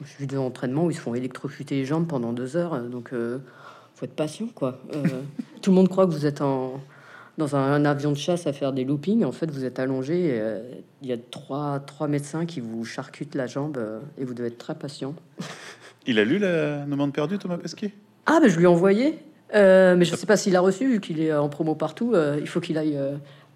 J'ai 0.00 0.14
vu 0.20 0.26
des 0.26 0.36
entraînements 0.36 0.84
où 0.84 0.90
ils 0.90 0.96
se 0.96 1.00
font 1.00 1.14
électrocuter 1.14 1.74
les 1.74 1.84
jambes 1.84 2.06
pendant 2.06 2.32
deux 2.32 2.56
heures, 2.56 2.80
donc 2.82 3.10
faut 3.94 4.04
être 4.04 4.14
patient 4.14 4.46
quoi. 4.54 4.80
tout 5.62 5.70
le 5.70 5.76
monde 5.76 5.88
croit 5.88 6.06
que 6.06 6.12
vous 6.12 6.26
êtes 6.26 6.40
en 6.40 6.80
dans 7.38 7.54
un, 7.54 7.84
avion 7.84 8.10
de 8.10 8.16
chasse 8.16 8.46
à 8.46 8.52
faire 8.52 8.72
des 8.72 8.84
loopings. 8.84 9.24
En 9.24 9.32
fait, 9.32 9.50
vous 9.50 9.64
êtes 9.64 9.78
allongé. 9.78 10.30
Euh, 10.32 10.60
il 11.02 11.08
y 11.08 11.12
a 11.12 11.16
trois, 11.16 11.78
trois 11.80 12.08
médecins 12.08 12.44
qui 12.44 12.60
vous 12.60 12.84
charcutent 12.84 13.36
la 13.36 13.46
jambe 13.46 13.78
euh, 13.78 14.00
et 14.18 14.24
vous 14.24 14.34
devez 14.34 14.48
être 14.48 14.58
très 14.58 14.74
patient. 14.74 15.14
Il 16.06 16.18
a 16.18 16.24
lu 16.24 16.38
la 16.38 16.84
demande 16.84 17.12
perdue, 17.12 17.38
Thomas 17.38 17.56
Pesquet? 17.56 17.92
Ah, 18.26 18.40
ben 18.42 18.48
je 18.48 18.56
lui 18.56 18.64
ai 18.64 18.66
envoyé. 18.66 19.18
Euh, 19.54 19.96
mais 19.96 20.04
je 20.04 20.12
ne 20.12 20.16
sais 20.16 20.26
pas 20.26 20.36
s'il 20.36 20.54
a 20.56 20.60
reçu, 20.60 20.88
vu 20.88 21.00
qu'il 21.00 21.20
est 21.20 21.32
en 21.32 21.48
promo 21.48 21.74
partout. 21.74 22.14
il 22.38 22.48
faut 22.48 22.60
qu'il 22.60 22.78
aille 22.78 22.98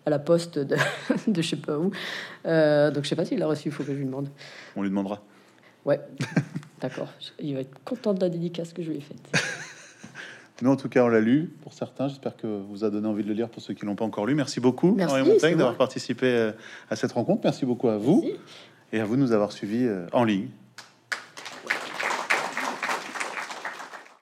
à 0.04 0.10
la 0.10 0.18
poste 0.18 0.58
de, 0.58 0.76
de 1.26 1.42
je 1.42 1.48
sais 1.48 1.56
pas 1.56 1.78
où. 1.78 1.90
donc 2.44 3.04
je 3.04 3.08
sais 3.08 3.16
pas 3.16 3.24
s'il 3.24 3.42
a 3.42 3.46
reçu, 3.46 3.68
il 3.68 3.72
faut 3.72 3.82
que 3.84 3.92
je 3.92 3.98
lui 3.98 4.06
demande. 4.06 4.28
On 4.76 4.82
lui 4.82 4.88
demandera. 4.88 5.22
Ouais, 5.84 6.00
d'accord. 6.80 7.08
Il 7.40 7.54
va 7.54 7.60
être 7.60 7.82
content 7.84 8.14
de 8.14 8.20
la 8.20 8.28
dédicace 8.28 8.72
que 8.72 8.82
je 8.82 8.90
lui 8.90 8.98
ai 8.98 9.00
faite. 9.00 9.32
Nous, 10.62 10.70
en 10.70 10.76
tout 10.76 10.88
cas, 10.88 11.02
on 11.02 11.08
l'a 11.08 11.20
lu 11.20 11.50
pour 11.62 11.72
certains. 11.72 12.06
J'espère 12.06 12.36
que 12.36 12.46
vous 12.46 12.84
a 12.84 12.90
donné 12.90 13.08
envie 13.08 13.24
de 13.24 13.28
le 13.28 13.34
lire 13.34 13.48
pour 13.48 13.60
ceux 13.60 13.74
qui 13.74 13.84
l'ont 13.84 13.96
pas 13.96 14.04
encore 14.04 14.26
lu. 14.26 14.36
Merci 14.36 14.60
beaucoup, 14.60 14.94
Merci, 14.94 15.28
Montaigne, 15.28 15.56
d'avoir 15.56 15.76
participé 15.76 16.26
euh, 16.26 16.52
à 16.88 16.94
cette 16.94 17.10
rencontre. 17.10 17.40
Merci 17.42 17.66
beaucoup 17.66 17.88
à 17.88 17.96
vous 17.96 18.24
et 18.92 19.00
à 19.00 19.04
vous 19.04 19.16
de 19.16 19.20
nous 19.20 19.32
avoir 19.32 19.50
suivis 19.50 19.84
euh, 19.84 20.06
en 20.12 20.22
ligne 20.22 20.48